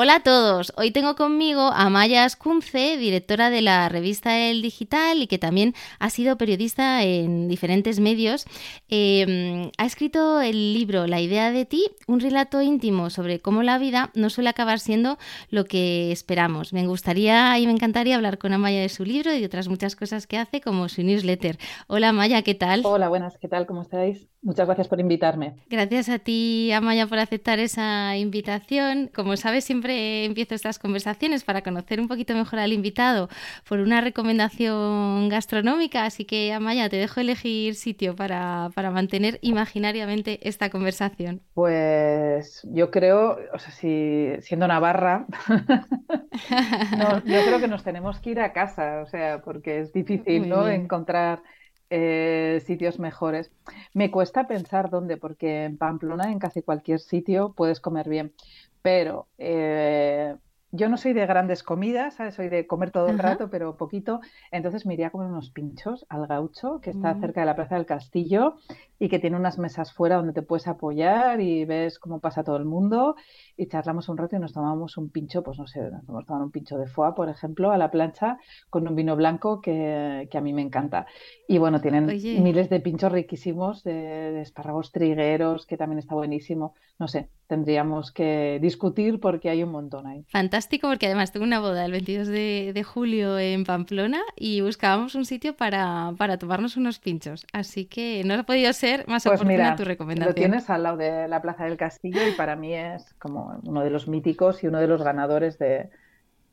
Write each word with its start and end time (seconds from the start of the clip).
Hola 0.00 0.14
a 0.14 0.20
todos, 0.20 0.72
hoy 0.76 0.92
tengo 0.92 1.16
conmigo 1.16 1.60
a 1.60 1.90
Maya 1.90 2.22
Ascunce, 2.22 2.96
directora 2.98 3.50
de 3.50 3.62
la 3.62 3.88
revista 3.88 4.38
El 4.38 4.62
Digital 4.62 5.20
y 5.20 5.26
que 5.26 5.38
también 5.38 5.74
ha 5.98 6.08
sido 6.08 6.38
periodista 6.38 7.02
en 7.02 7.48
diferentes 7.48 7.98
medios. 7.98 8.46
Em, 8.88 9.72
ha 9.76 9.84
escrito 9.84 10.40
el 10.40 10.72
libro 10.72 11.08
La 11.08 11.20
idea 11.20 11.50
de 11.50 11.64
ti, 11.64 11.84
un 12.06 12.20
relato 12.20 12.62
íntimo 12.62 13.10
sobre 13.10 13.40
cómo 13.40 13.64
la 13.64 13.76
vida 13.78 14.12
no 14.14 14.30
suele 14.30 14.50
acabar 14.50 14.78
siendo 14.78 15.18
lo 15.50 15.64
que 15.64 16.12
esperamos. 16.12 16.72
Me 16.72 16.86
gustaría 16.86 17.58
y 17.58 17.66
me 17.66 17.72
encantaría 17.72 18.14
hablar 18.14 18.38
con 18.38 18.52
Amaya 18.52 18.80
de 18.80 18.90
su 18.90 19.04
libro 19.04 19.34
y 19.34 19.40
de 19.40 19.46
otras 19.46 19.66
muchas 19.66 19.96
cosas 19.96 20.28
que 20.28 20.38
hace 20.38 20.60
como 20.60 20.88
su 20.88 21.02
newsletter. 21.02 21.58
Hola 21.88 22.12
Maya, 22.12 22.42
¿qué 22.42 22.54
tal? 22.54 22.82
Hola, 22.84 23.08
buenas, 23.08 23.36
¿qué 23.36 23.48
tal? 23.48 23.66
¿Cómo 23.66 23.82
estáis? 23.82 24.28
Muchas 24.48 24.64
gracias 24.64 24.88
por 24.88 24.98
invitarme. 24.98 25.56
Gracias 25.68 26.08
a 26.08 26.18
ti, 26.18 26.72
Amaya, 26.72 27.06
por 27.06 27.18
aceptar 27.18 27.58
esa 27.58 28.16
invitación. 28.16 29.10
Como 29.14 29.36
sabes, 29.36 29.64
siempre 29.64 30.24
empiezo 30.24 30.54
estas 30.54 30.78
conversaciones 30.78 31.44
para 31.44 31.60
conocer 31.60 32.00
un 32.00 32.08
poquito 32.08 32.32
mejor 32.32 32.58
al 32.58 32.72
invitado 32.72 33.28
por 33.68 33.80
una 33.80 34.00
recomendación 34.00 35.28
gastronómica. 35.28 36.06
Así 36.06 36.24
que, 36.24 36.54
Amaya, 36.54 36.88
te 36.88 36.96
dejo 36.96 37.20
elegir 37.20 37.74
sitio 37.74 38.16
para, 38.16 38.70
para 38.74 38.90
mantener 38.90 39.38
imaginariamente 39.42 40.40
esta 40.48 40.70
conversación. 40.70 41.42
Pues 41.52 42.66
yo 42.72 42.90
creo, 42.90 43.36
o 43.52 43.58
sea, 43.58 43.70
si 43.72 44.30
siendo 44.40 44.66
Navarra, 44.66 45.26
no, 46.96 47.22
yo 47.26 47.44
creo 47.44 47.60
que 47.60 47.68
nos 47.68 47.84
tenemos 47.84 48.18
que 48.20 48.30
ir 48.30 48.40
a 48.40 48.54
casa, 48.54 49.02
o 49.02 49.06
sea, 49.06 49.42
porque 49.42 49.80
es 49.80 49.92
difícil, 49.92 50.48
¿no? 50.48 50.66
Encontrar 50.66 51.42
eh, 51.90 52.62
sitios 52.66 52.98
mejores. 52.98 53.50
Me 53.94 54.10
cuesta 54.10 54.46
pensar 54.46 54.90
dónde, 54.90 55.16
porque 55.16 55.64
en 55.64 55.78
Pamplona, 55.78 56.30
en 56.32 56.38
casi 56.38 56.62
cualquier 56.62 57.00
sitio, 57.00 57.54
puedes 57.54 57.80
comer 57.80 58.08
bien. 58.08 58.34
Pero 58.82 59.28
eh, 59.38 60.36
yo 60.70 60.88
no 60.88 60.98
soy 60.98 61.14
de 61.14 61.24
grandes 61.24 61.62
comidas, 61.62 62.14
¿sabes? 62.14 62.34
Soy 62.34 62.48
de 62.48 62.66
comer 62.66 62.90
todo 62.90 63.08
el 63.08 63.18
rato, 63.18 63.48
pero 63.50 63.76
poquito. 63.76 64.20
Entonces 64.50 64.84
me 64.84 64.94
iría 64.94 65.06
a 65.06 65.10
comer 65.10 65.28
unos 65.28 65.50
pinchos 65.50 66.04
al 66.10 66.26
gaucho, 66.26 66.80
que 66.80 66.90
está 66.90 67.14
mm. 67.14 67.20
cerca 67.20 67.40
de 67.40 67.46
la 67.46 67.56
Plaza 67.56 67.76
del 67.76 67.86
Castillo 67.86 68.56
y 68.98 69.08
que 69.08 69.18
tiene 69.18 69.36
unas 69.36 69.58
mesas 69.58 69.92
fuera 69.92 70.16
donde 70.16 70.32
te 70.32 70.42
puedes 70.42 70.68
apoyar 70.68 71.40
y 71.40 71.64
ves 71.64 71.98
cómo 71.98 72.20
pasa 72.20 72.44
todo 72.44 72.56
el 72.56 72.64
mundo 72.64 73.16
y 73.56 73.66
charlamos 73.66 74.08
un 74.08 74.18
rato 74.18 74.36
y 74.36 74.40
nos 74.40 74.52
tomamos 74.52 74.96
un 74.98 75.08
pincho, 75.08 75.42
pues 75.42 75.58
no 75.58 75.66
sé, 75.66 75.80
nos 76.06 76.26
vamos 76.26 76.44
un 76.44 76.50
pincho 76.50 76.76
de 76.76 76.86
foie, 76.86 77.12
por 77.14 77.28
ejemplo, 77.28 77.70
a 77.70 77.78
la 77.78 77.90
plancha 77.90 78.38
con 78.68 78.86
un 78.86 78.94
vino 78.94 79.16
blanco 79.16 79.60
que, 79.60 80.28
a 80.32 80.40
mí 80.40 80.52
me 80.52 80.62
encanta. 80.62 81.06
Y 81.48 81.58
bueno, 81.58 81.80
tienen 81.80 82.06
miles 82.06 82.68
de 82.68 82.80
pinchos 82.80 83.10
riquísimos 83.10 83.82
de, 83.84 83.92
de 83.92 84.40
espárragos 84.42 84.92
trigueros, 84.92 85.66
que 85.66 85.76
también 85.76 85.98
está 85.98 86.14
buenísimo. 86.14 86.74
No 86.98 87.08
sé, 87.08 87.30
tendríamos 87.46 88.12
que 88.12 88.58
discutir 88.60 89.18
porque 89.18 89.48
hay 89.48 89.62
un 89.62 89.70
montón 89.70 90.06
ahí. 90.06 90.24
Fantástico, 90.28 90.57
porque 90.66 91.06
además 91.06 91.32
tengo 91.32 91.44
una 91.44 91.60
boda 91.60 91.84
el 91.84 91.92
22 91.92 92.28
de, 92.28 92.84
julio 92.84 93.38
en 93.38 93.64
Pamplona 93.64 94.20
y 94.36 94.60
buscábamos 94.60 95.14
un 95.14 95.24
sitio 95.24 95.54
para, 95.56 96.14
tomarnos 96.38 96.76
unos 96.76 96.98
pinchos. 96.98 97.46
Así 97.52 97.84
que 97.84 98.22
no 98.24 98.34
ha 98.34 98.42
podido 98.42 98.72
ser 98.72 99.06
más 99.06 99.24
pues 99.24 99.40
oportuna 99.40 99.76
tu 99.76 99.84
recomendación. 99.84 100.30
Lo 100.30 100.34
tienes 100.34 100.70
al 100.70 100.82
lado 100.82 100.96
de 100.96 101.28
la 101.28 101.42
Plaza 101.42 101.64
del 101.64 101.76
Castillo 101.76 102.26
y 102.26 102.32
para 102.32 102.56
mí 102.56 102.74
es 102.74 103.14
como 103.18 103.60
uno 103.64 103.82
de 103.82 103.90
los 103.90 104.08
míticos 104.08 104.64
y 104.64 104.66
uno 104.66 104.80
de 104.80 104.88
los 104.88 105.02
ganadores 105.02 105.58
de, 105.58 105.90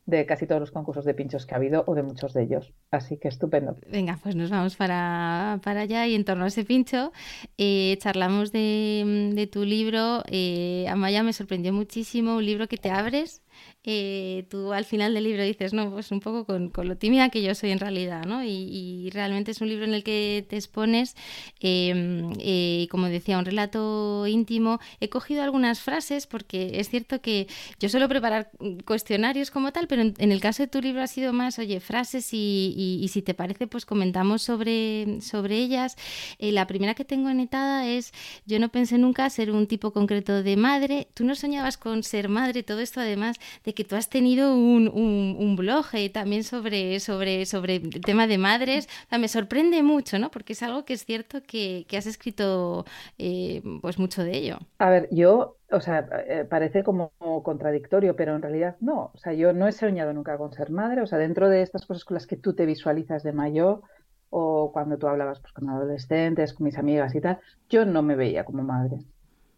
de 0.06 0.24
casi 0.24 0.46
todos 0.46 0.60
los 0.60 0.70
concursos 0.70 1.04
de 1.04 1.14
pinchos 1.14 1.46
que 1.46 1.54
ha 1.54 1.58
habido 1.58 1.84
o 1.86 1.94
de 1.94 2.02
muchos 2.02 2.32
de 2.32 2.44
ellos. 2.44 2.72
Así 2.90 3.18
que 3.18 3.28
estupendo. 3.28 3.76
Venga, 3.90 4.18
pues 4.22 4.36
nos 4.36 4.50
vamos 4.50 4.76
para, 4.76 5.58
para 5.62 5.80
allá 5.80 6.06
y 6.06 6.14
en 6.14 6.24
torno 6.24 6.44
a 6.44 6.48
ese 6.48 6.64
pincho 6.64 7.12
eh, 7.58 7.98
charlamos 8.00 8.52
de, 8.52 9.32
de, 9.34 9.46
tu 9.46 9.64
libro. 9.64 10.22
Eh, 10.28 10.86
Amaya 10.88 11.22
me 11.22 11.32
sorprendió 11.32 11.72
muchísimo, 11.72 12.36
un 12.36 12.46
libro 12.46 12.68
que 12.68 12.76
te 12.76 12.90
abres 12.90 13.42
eh, 13.88 14.46
tú 14.50 14.72
al 14.72 14.84
final 14.84 15.14
del 15.14 15.22
libro 15.22 15.44
dices, 15.44 15.72
no, 15.72 15.92
pues 15.92 16.10
un 16.10 16.18
poco 16.18 16.44
con, 16.44 16.72
lo 16.88 16.96
tímida 16.96 17.28
que 17.28 17.40
yo 17.40 17.54
soy 17.54 17.70
en 17.70 17.78
realidad, 17.78 18.24
¿no? 18.24 18.42
Y, 18.44 19.08
realmente 19.12 19.52
es 19.52 19.60
un 19.60 19.68
libro 19.68 19.84
en 19.84 19.94
el 19.94 20.02
que 20.02 20.44
te 20.48 20.56
expones, 20.56 21.14
em, 21.60 22.32
eh, 22.40 22.88
como 22.90 23.06
decía, 23.06 23.38
un 23.38 23.44
relato 23.44 24.26
íntimo. 24.26 24.80
He 25.00 25.08
cogido 25.08 25.44
algunas 25.44 25.80
frases 25.80 26.26
porque 26.26 26.80
es 26.80 26.88
cierto 26.90 27.20
que 27.20 27.46
yo 27.78 27.88
suelo 27.88 28.08
preparar 28.08 28.50
cuestionarios 28.84 29.52
como 29.52 29.72
tal, 29.72 29.86
pero 29.86 30.02
en, 30.02 30.32
el 30.32 30.40
caso 30.40 30.64
de 30.64 30.66
tu 30.66 30.80
libro 30.80 31.02
ha 31.02 31.06
sido 31.06 31.32
más, 31.32 31.58
oye, 31.60 31.78
frases 31.78 32.30
y, 32.32 33.06
si 33.12 33.22
te 33.22 33.34
parece, 33.34 33.68
pues 33.68 33.86
comentamos 33.86 34.42
sobre, 34.42 35.20
sobre 35.20 35.58
ellas. 35.58 35.96
Eh, 36.38 36.50
la 36.50 36.66
primera 36.66 36.94
que 36.94 37.04
tengo 37.04 37.28
anotada 37.28 37.86
es, 37.86 38.12
yo 38.46 38.58
no 38.58 38.68
pensé 38.70 38.98
nunca 38.98 39.30
ser 39.30 39.52
un 39.52 39.68
tipo 39.68 39.92
concreto 39.92 40.42
de 40.42 40.56
madre. 40.56 41.06
Tú 41.14 41.24
no 41.24 41.36
soñabas 41.36 41.78
con 41.78 42.02
ser 42.02 42.28
madre, 42.28 42.64
todo 42.64 42.80
esto 42.80 43.00
además 43.00 43.36
de 43.64 43.75
que 43.76 43.84
tú 43.84 43.94
has 43.94 44.08
tenido 44.08 44.56
un, 44.56 44.88
un, 44.88 45.54
blog 45.54 45.84
eh, 45.92 46.10
también 46.10 46.42
sobre, 46.42 46.98
sobre, 46.98 47.46
sobre 47.46 47.76
el 47.76 48.00
tema 48.00 48.26
de 48.26 48.38
madres. 48.38 48.88
me 49.16 49.28
sorprende 49.28 49.84
mucho, 49.84 50.18
¿no? 50.18 50.32
Porque 50.32 50.54
es 50.54 50.62
algo 50.64 50.84
que 50.84 50.94
es 50.94 51.04
cierto 51.04 51.38
que, 51.46 51.86
has 51.96 52.06
escrito 52.06 52.84
eh, 53.18 53.62
pues 53.80 53.98
mucho 54.00 54.24
de 54.24 54.36
ello. 54.36 54.58
A 54.78 54.90
ver, 54.90 55.08
yo, 55.12 55.58
o 55.70 55.80
sea, 55.80 56.08
eh, 56.26 56.44
parece 56.44 56.82
como 56.82 57.12
contradictorio, 57.44 58.16
pero 58.16 58.34
en 58.34 58.42
realidad 58.42 58.76
no. 58.80 59.12
O 59.14 59.18
sea, 59.18 59.32
yo 59.34 59.52
no 59.52 59.68
he 59.68 59.72
soñado 59.72 60.12
nunca 60.12 60.36
con 60.36 60.52
ser 60.52 60.70
madre. 60.70 61.02
O 61.02 61.06
sea, 61.06 61.18
dentro 61.18 61.48
de 61.48 61.62
estas 61.62 61.86
cosas 61.86 62.04
con 62.04 62.16
las 62.16 62.26
que 62.26 62.36
tú 62.36 62.54
te 62.54 62.66
visualizas 62.66 63.22
de 63.22 63.32
mayor 63.32 63.82
o 64.30 64.72
cuando 64.72 64.98
tú 64.98 65.06
hablabas 65.06 65.38
pues, 65.38 65.52
con 65.52 65.68
adolescentes, 65.68 66.52
con 66.52 66.64
mis 66.64 66.78
amigas 66.78 67.14
y 67.14 67.20
tal, 67.20 67.38
yo 67.68 67.84
no 67.84 68.02
me 68.02 68.16
veía 68.16 68.44
como 68.44 68.62
madre. 68.64 68.98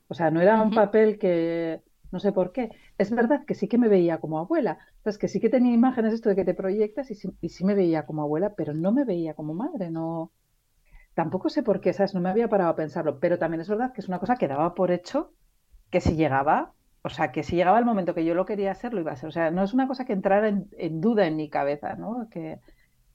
O 0.09 0.15
sea, 0.15 0.31
no 0.31 0.41
era 0.41 0.61
un 0.61 0.75
papel 0.75 1.19
que, 1.19 1.83
no 2.11 2.21
sé 2.21 2.33
por 2.33 2.53
qué. 2.53 2.71
Es 2.97 3.11
verdad 3.11 3.45
que 3.45 3.55
sí 3.55 3.69
que 3.69 3.79
me 3.79 3.89
veía 3.89 4.19
como 4.19 4.39
abuela, 4.39 4.79
es 5.05 5.19
que 5.19 5.29
sí 5.29 5.41
que 5.41 5.49
tenía 5.49 5.73
imágenes 5.73 6.13
esto 6.13 6.29
de 6.29 6.37
que 6.37 6.45
te 6.45 6.55
proyectas 6.55 7.11
y 7.11 7.49
sí, 7.49 7.65
me 7.65 7.75
veía 7.75 8.07
como 8.07 8.23
abuela, 8.23 8.55
pero 8.57 8.75
no 8.75 8.93
me 8.93 9.05
veía 9.05 9.35
como 9.35 9.55
madre, 9.55 9.91
no. 9.91 10.33
Tampoco 11.15 11.49
sé 11.49 11.63
por 11.63 11.81
qué, 11.81 11.93
¿sabes? 11.93 12.15
No 12.15 12.21
me 12.21 12.31
había 12.31 12.49
parado 12.49 12.71
a 12.71 12.77
pensarlo, 12.77 13.19
pero 13.19 13.39
también 13.39 13.61
es 13.61 13.69
verdad 13.69 13.93
que 13.93 14.01
es 14.01 14.09
una 14.09 14.21
cosa 14.21 14.37
que 14.37 14.49
daba 14.49 14.75
por 14.75 14.91
hecho 14.91 15.33
que 15.91 16.01
si 16.01 16.15
llegaba, 16.17 16.75
o 17.03 17.09
sea, 17.09 17.33
que 17.33 17.43
si 17.43 17.57
llegaba 17.57 17.79
el 17.79 17.85
momento 17.85 18.15
que 18.15 18.25
yo 18.25 18.35
lo 18.35 18.45
quería 18.45 18.73
hacer, 18.73 18.93
lo 18.93 19.01
iba 19.01 19.11
a 19.11 19.15
hacer. 19.15 19.29
O 19.29 19.33
sea, 19.33 19.51
no 19.51 19.65
es 19.65 19.75
una 19.75 19.89
cosa 19.89 20.05
que 20.05 20.13
entrara 20.13 20.49
en, 20.49 21.01
duda 21.01 21.27
en 21.27 21.37
mi 21.37 21.49
cabeza, 21.49 21.95
¿no? 21.95 22.29
Que, 22.31 22.61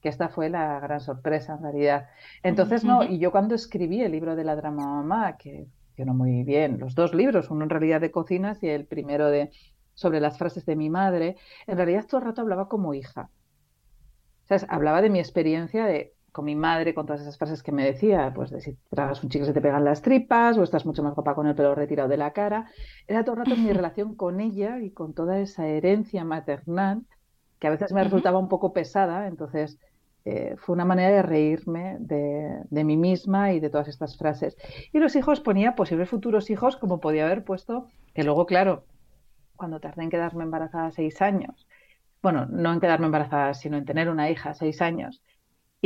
que 0.00 0.08
esta 0.08 0.28
fue 0.28 0.50
la 0.50 0.80
gran 0.80 1.00
sorpresa 1.00 1.54
en 1.54 1.62
realidad. 1.62 2.08
Entonces, 2.42 2.84
no, 2.84 3.04
y 3.04 3.18
yo 3.18 3.30
cuando 3.30 3.54
escribí 3.54 4.02
el 4.02 4.12
libro 4.12 4.36
de 4.36 4.44
la 4.44 4.56
drama 4.56 4.86
mamá, 4.86 5.36
que 5.36 5.66
funcionó 5.94 6.14
muy 6.14 6.42
bien. 6.42 6.78
Los 6.80 6.94
dos 6.96 7.14
libros, 7.14 7.50
uno 7.50 7.62
en 7.62 7.70
realidad 7.70 8.00
de 8.00 8.10
cocinas 8.10 8.60
y 8.62 8.68
el 8.68 8.84
primero 8.84 9.30
de 9.30 9.50
sobre 9.94 10.20
las 10.20 10.38
frases 10.38 10.66
de 10.66 10.74
mi 10.74 10.90
madre, 10.90 11.36
en 11.68 11.76
realidad 11.76 12.04
todo 12.08 12.18
el 12.18 12.26
rato 12.26 12.40
hablaba 12.40 12.68
como 12.68 12.94
hija. 12.94 13.30
Sea, 14.42 14.58
hablaba 14.68 15.02
de 15.02 15.08
mi 15.08 15.20
experiencia 15.20 15.86
de, 15.86 16.14
con 16.32 16.46
mi 16.46 16.56
madre, 16.56 16.94
con 16.94 17.06
todas 17.06 17.22
esas 17.22 17.38
frases 17.38 17.62
que 17.62 17.70
me 17.70 17.84
decía, 17.84 18.32
pues 18.34 18.50
de 18.50 18.60
si 18.60 18.76
tragas 18.90 19.22
un 19.22 19.30
chico 19.30 19.44
se 19.44 19.52
te 19.52 19.60
pegan 19.60 19.84
las 19.84 20.02
tripas, 20.02 20.58
o 20.58 20.64
estás 20.64 20.84
mucho 20.84 21.04
más 21.04 21.14
guapa 21.14 21.36
con 21.36 21.46
el 21.46 21.54
pelo 21.54 21.76
retirado 21.76 22.08
de 22.08 22.16
la 22.16 22.32
cara. 22.32 22.68
Era 23.06 23.22
todo 23.22 23.36
el 23.36 23.46
rato 23.46 23.56
mi 23.56 23.72
relación 23.72 24.16
con 24.16 24.40
ella 24.40 24.80
y 24.80 24.90
con 24.90 25.14
toda 25.14 25.38
esa 25.38 25.68
herencia 25.68 26.24
maternal 26.24 27.02
que 27.60 27.68
a 27.68 27.70
veces 27.70 27.92
me 27.92 28.02
resultaba 28.02 28.40
un 28.40 28.48
poco 28.48 28.72
pesada, 28.72 29.28
entonces 29.28 29.78
eh, 30.24 30.56
fue 30.56 30.74
una 30.74 30.84
manera 30.84 31.16
de 31.16 31.22
reírme 31.22 31.96
de, 32.00 32.84
mí 32.84 32.96
misma 32.96 33.52
y 33.52 33.60
de 33.60 33.70
todas 33.70 33.88
estas 33.88 34.16
frases. 34.16 34.56
Y 34.92 34.98
los 34.98 35.16
hijos 35.16 35.40
ponía 35.40 35.74
posibles 35.74 36.08
futuros 36.08 36.50
hijos, 36.50 36.76
como 36.76 37.00
podía 37.00 37.26
haber 37.26 37.44
puesto, 37.44 37.88
que 38.14 38.24
luego, 38.24 38.46
claro, 38.46 38.84
cuando 39.56 39.80
tardé 39.80 40.04
en 40.04 40.10
quedarme 40.10 40.44
embarazada 40.44 40.90
seis 40.90 41.20
años, 41.20 41.66
bueno, 42.22 42.46
no 42.46 42.72
en 42.72 42.80
quedarme 42.80 43.06
embarazada, 43.06 43.52
sino 43.54 43.76
en 43.76 43.84
tener 43.84 44.08
una 44.08 44.30
hija 44.30 44.54
seis 44.54 44.80
años, 44.80 45.22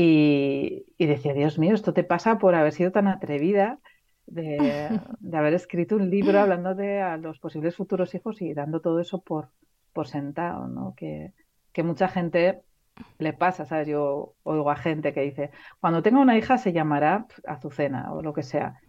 y, 0.01 0.87
decía, 1.01 1.35
Dios 1.35 1.59
mío, 1.59 1.75
esto 1.75 1.93
te 1.93 2.05
pasa 2.05 2.39
por 2.39 2.55
haber 2.55 2.73
sido 2.73 2.93
tan 2.93 3.09
atrevida 3.09 3.81
de, 4.27 5.01
haber 5.33 5.55
escrito 5.55 5.97
un 5.97 6.09
libro 6.09 6.39
hablando 6.39 6.77
de 6.77 7.01
a 7.01 7.17
los 7.17 7.41
posibles 7.41 7.75
futuros 7.75 8.15
hijos 8.15 8.41
y 8.41 8.55
dando 8.55 8.81
todo 8.81 9.01
eso 9.01 9.21
por, 9.21 9.49
por 9.93 10.07
sentado, 10.07 10.69
¿no? 10.69 10.95
Que, 10.97 11.33
que 11.73 11.83
mucha 11.83 12.07
gente 12.07 12.61
le 13.19 13.33
pasa, 13.33 13.65
¿sabes? 13.65 13.89
Yo 13.89 14.35
oigo 14.45 14.71
a 14.71 14.77
gente 14.77 15.13
que 15.13 15.23
dice, 15.23 15.51
cuando 15.81 16.03
tenga 16.03 16.21
una 16.21 16.37
hija 16.39 16.59
se 16.59 16.73
llamará 16.73 17.27
Azucena 17.47 18.13
o 18.13 18.23
lo 18.23 18.33
que 18.33 18.43
sea. 18.43 18.81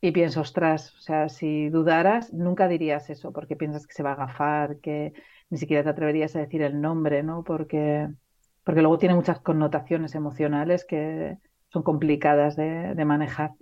Y 0.00 0.12
pienso, 0.12 0.40
ostras, 0.42 0.94
o 0.96 1.00
sea, 1.00 1.28
si 1.28 1.68
dudaras, 1.68 2.32
nunca 2.32 2.68
dirías 2.68 3.10
eso, 3.10 3.32
porque 3.32 3.56
piensas 3.56 3.86
que 3.86 3.94
se 3.94 4.02
va 4.02 4.10
a 4.10 4.14
agafar, 4.14 4.78
que 4.80 5.12
ni 5.50 5.58
siquiera 5.58 5.82
te 5.82 5.90
atreverías 5.90 6.36
a 6.36 6.40
decir 6.40 6.62
el 6.62 6.80
nombre, 6.80 7.22
¿no? 7.22 7.44
Porque 7.44 8.08
porque 8.64 8.82
luego 8.82 8.98
tiene 8.98 9.14
muchas 9.14 9.40
connotaciones 9.40 10.14
emocionales 10.14 10.84
que 10.84 11.38
son 11.72 11.82
complicadas 11.82 12.56
de, 12.56 12.94
manejar. 13.04 13.52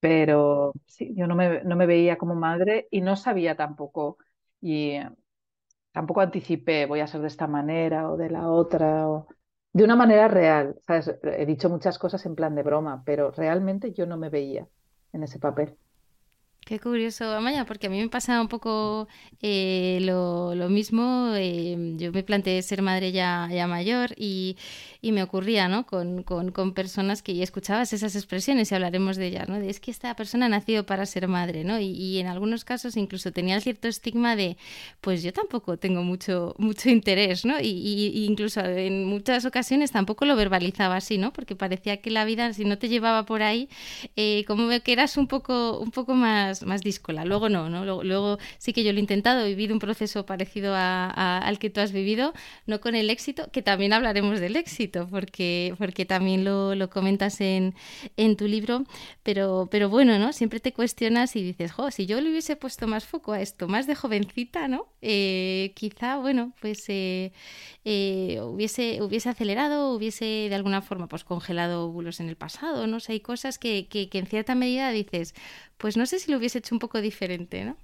Pero 0.00 0.72
sí, 0.86 1.14
yo 1.16 1.26
no 1.26 1.36
me, 1.36 1.62
no 1.64 1.76
me 1.76 1.86
veía 1.86 2.18
como 2.18 2.34
madre 2.34 2.88
y 2.90 3.00
no 3.02 3.16
sabía 3.16 3.56
tampoco, 3.56 4.18
y 4.60 4.98
tampoco 5.92 6.20
anticipé 6.20 6.86
voy 6.86 7.00
a 7.00 7.06
ser 7.06 7.20
de 7.20 7.28
esta 7.28 7.46
manera 7.46 8.10
o 8.10 8.16
de 8.16 8.30
la 8.30 8.48
otra, 8.48 9.08
o 9.08 9.28
de 9.72 9.84
una 9.84 9.96
manera 9.96 10.28
real. 10.28 10.76
¿sabes? 10.86 11.14
He 11.22 11.46
dicho 11.46 11.68
muchas 11.70 11.98
cosas 11.98 12.24
en 12.26 12.34
plan 12.34 12.54
de 12.54 12.62
broma, 12.62 13.02
pero 13.04 13.30
realmente 13.30 13.92
yo 13.92 14.06
no 14.06 14.16
me 14.16 14.30
veía 14.30 14.66
en 15.12 15.22
ese 15.22 15.38
papel. 15.38 15.76
Qué 16.64 16.78
curioso, 16.78 17.24
Amaya, 17.32 17.64
porque 17.66 17.88
a 17.88 17.90
mí 17.90 18.00
me 18.00 18.08
pasa 18.08 18.40
un 18.40 18.46
poco 18.46 19.08
eh, 19.42 19.98
lo, 20.02 20.54
mismo. 20.68 21.32
Eh, 21.34 21.94
yo 21.96 22.12
me 22.12 22.22
planteé 22.22 22.62
ser 22.62 22.82
madre 22.82 23.10
ya, 23.10 23.48
ya 23.50 23.66
mayor 23.66 24.10
y, 24.16 24.56
y, 25.00 25.10
me 25.10 25.24
ocurría, 25.24 25.66
¿no? 25.66 25.84
Con, 25.86 26.22
con, 26.22 26.52
con, 26.52 26.72
personas 26.72 27.20
que 27.20 27.34
ya 27.34 27.42
escuchabas 27.42 27.92
esas 27.92 28.14
expresiones 28.14 28.70
y 28.70 28.76
hablaremos 28.76 29.16
de 29.16 29.26
ellas, 29.26 29.48
¿no? 29.48 29.58
De 29.58 29.70
es 29.70 29.80
que 29.80 29.90
esta 29.90 30.14
persona 30.14 30.46
ha 30.46 30.48
nacido 30.48 30.86
para 30.86 31.04
ser 31.04 31.26
madre, 31.26 31.64
¿no? 31.64 31.80
Y, 31.80 31.86
y, 31.86 32.20
en 32.20 32.28
algunos 32.28 32.64
casos 32.64 32.96
incluso 32.96 33.32
tenía 33.32 33.60
cierto 33.60 33.88
estigma 33.88 34.36
de, 34.36 34.56
pues 35.00 35.24
yo 35.24 35.32
tampoco 35.32 35.78
tengo 35.78 36.04
mucho, 36.04 36.54
mucho 36.58 36.90
interés, 36.90 37.44
¿no? 37.44 37.58
Y, 37.60 37.70
y, 37.70 38.24
incluso 38.24 38.60
en 38.60 39.04
muchas 39.04 39.44
ocasiones 39.44 39.90
tampoco 39.90 40.26
lo 40.26 40.36
verbalizaba 40.36 40.96
así, 40.96 41.18
¿no? 41.18 41.32
Porque 41.32 41.56
parecía 41.56 41.96
que 41.96 42.10
la 42.12 42.24
vida, 42.24 42.52
si 42.52 42.64
no 42.64 42.78
te 42.78 42.88
llevaba 42.88 43.24
por 43.26 43.42
ahí, 43.42 43.68
eh, 44.14 44.44
como 44.46 44.68
que 44.68 44.92
eras 44.92 45.16
un 45.16 45.26
poco, 45.26 45.80
un 45.80 45.90
poco 45.90 46.14
más 46.14 46.51
más, 46.62 46.82
díscola. 46.82 47.24
Luego 47.24 47.48
no, 47.48 47.70
¿no? 47.70 47.84
Luego, 48.02 48.38
sí 48.58 48.72
que 48.72 48.84
yo 48.84 48.92
lo 48.92 48.98
he 48.98 49.00
intentado, 49.00 49.44
he 49.44 49.48
vivido 49.48 49.72
un 49.72 49.78
proceso 49.78 50.26
parecido 50.26 50.74
al 50.76 51.58
que 51.58 51.70
tú 51.70 51.80
has 51.80 51.92
vivido, 51.92 52.32
no 52.66 52.80
con 52.80 52.94
el 52.94 53.08
éxito, 53.10 53.50
que 53.52 53.62
también 53.62 53.92
hablaremos 53.92 54.40
del 54.40 54.56
éxito, 54.56 55.08
porque, 55.10 55.74
porque 55.78 56.04
también 56.04 56.44
lo, 56.44 56.90
comentas 56.90 57.40
en, 57.40 57.74
en, 58.16 58.36
tu 58.36 58.46
libro, 58.46 58.84
pero, 59.22 59.68
pero 59.70 59.88
bueno, 59.88 60.18
¿no? 60.18 60.32
Siempre 60.32 60.60
te 60.60 60.72
cuestionas 60.72 61.36
y 61.36 61.42
dices, 61.42 61.72
jo, 61.72 61.90
si 61.90 62.06
yo 62.06 62.20
le 62.20 62.30
hubiese 62.30 62.56
puesto 62.56 62.86
más 62.86 63.04
foco 63.04 63.32
a 63.32 63.40
esto, 63.40 63.68
más 63.68 63.86
de 63.86 63.94
jovencita, 63.94 64.68
¿no? 64.68 64.86
Eh, 65.00 65.72
quizá, 65.74 66.16
bueno, 66.16 66.52
pues 66.60 66.84
eh, 66.88 67.32
eh, 67.84 68.40
hubiese, 68.42 69.02
hubiese 69.02 69.28
acelerado, 69.28 69.92
hubiese 69.94 70.24
de 70.24 70.54
alguna 70.54 70.82
forma 70.82 71.08
pues 71.08 71.24
congelado 71.24 71.86
óvulos 71.86 72.20
en 72.20 72.28
el 72.28 72.36
pasado, 72.36 72.86
¿no? 72.86 72.98
hay 73.08 73.20
cosas 73.20 73.58
que, 73.58 73.88
que 73.88 74.08
en 74.18 74.26
cierta 74.26 74.54
medida 74.54 74.90
dices, 74.90 75.34
pues 75.82 75.96
no 75.96 76.06
sé 76.06 76.20
si 76.20 76.30
lo 76.30 76.38
hubiese 76.38 76.58
hecho 76.58 76.76
un 76.76 76.78
poco 76.78 77.00
diferente, 77.00 77.64
¿no? 77.64 77.76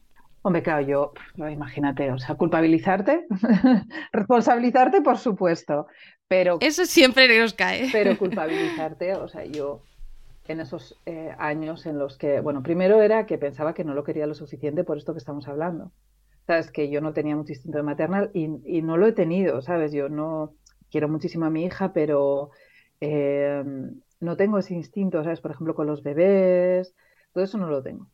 Hombre, 0.42 0.62
claro, 0.62 0.86
yo, 0.86 1.12
imagínate, 1.36 2.12
o 2.12 2.18
sea, 2.18 2.36
culpabilizarte, 2.36 3.26
responsabilizarte, 4.12 5.02
por 5.02 5.18
supuesto, 5.18 5.88
pero... 6.28 6.58
Eso 6.60 6.86
siempre 6.86 7.26
nos 7.40 7.54
cae. 7.54 7.88
Pero 7.90 8.16
culpabilizarte, 8.18 9.14
o 9.16 9.26
sea, 9.26 9.44
yo 9.44 9.82
en 10.46 10.60
esos 10.60 10.96
eh, 11.06 11.34
años 11.38 11.86
en 11.86 11.98
los 11.98 12.16
que, 12.16 12.40
bueno, 12.40 12.62
primero 12.62 13.02
era 13.02 13.26
que 13.26 13.36
pensaba 13.36 13.74
que 13.74 13.82
no 13.82 13.94
lo 13.94 14.04
quería 14.04 14.28
lo 14.28 14.34
suficiente 14.34 14.84
por 14.84 14.96
esto 14.96 15.12
que 15.12 15.18
estamos 15.18 15.48
hablando. 15.48 15.90
Sabes, 16.46 16.70
que 16.70 16.88
yo 16.88 17.00
no 17.00 17.12
tenía 17.12 17.34
mucho 17.34 17.52
instinto 17.52 17.78
de 17.78 17.82
maternal 17.82 18.30
y, 18.32 18.48
y 18.64 18.80
no 18.80 18.96
lo 18.96 19.08
he 19.08 19.12
tenido, 19.12 19.60
¿sabes? 19.60 19.90
Yo 19.92 20.08
no 20.08 20.54
quiero 20.88 21.08
muchísimo 21.08 21.46
a 21.46 21.50
mi 21.50 21.64
hija, 21.64 21.92
pero 21.92 22.52
eh, 23.00 23.62
no 24.20 24.36
tengo 24.36 24.58
ese 24.58 24.74
instinto, 24.74 25.24
¿sabes? 25.24 25.40
Por 25.40 25.50
ejemplo, 25.50 25.74
con 25.74 25.88
los 25.88 26.04
bebés, 26.04 26.94
todo 27.32 27.44
eso 27.44 27.58
no 27.58 27.68
lo 27.68 27.82
tengo. 27.82 28.08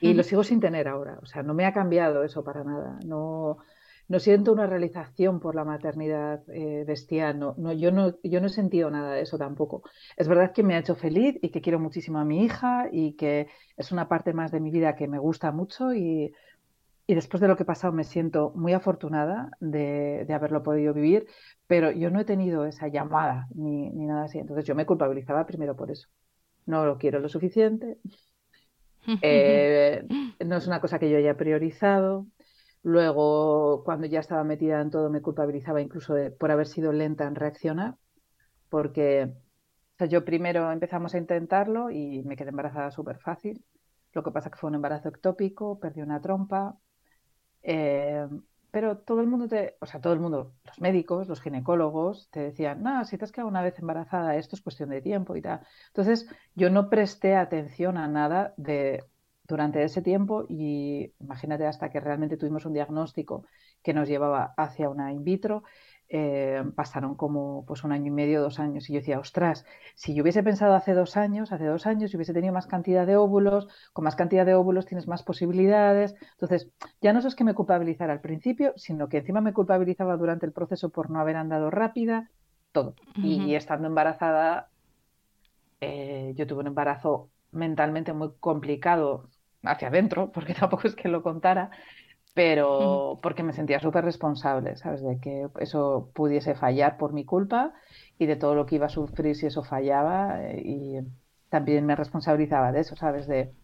Y 0.00 0.12
lo 0.12 0.22
sigo 0.22 0.44
sin 0.44 0.60
tener 0.60 0.88
ahora. 0.88 1.18
O 1.22 1.26
sea, 1.26 1.42
no 1.42 1.54
me 1.54 1.64
ha 1.64 1.72
cambiado 1.72 2.24
eso 2.24 2.44
para 2.44 2.62
nada. 2.62 2.98
No, 3.06 3.58
no 4.08 4.18
siento 4.18 4.52
una 4.52 4.66
realización 4.66 5.40
por 5.40 5.54
la 5.54 5.64
maternidad 5.64 6.42
eh, 6.48 6.84
bestial. 6.86 7.38
No, 7.38 7.54
no, 7.56 7.72
yo, 7.72 7.90
no, 7.90 8.14
yo 8.22 8.40
no 8.40 8.46
he 8.48 8.50
sentido 8.50 8.90
nada 8.90 9.14
de 9.14 9.22
eso 9.22 9.38
tampoco. 9.38 9.82
Es 10.16 10.28
verdad 10.28 10.52
que 10.52 10.62
me 10.62 10.74
ha 10.74 10.78
hecho 10.78 10.94
feliz 10.94 11.38
y 11.40 11.48
que 11.50 11.60
quiero 11.60 11.78
muchísimo 11.78 12.18
a 12.18 12.24
mi 12.24 12.44
hija 12.44 12.88
y 12.92 13.14
que 13.14 13.48
es 13.76 13.92
una 13.92 14.08
parte 14.08 14.32
más 14.32 14.52
de 14.52 14.60
mi 14.60 14.70
vida 14.70 14.94
que 14.94 15.08
me 15.08 15.18
gusta 15.18 15.52
mucho 15.52 15.94
y, 15.94 16.34
y 17.06 17.14
después 17.14 17.40
de 17.40 17.48
lo 17.48 17.56
que 17.56 17.62
he 17.62 17.66
pasado 17.66 17.92
me 17.92 18.04
siento 18.04 18.52
muy 18.54 18.72
afortunada 18.72 19.50
de, 19.60 20.24
de, 20.26 20.34
haberlo 20.34 20.62
podido 20.62 20.92
vivir, 20.94 21.26
pero 21.66 21.90
yo 21.90 22.10
no 22.10 22.20
he 22.20 22.24
tenido 22.24 22.66
esa 22.66 22.88
llamada 22.88 23.46
ni, 23.54 23.90
ni 23.90 24.06
nada 24.06 24.24
así. 24.24 24.38
Entonces 24.38 24.66
yo 24.66 24.74
me 24.74 24.86
culpabilizaba 24.86 25.46
primero 25.46 25.76
por 25.76 25.90
eso. 25.90 26.08
No 26.66 26.86
lo 26.86 26.98
quiero 26.98 27.20
lo 27.20 27.28
suficiente, 27.28 27.98
eh, 29.22 30.06
no 30.44 30.56
es 30.56 30.66
una 30.66 30.80
cosa 30.80 30.98
que 30.98 31.10
yo 31.10 31.18
haya 31.18 31.36
priorizado. 31.36 32.26
Luego, 32.82 33.82
cuando 33.84 34.06
ya 34.06 34.20
estaba 34.20 34.44
metida 34.44 34.80
en 34.80 34.90
todo, 34.90 35.08
me 35.10 35.22
culpabilizaba 35.22 35.80
incluso 35.80 36.14
por 36.38 36.50
haber 36.50 36.66
sido 36.66 36.92
lenta 36.92 37.24
en 37.24 37.34
reaccionar, 37.34 37.96
porque 38.68 39.32
yo 40.10 40.24
primero 40.24 40.70
empezamos 40.70 41.14
a 41.14 41.18
intentarlo 41.18 41.90
y 41.90 42.22
me 42.24 42.36
quedé 42.36 42.50
embarazada 42.50 42.90
súper 42.90 43.18
fácil. 43.18 43.64
Lo 44.12 44.22
que 44.22 44.30
pasa 44.30 44.50
que 44.50 44.58
fue 44.58 44.68
un 44.68 44.76
embarazo 44.76 45.08
ectópico, 45.08 45.80
perdí 45.80 46.02
una 46.02 46.20
trompa. 46.20 46.76
Eh, 47.62 48.26
pero 48.74 48.98
todo 48.98 49.20
el 49.20 49.28
mundo 49.28 49.46
te, 49.46 49.76
o 49.80 49.86
sea, 49.86 50.00
todo 50.00 50.12
el 50.12 50.18
mundo, 50.18 50.52
los 50.64 50.80
médicos, 50.80 51.28
los 51.28 51.40
ginecólogos, 51.40 52.28
te 52.32 52.40
decían, 52.40 52.82
no, 52.82 53.04
si 53.04 53.16
te 53.16 53.24
has 53.24 53.30
quedado 53.30 53.48
una 53.48 53.62
vez 53.62 53.78
embarazada, 53.78 54.34
esto 54.34 54.56
es 54.56 54.62
cuestión 54.62 54.90
de 54.90 55.00
tiempo 55.00 55.36
y 55.36 55.42
tal. 55.42 55.60
Entonces, 55.86 56.26
yo 56.56 56.70
no 56.70 56.90
presté 56.90 57.36
atención 57.36 57.96
a 57.96 58.08
nada 58.08 58.52
de 58.56 59.04
durante 59.46 59.84
ese 59.84 60.02
tiempo 60.02 60.44
y 60.48 61.12
imagínate 61.20 61.66
hasta 61.66 61.88
que 61.88 62.00
realmente 62.00 62.36
tuvimos 62.36 62.66
un 62.66 62.72
diagnóstico 62.72 63.46
que 63.80 63.94
nos 63.94 64.08
llevaba 64.08 64.54
hacia 64.56 64.88
una 64.88 65.12
in 65.12 65.22
vitro 65.22 65.62
eh, 66.08 66.62
pasaron 66.74 67.14
como 67.14 67.64
pues 67.66 67.82
un 67.84 67.92
año 67.92 68.08
y 68.08 68.10
medio, 68.10 68.42
dos 68.42 68.60
años. 68.60 68.88
Y 68.88 68.92
yo 68.92 69.00
decía, 69.00 69.18
ostras, 69.18 69.64
si 69.94 70.14
yo 70.14 70.22
hubiese 70.22 70.42
pensado 70.42 70.74
hace 70.74 70.92
dos 70.92 71.16
años, 71.16 71.52
hace 71.52 71.64
dos 71.66 71.86
años, 71.86 72.12
y 72.12 72.16
hubiese 72.16 72.32
tenido 72.32 72.52
más 72.52 72.66
cantidad 72.66 73.06
de 73.06 73.16
óvulos, 73.16 73.68
con 73.92 74.04
más 74.04 74.16
cantidad 74.16 74.46
de 74.46 74.54
óvulos 74.54 74.86
tienes 74.86 75.08
más 75.08 75.22
posibilidades. 75.22 76.14
Entonces, 76.32 76.70
ya 77.00 77.12
no 77.12 77.20
es 77.20 77.34
que 77.34 77.44
me 77.44 77.54
culpabilizara 77.54 78.12
al 78.12 78.20
principio, 78.20 78.72
sino 78.76 79.08
que 79.08 79.18
encima 79.18 79.40
me 79.40 79.52
culpabilizaba 79.52 80.16
durante 80.16 80.46
el 80.46 80.52
proceso 80.52 80.90
por 80.90 81.10
no 81.10 81.20
haber 81.20 81.36
andado 81.36 81.70
rápida, 81.70 82.30
todo. 82.72 82.94
y, 83.16 83.54
estando 83.54 83.86
embarazada, 83.86 84.68
eh, 85.80 86.32
yo 86.36 86.46
tuve 86.46 86.60
un 86.60 86.66
embarazo 86.68 87.30
mentalmente 87.52 88.12
muy 88.12 88.30
complicado 88.40 89.28
hacia 89.62 89.88
adentro, 89.88 90.30
porque 90.32 90.54
tampoco 90.60 90.88
es 90.88 90.94
que 90.94 91.08
lo 91.08 91.22
contara, 91.22 91.70
pero 92.34 93.20
porque 93.22 93.44
me 93.44 93.52
sentía 93.52 93.80
súper 93.80 94.04
responsable, 94.04 94.76
¿sabes? 94.76 95.02
De 95.02 95.20
que 95.20 95.48
eso 95.60 96.10
pudiese 96.14 96.56
fallar 96.56 96.98
por 96.98 97.12
mi 97.12 97.24
culpa 97.24 97.72
y 98.18 98.26
de 98.26 98.36
todo 98.36 98.56
lo 98.56 98.66
que 98.66 98.74
iba 98.74 98.86
a 98.86 98.88
sufrir 98.90 99.36
si 99.36 99.46
eso 99.46 99.62
fallaba 99.62 100.42
eh, 100.44 100.60
y 100.64 100.98
también 101.48 101.86
me 101.86 101.94
responsabilizaba 101.96 102.72
de 102.72 102.80
eso, 102.80 102.96
¿sabes? 102.96 103.28
De, 103.28 103.54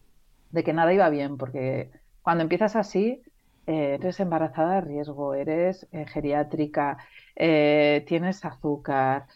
que 0.63 0.73
nada 0.73 0.93
iba 0.93 1.09
bien, 1.09 1.37
porque 1.37 1.91
cuando 2.21 2.43
empiezas 2.43 2.75
así, 2.77 3.21
eh, 3.67 3.97
eres 3.99 4.19
embarazada 4.21 4.75
de 4.75 4.81
riesgo, 4.81 5.33
eres 5.33 5.87
eh, 5.91 6.05
geriátrica, 6.07 6.97
tienes 7.35 8.45
azúcar, 8.45 9.27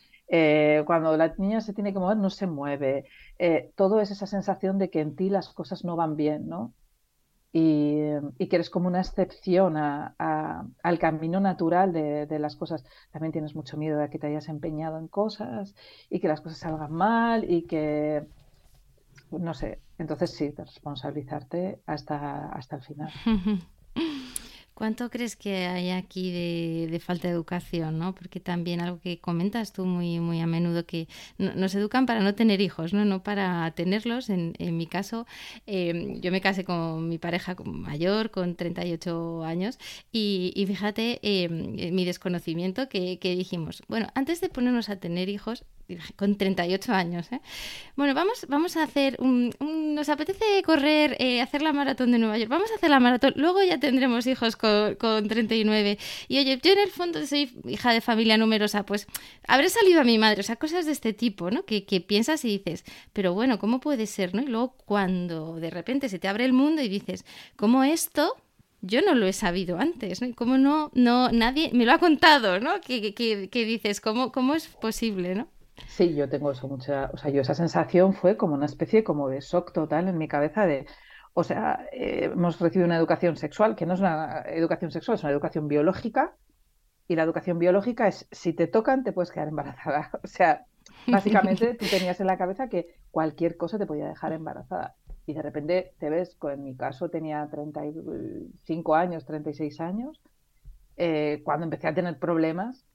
cuando 0.86 1.18
la 1.18 1.34
niña 1.38 1.62
se 1.62 1.74
tiene 1.74 1.94
que 1.94 2.00
mover 2.00 2.18
no 2.18 2.30
se 2.30 2.48
mueve, 2.48 3.06
todo 3.76 4.02
es 4.02 4.12
esa 4.12 4.28
sensación 4.28 4.78
de 4.78 4.90
que 4.90 5.02
en 5.02 5.16
ti 5.16 5.30
las 5.30 5.50
cosas 5.50 5.84
no 5.86 5.96
van 5.96 6.16
bien, 6.16 6.48
¿no? 6.48 6.74
Y, 7.58 8.48
que 8.50 8.56
eres 8.58 8.70
como 8.70 8.90
una 8.90 9.00
excepción 9.00 9.78
al 9.78 11.00
camino 11.00 11.40
natural 11.40 11.94
de, 11.94 12.38
las 12.38 12.58
cosas. 12.58 12.84
También 13.12 13.32
tienes 13.32 13.56
mucho 13.56 13.78
miedo 13.78 13.98
de 13.98 14.10
que 14.10 14.20
te 14.20 14.28
hayas 14.28 14.50
empeñado 14.50 15.00
en 15.00 15.08
cosas 15.08 15.74
y 16.10 16.20
que 16.20 16.28
las 16.28 16.42
cosas 16.42 16.60
salgan 16.60 16.92
mal 16.92 17.50
y 17.50 17.62
que, 17.62 18.28
no 19.32 19.54
sé, 19.54 19.80
entonces 19.98 20.32
sí, 20.32 20.52
responsabilizarte 20.52 21.80
hasta, 21.86 22.50
hasta 22.50 22.76
el 22.76 22.82
final. 22.82 23.10
¿Cuánto 24.76 25.10
crees 25.10 25.38
que 25.38 25.68
hay 25.68 25.90
aquí 25.92 26.32
de, 26.34 27.00
falta 27.00 27.30
de 27.30 27.34
educación? 27.34 27.98
¿no? 27.98 28.14
Porque 28.14 28.42
también 28.42 28.82
algo 28.82 29.00
que 29.00 29.20
comentas 29.20 29.72
tú 29.72 29.86
muy, 29.86 30.20
muy 30.20 30.42
a 30.42 30.48
menudo, 30.48 30.86
que 30.86 31.08
nos 31.38 31.74
educan 31.76 32.06
para 32.06 32.20
no 32.20 32.36
tener 32.36 32.60
hijos, 32.60 32.92
no, 32.94 33.06
no 33.06 33.24
para 33.24 33.72
tenerlos. 33.72 34.30
En, 34.30 34.54
mi 34.78 34.86
caso, 34.86 35.28
em, 35.66 36.20
yo 36.20 36.30
me 36.30 36.42
casé 36.42 36.66
con 36.66 37.08
mi 37.08 37.18
pareja 37.18 37.56
mayor, 37.64 38.32
con 38.32 38.56
38 38.56 39.46
años, 39.46 39.80
y, 40.12 40.52
y 40.56 40.66
fíjate 40.66 41.20
em, 41.24 41.94
mi 41.96 42.04
desconocimiento 42.04 42.90
que, 42.90 43.18
que 43.20 43.34
dijimos, 43.38 43.82
bueno, 43.88 44.08
antes 44.14 44.42
de 44.42 44.50
ponernos 44.50 44.90
a 44.90 44.98
tener 44.98 45.30
hijos, 45.30 45.64
con 46.16 46.38
38 46.38 46.94
años. 46.94 47.32
¿eh? 47.32 47.42
Bueno, 47.96 48.14
vamos, 48.14 48.46
vamos 48.50 48.78
a 48.78 48.84
hacer 48.84 49.18
un, 49.20 49.54
nos 49.60 50.10
apetece 50.10 50.62
correr, 50.64 51.16
eh, 51.20 51.42
hacer 51.42 51.62
la 51.62 51.74
maratón 51.74 52.12
de 52.12 52.20
Nueva 52.20 52.38
York. 52.38 52.50
Vamos 52.50 52.72
a 52.72 52.76
hacer 52.76 52.90
la 52.90 53.00
maratón. 53.00 53.34
Luego 53.36 53.64
ya 53.64 53.80
tendremos 53.80 54.28
hijos 54.28 54.56
con, 54.56 54.96
con 54.96 55.28
39. 55.28 55.98
Y 56.28 56.40
oye, 56.40 56.60
yo 56.62 56.72
en 56.72 56.80
el 56.80 56.90
fondo 56.90 57.26
soy 57.26 57.52
hija 57.68 57.94
de 57.94 58.02
familia 58.02 58.38
numerosa, 58.38 58.86
pues 58.86 59.08
habré 59.48 59.70
salido 59.70 60.02
a 60.02 60.04
mi 60.04 60.18
madre. 60.18 60.42
O 60.42 60.44
sea, 60.44 60.56
cosas 60.56 60.86
de 60.86 60.92
este 60.92 61.14
tipo, 61.14 61.52
¿no? 61.52 61.66
Que, 61.66 61.86
que 61.86 62.02
piensas 62.02 62.44
y 62.46 62.58
dices, 62.58 62.84
pero 63.14 63.34
bueno, 63.34 63.60
¿cómo 63.60 63.80
puede 63.80 64.08
ser, 64.08 64.34
no? 64.34 64.42
Y 64.42 64.48
luego 64.48 64.76
cuando 64.86 65.56
de 65.60 65.70
repente 65.70 66.10
se 66.10 66.20
te 66.20 66.28
abre 66.28 66.46
el 66.46 66.54
mundo 66.54 66.82
y 66.82 66.88
dices, 66.88 67.26
¿cómo 67.56 67.84
esto 67.84 68.36
yo 68.86 69.02
no 69.02 69.16
lo 69.16 69.26
he 69.26 69.34
sabido 69.34 69.80
antes, 69.80 70.22
¿no? 70.22 70.34
¿Cómo 70.36 70.58
no, 70.58 70.92
no, 70.94 71.32
nadie 71.32 71.72
me 71.74 71.86
lo 71.86 71.92
ha 71.94 71.98
contado, 71.98 72.60
¿no? 72.60 72.82
Que, 72.82 73.14
que, 73.14 73.66
dices, 73.66 74.00
¿cómo, 74.00 74.32
¿cómo 74.32 74.54
es 74.54 74.68
posible, 74.68 75.36
¿no? 75.36 75.48
Sí, 75.88 76.16
yo 76.16 76.30
tengo 76.30 76.52
eso 76.52 76.68
mucha, 76.68 77.10
o 77.14 77.18
sea, 77.18 77.32
yo 77.32 77.42
esa 77.42 77.54
sensación 77.54 78.14
fue 78.14 78.38
como 78.38 78.54
una 78.54 78.66
especie 78.66 79.04
como 79.04 79.30
de 79.30 79.42
shock 79.42 79.74
total 79.74 80.08
en 80.08 80.18
mi 80.18 80.28
cabeza 80.28 80.66
de, 80.66 80.86
o 81.34 81.44
sea, 81.44 81.88
eh, 81.92 82.30
hemos 82.32 82.60
recibido 82.60 82.86
una 82.86 82.98
educación 82.98 83.36
sexual 83.36 83.76
que 83.76 83.86
no 83.86 83.94
es 83.94 84.00
una 84.00 84.42
educación 84.48 84.92
sexual, 84.92 85.16
es 85.16 85.24
una 85.24 85.34
educación 85.34 85.68
biológica 85.68 86.36
y 87.08 87.16
la 87.16 87.24
educación 87.24 87.60
biológica 87.60 88.08
es 88.08 88.28
si 88.32 88.54
te 88.54 88.68
tocan 88.68 89.04
te 89.04 89.12
puedes 89.12 89.32
quedar 89.32 89.50
embarazada. 89.50 90.12
O 90.24 90.28
sea, 90.28 90.66
básicamente 91.08 91.74
tú 91.74 91.86
tenías 91.90 92.20
en 92.20 92.28
la 92.28 92.38
cabeza 92.38 92.70
que 92.70 92.96
cualquier 93.12 93.58
cosa 93.58 93.78
te 93.78 93.86
podía 93.86 94.08
dejar 94.08 94.32
embarazada 94.34 94.96
y 95.26 95.34
de 95.34 95.42
repente 95.42 95.94
te 96.00 96.10
ves, 96.10 96.38
en 96.42 96.64
mi 96.64 96.76
caso 96.76 97.10
tenía 97.10 97.48
35 97.50 98.96
años, 98.96 99.26
36 99.26 99.82
años, 99.82 100.22
eh, 100.98 101.42
cuando 101.44 101.66
empecé 101.66 101.88
a 101.88 101.94
tener 101.94 102.18
problemas 102.20 102.86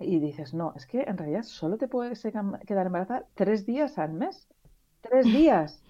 y 0.00 0.20
dices, 0.20 0.54
no, 0.54 0.72
es 0.76 0.86
que 0.86 1.02
en 1.02 1.18
realidad 1.18 1.42
solo 1.42 1.76
te 1.76 1.88
puedes 1.88 2.22
quedar 2.22 2.86
embarazada 2.86 3.26
tres 3.34 3.66
días 3.66 3.98
al 3.98 4.12
mes. 4.12 4.48
Tres 5.00 5.24
días. 5.26 5.82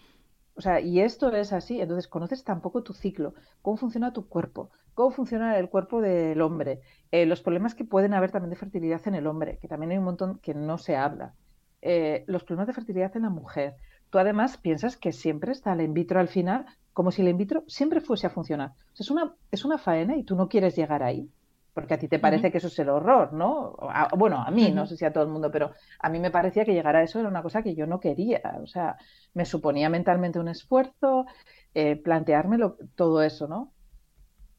O 0.55 0.61
sea, 0.61 0.81
y 0.81 1.01
esto 1.01 1.31
es 1.33 1.53
así. 1.53 1.81
Entonces, 1.81 2.09
conoces 2.09 2.43
tampoco 2.43 2.83
tu 2.83 2.95
ciclo, 2.95 3.35
cómo 3.63 3.77
funciona 3.77 4.13
tu 4.13 4.27
cuerpo, 4.29 4.71
cómo 4.95 5.11
funciona 5.11 5.59
el 5.59 5.69
cuerpo 5.69 6.01
del 6.01 6.41
hombre, 6.41 6.81
eh, 7.13 7.27
los 7.27 7.43
problemas 7.43 7.75
que 7.75 7.85
pueden 7.85 8.15
haber 8.15 8.33
también 8.33 8.51
de 8.51 8.57
fertilidad 8.57 9.07
en 9.07 9.15
el 9.15 9.27
hombre, 9.27 9.59
que 9.59 9.69
también 9.69 9.93
hay 9.93 9.99
un 9.99 10.05
montón 10.05 10.39
que 10.39 10.55
no 10.55 10.79
se 10.79 10.97
habla, 10.97 11.35
eh, 11.83 12.25
los 12.27 12.45
problemas 12.45 12.67
de 12.67 12.73
fertilidad 12.73 13.17
en 13.17 13.23
la 13.23 13.31
mujer. 13.31 13.77
Tú 14.11 14.19
además 14.19 14.57
piensas 14.57 14.97
que 14.97 15.13
siempre 15.13 15.53
está 15.53 15.75
el 15.75 15.83
in 15.83 15.95
vitro 15.95 16.19
al 16.19 16.29
final, 16.29 16.67
como 16.93 17.13
si 17.13 17.23
el 17.23 17.29
in 17.29 17.37
vitro 17.37 17.63
siempre 17.69 18.01
fuese 18.01 18.27
a 18.27 18.31
funcionar. 18.31 18.73
es, 18.99 19.11
una, 19.11 19.37
es 19.53 19.65
una 19.65 19.79
faena 19.79 20.17
y 20.17 20.25
tú 20.25 20.35
no 20.35 20.49
quieres 20.49 20.75
llegar 20.75 21.03
ahí 21.03 21.31
porque 21.79 21.95
a 21.95 21.99
ti 21.99 22.09
te 22.09 22.19
parece 22.19 22.51
que 22.51 22.59
eso 22.59 22.67
es 22.67 22.79
el 22.81 22.89
horror, 22.89 23.33
¿no? 23.33 23.77
bueno, 24.17 24.43
a 24.43 24.51
mí, 24.51 24.73
no 24.73 24.85
sé 24.85 24.97
si 24.97 25.05
a 25.05 25.13
todo 25.13 25.23
el 25.23 25.31
mundo, 25.31 25.49
pero 25.53 25.71
a 26.01 26.09
mí 26.09 26.19
me 26.19 26.33
parecía 26.33 26.65
que 26.65 26.73
llegar 26.73 26.97
a 26.97 27.05
eso 27.05 27.21
era 27.21 27.29
una 27.29 27.41
cosa 27.41 27.63
que 27.63 27.77
yo 27.77 27.87
no 27.87 28.01
quería, 28.01 28.43
o 28.61 28.67
sea, 28.67 28.97
me 29.33 29.45
suponía 29.45 29.89
mentalmente 29.89 30.41
un 30.41 30.49
esfuerzo, 30.49 31.27
eh, 31.75 31.95
planteármelo, 31.95 32.79
todo 32.97 33.23
eso, 33.23 33.47
¿no? 33.47 33.73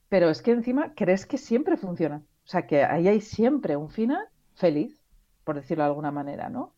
Pero 0.08 0.30
es 0.30 0.42
que 0.42 0.52
encima 0.52 0.94
crees 0.96 1.26
que 1.26 1.38
siempre 1.38 1.76
funciona, 1.76 2.24
o 2.46 2.48
sea, 2.48 2.66
que 2.66 2.86
ahí 2.86 3.10
hay 3.10 3.20
siempre 3.20 3.76
un 3.76 3.90
final 3.90 4.26
feliz, 4.54 5.04
por 5.44 5.58
decirlo 5.58 5.84
de 5.84 5.90
alguna 5.90 6.12
manera, 6.12 6.48
¿no? 6.48 6.74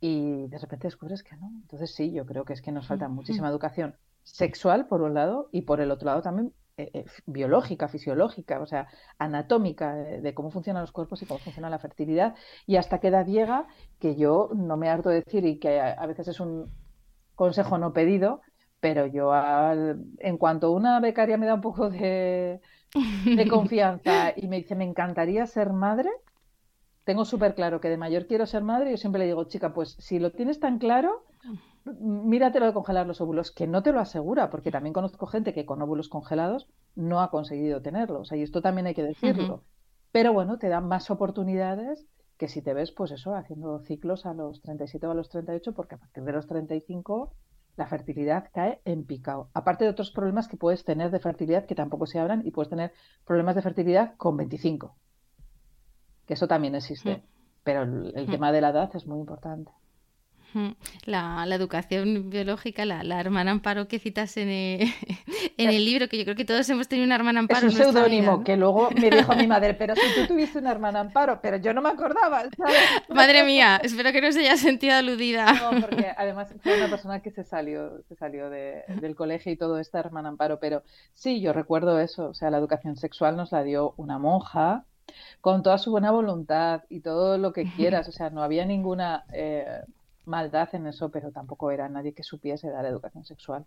Y 0.00 0.48
de 0.48 0.58
repente 0.58 0.88
descubres 0.88 1.22
que 1.22 1.36
no. 1.36 1.52
Entonces 1.62 1.94
sí, 1.94 2.10
yo 2.10 2.26
creo 2.26 2.44
que 2.44 2.54
es 2.54 2.62
que 2.62 2.72
nos 2.72 2.88
falta 2.88 3.06
muchísima 3.06 3.48
educación 3.48 3.94
sexual, 4.24 4.88
por 4.88 5.02
un 5.02 5.14
lado, 5.14 5.48
y 5.52 5.62
por 5.62 5.80
el 5.80 5.92
otro 5.92 6.06
lado 6.06 6.20
también 6.20 6.52
eh, 6.78 6.90
eh, 6.94 7.04
biológica, 7.26 7.88
fisiológica, 7.88 8.58
o 8.60 8.66
sea, 8.66 8.88
anatómica 9.18 9.94
de, 9.94 10.32
cómo 10.32 10.50
funcionan 10.50 10.82
los 10.82 10.92
cuerpos 10.92 11.20
y 11.20 11.26
cómo 11.26 11.38
funciona 11.38 11.68
la 11.68 11.78
fertilidad 11.78 12.34
y 12.66 12.76
hasta 12.76 12.98
qué 12.98 13.08
edad 13.08 13.26
llega, 13.26 13.66
que 13.98 14.16
yo 14.16 14.50
no 14.54 14.78
me 14.78 14.88
harto 14.88 15.10
de 15.10 15.22
decir 15.22 15.44
y 15.44 15.58
que 15.58 15.80
a, 15.80 16.06
veces 16.06 16.28
es 16.28 16.40
un 16.40 16.72
consejo 17.34 17.76
no 17.76 17.92
pedido, 17.92 18.40
pero 18.80 19.06
yo 19.06 19.32
en 19.34 20.38
cuanto 20.38 20.70
una 20.70 20.98
becaria 21.00 21.36
me 21.36 21.46
da 21.46 21.54
un 21.54 21.60
poco 21.60 21.90
de, 21.90 22.60
de 23.24 23.48
confianza 23.48 24.32
y 24.36 24.48
me 24.48 24.56
dice, 24.56 24.74
me 24.74 24.84
encantaría 24.84 25.46
ser 25.46 25.74
madre, 25.74 26.08
tengo 27.04 27.26
súper 27.26 27.54
claro 27.54 27.82
que 27.82 27.90
de 27.90 27.98
mayor 27.98 28.26
quiero 28.26 28.46
ser 28.46 28.62
madre, 28.62 28.92
yo 28.92 28.96
siempre 28.96 29.18
le 29.18 29.26
digo, 29.26 29.44
chica, 29.44 29.74
pues 29.74 29.96
si 29.98 30.18
lo 30.18 30.30
tienes 30.30 30.58
tan 30.58 30.78
claro, 30.78 31.24
míratelo 31.84 32.66
de 32.66 32.72
congelar 32.72 33.06
los 33.06 33.20
óvulos, 33.20 33.50
que 33.50 33.66
no 33.66 33.82
te 33.82 33.92
lo 33.92 34.00
asegura, 34.00 34.50
porque 34.50 34.70
también 34.70 34.92
conozco 34.92 35.26
gente 35.26 35.52
que 35.52 35.66
con 35.66 35.82
óvulos 35.82 36.08
congelados 36.08 36.68
no 36.94 37.20
ha 37.20 37.30
conseguido 37.30 37.82
tenerlos. 37.82 38.32
y 38.32 38.42
esto 38.42 38.62
también 38.62 38.86
hay 38.86 38.94
que 38.94 39.02
decirlo. 39.02 39.64
Pero 40.12 40.32
bueno, 40.32 40.58
te 40.58 40.68
dan 40.68 40.86
más 40.86 41.10
oportunidades 41.10 42.06
que 42.36 42.48
si 42.48 42.60
te 42.60 42.74
ves, 42.74 42.92
pues 42.92 43.12
eso, 43.12 43.34
haciendo 43.34 43.78
ciclos 43.80 44.26
a 44.26 44.34
los 44.34 44.60
37 44.62 45.06
o 45.06 45.10
a 45.12 45.14
los 45.14 45.28
38, 45.28 45.74
porque 45.74 45.94
a 45.94 45.98
partir 45.98 46.24
de 46.24 46.32
los 46.32 46.46
35 46.46 47.32
la 47.76 47.86
fertilidad 47.86 48.50
cae 48.52 48.80
en 48.84 49.04
picado. 49.04 49.48
Aparte 49.54 49.84
de 49.84 49.90
otros 49.90 50.10
problemas 50.10 50.48
que 50.48 50.56
puedes 50.56 50.84
tener 50.84 51.10
de 51.10 51.20
fertilidad 51.20 51.66
que 51.66 51.74
tampoco 51.74 52.06
se 52.06 52.18
hablan 52.18 52.46
y 52.46 52.50
puedes 52.50 52.68
tener 52.68 52.92
problemas 53.24 53.54
de 53.54 53.62
fertilidad 53.62 54.16
con 54.16 54.36
25, 54.36 54.94
que 56.26 56.34
eso 56.34 56.46
también 56.48 56.74
existe. 56.74 57.22
Pero 57.64 57.82
el, 57.82 58.26
tema 58.28 58.50
de 58.50 58.60
la 58.60 58.70
edad 58.70 58.90
es 58.94 59.06
muy 59.06 59.20
importante. 59.20 59.70
La, 61.04 61.44
educación 61.52 62.30
biológica, 62.30 62.84
la, 62.84 63.20
hermana 63.20 63.50
Amparo 63.50 63.88
que 63.88 63.98
citas 63.98 64.36
en, 64.36 64.48
el, 64.48 64.88
en 65.56 65.70
el 65.70 65.84
libro, 65.84 66.08
que 66.08 66.18
yo 66.18 66.24
creo 66.24 66.36
que 66.36 66.44
todos 66.44 66.68
hemos 66.70 66.88
tenido 66.88 67.06
una 67.06 67.14
hermana 67.14 67.40
Amparo. 67.40 67.66
Es 67.66 67.74
un 67.74 67.80
seudónimo 67.80 68.44
que 68.44 68.56
luego 68.56 68.90
me 68.90 69.10
dijo 69.10 69.34
mi 69.34 69.46
madre, 69.46 69.74
pero 69.74 69.94
si 69.94 70.20
tú 70.20 70.26
tuviste 70.28 70.58
una 70.58 70.70
hermana 70.70 71.00
Amparo, 71.00 71.40
pero 71.42 71.56
yo 71.56 71.72
no 71.72 71.82
me 71.82 71.90
acordaba. 71.90 72.44
Madre 73.08 73.44
mía, 73.44 73.80
espero 73.82 74.12
que 74.12 74.20
no 74.20 74.32
se 74.32 74.40
haya 74.40 74.56
sentido 74.56 74.94
aludida. 74.94 75.52
No, 75.52 75.80
porque 75.80 76.12
además 76.16 76.48
fue 76.62 76.76
una 76.76 76.88
persona 76.88 77.20
que 77.20 77.30
se 77.30 77.44
salió, 77.44 78.02
se 78.08 78.16
salió 78.16 78.50
del 78.50 79.14
colegio 79.14 79.52
y 79.52 79.56
todo 79.56 79.78
esta 79.78 79.98
hermana 79.98 80.30
Amparo, 80.30 80.58
pero 80.60 80.82
sí, 81.14 81.40
yo 81.40 81.52
recuerdo 81.52 82.00
eso, 82.00 82.28
o 82.28 82.34
sea, 82.34 82.50
la 82.50 82.58
educación 82.58 82.96
sexual 82.96 83.36
nos 83.36 83.52
la 83.52 83.62
dio 83.62 83.94
una 83.96 84.18
monja 84.18 84.84
con 85.40 85.62
toda 85.62 85.78
su 85.78 85.90
buena 85.90 86.10
voluntad 86.10 86.82
y 86.88 87.00
todo 87.00 87.38
lo 87.38 87.52
que 87.52 87.64
quieras, 87.76 88.08
o 88.08 88.12
sea, 88.12 88.30
no 88.30 88.42
había 88.42 88.64
ninguna... 88.64 89.24
Eh, 89.32 89.82
maldad 90.24 90.68
en 90.74 90.86
eso, 90.86 91.10
pero 91.10 91.30
tampoco 91.30 91.70
era 91.70 91.88
nadie 91.88 92.14
que 92.14 92.22
supiese 92.22 92.70
dar 92.70 92.84
educación 92.86 93.24
sexual. 93.24 93.64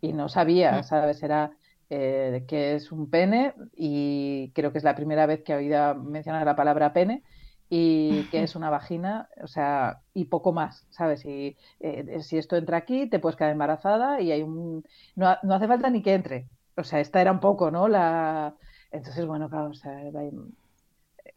Y 0.00 0.12
no 0.12 0.28
sabía, 0.28 0.78
mm. 0.78 0.84
¿sabes? 0.84 1.22
Era 1.22 1.52
eh, 1.90 2.44
que 2.46 2.74
es 2.74 2.92
un 2.92 3.10
pene 3.10 3.54
y 3.74 4.52
creo 4.54 4.72
que 4.72 4.78
es 4.78 4.84
la 4.84 4.94
primera 4.94 5.26
vez 5.26 5.42
que 5.42 5.52
he 5.52 5.56
oído 5.56 5.94
mencionar 5.94 6.44
la 6.44 6.56
palabra 6.56 6.92
pene 6.92 7.22
y 7.70 8.24
que 8.30 8.42
es 8.42 8.56
una 8.56 8.70
vagina, 8.70 9.28
o 9.42 9.46
sea, 9.46 10.02
y 10.14 10.26
poco 10.26 10.52
más, 10.52 10.86
¿sabes? 10.90 11.24
Y 11.24 11.56
eh, 11.80 12.20
si 12.22 12.38
esto 12.38 12.56
entra 12.56 12.78
aquí, 12.78 13.08
te 13.08 13.18
puedes 13.18 13.36
quedar 13.36 13.52
embarazada 13.52 14.20
y 14.20 14.32
hay 14.32 14.42
un... 14.42 14.84
No, 15.16 15.36
no, 15.42 15.54
hace 15.54 15.66
falta 15.68 15.90
ni 15.90 16.02
que 16.02 16.14
entre. 16.14 16.48
O 16.76 16.84
sea, 16.84 17.00
esta 17.00 17.20
era 17.20 17.32
un 17.32 17.40
poco, 17.40 17.70
¿no? 17.70 17.88
La... 17.88 18.54
Entonces, 18.90 19.26
bueno, 19.26 19.50
claro, 19.50 19.70
o 19.70 19.74
sea, 19.74 20.02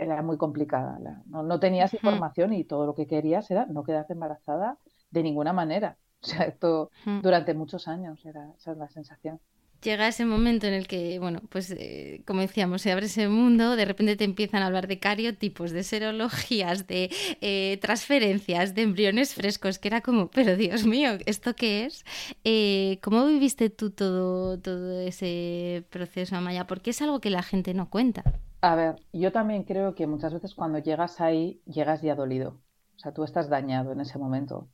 era 0.02 0.22
muy 0.22 0.38
complicada. 0.38 1.00
no, 1.28 1.60
tenías 1.60 1.94
información 1.94 2.54
y 2.54 2.64
todo 2.64 2.86
lo 2.86 2.96
que 2.96 3.08
querías 3.08 3.50
era 3.52 3.68
no 3.68 3.84
quedarte 3.84 4.14
embarazada 4.14 4.78
de 5.12 5.24
ninguna 5.24 5.54
manera. 5.54 5.98
O 6.24 6.28
sea, 6.28 6.46
esto 6.46 6.92
durante 7.24 7.56
muchos 7.56 7.88
años 7.88 8.24
era 8.26 8.48
esa 8.56 8.74
es 8.74 8.78
la 8.78 8.88
sensación. 8.90 9.40
Llega 9.82 10.08
ese 10.08 10.26
momento 10.26 10.68
en 10.68 10.76
el 10.76 10.88
que, 10.88 11.18
bueno, 11.18 11.42
pues 11.50 11.72
eh, 11.72 12.22
como 12.28 12.42
decíamos, 12.42 12.84
se 12.84 12.92
abre 12.92 13.08
ese 13.08 13.28
mundo, 13.28 13.76
de 13.76 13.86
repente 13.86 14.16
te 14.16 14.24
empiezan 14.24 14.62
a 14.62 14.68
hablar 14.68 14.88
de 14.88 15.00
cariotipos, 15.00 15.72
de 15.72 15.82
serologías, 15.82 16.86
de 16.86 17.10
eh, 17.42 17.80
transferencias, 17.82 18.76
de 18.76 18.84
embriones 18.84 19.34
frescos, 19.34 19.80
que 19.80 19.88
era 19.88 20.02
como, 20.02 20.30
pero 20.30 20.56
Dios 20.56 20.86
mío, 20.86 21.18
¿esto 21.26 21.56
qué 21.56 21.86
es? 21.86 22.06
Eh, 22.44 23.00
¿Cómo 23.02 23.26
viviste 23.26 23.72
tú 23.72 23.90
todo, 23.90 24.60
todo 24.60 25.02
ese 25.02 25.84
proceso, 25.90 26.36
Amaya? 26.36 26.68
Porque 26.68 26.92
es 26.92 27.02
algo 27.02 27.20
que 27.20 27.32
la 27.32 27.42
gente 27.42 27.74
no 27.74 27.90
cuenta. 27.90 28.24
A 28.62 28.76
ver, 28.76 28.96
yo 29.12 29.32
también 29.32 29.64
creo 29.64 29.96
que 29.96 30.06
muchas 30.06 30.34
veces 30.34 30.54
cuando 30.54 30.78
llegas 30.78 31.20
ahí, 31.20 31.62
llegas 31.66 32.02
ya 32.04 32.16
dolido. 32.16 32.62
O 32.96 33.00
sea, 33.00 33.12
tú 33.12 33.24
estás 33.24 33.50
dañado 33.50 33.92
en 33.92 34.02
ese 34.02 34.20
momento. 34.20 34.70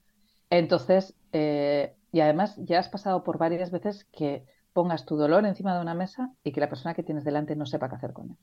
Entonces, 0.49 1.15
eh, 1.31 1.95
y 2.11 2.19
además 2.19 2.55
ya 2.57 2.79
has 2.79 2.89
pasado 2.89 3.23
por 3.23 3.37
varias 3.37 3.71
veces 3.71 4.05
que 4.11 4.45
pongas 4.73 5.05
tu 5.05 5.15
dolor 5.15 5.45
encima 5.45 5.73
de 5.73 5.81
una 5.81 5.93
mesa 5.93 6.33
y 6.43 6.51
que 6.51 6.59
la 6.59 6.69
persona 6.69 6.93
que 6.93 7.03
tienes 7.03 7.23
delante 7.23 7.55
no 7.55 7.65
sepa 7.65 7.87
qué 7.89 7.95
hacer 7.95 8.13
con 8.13 8.37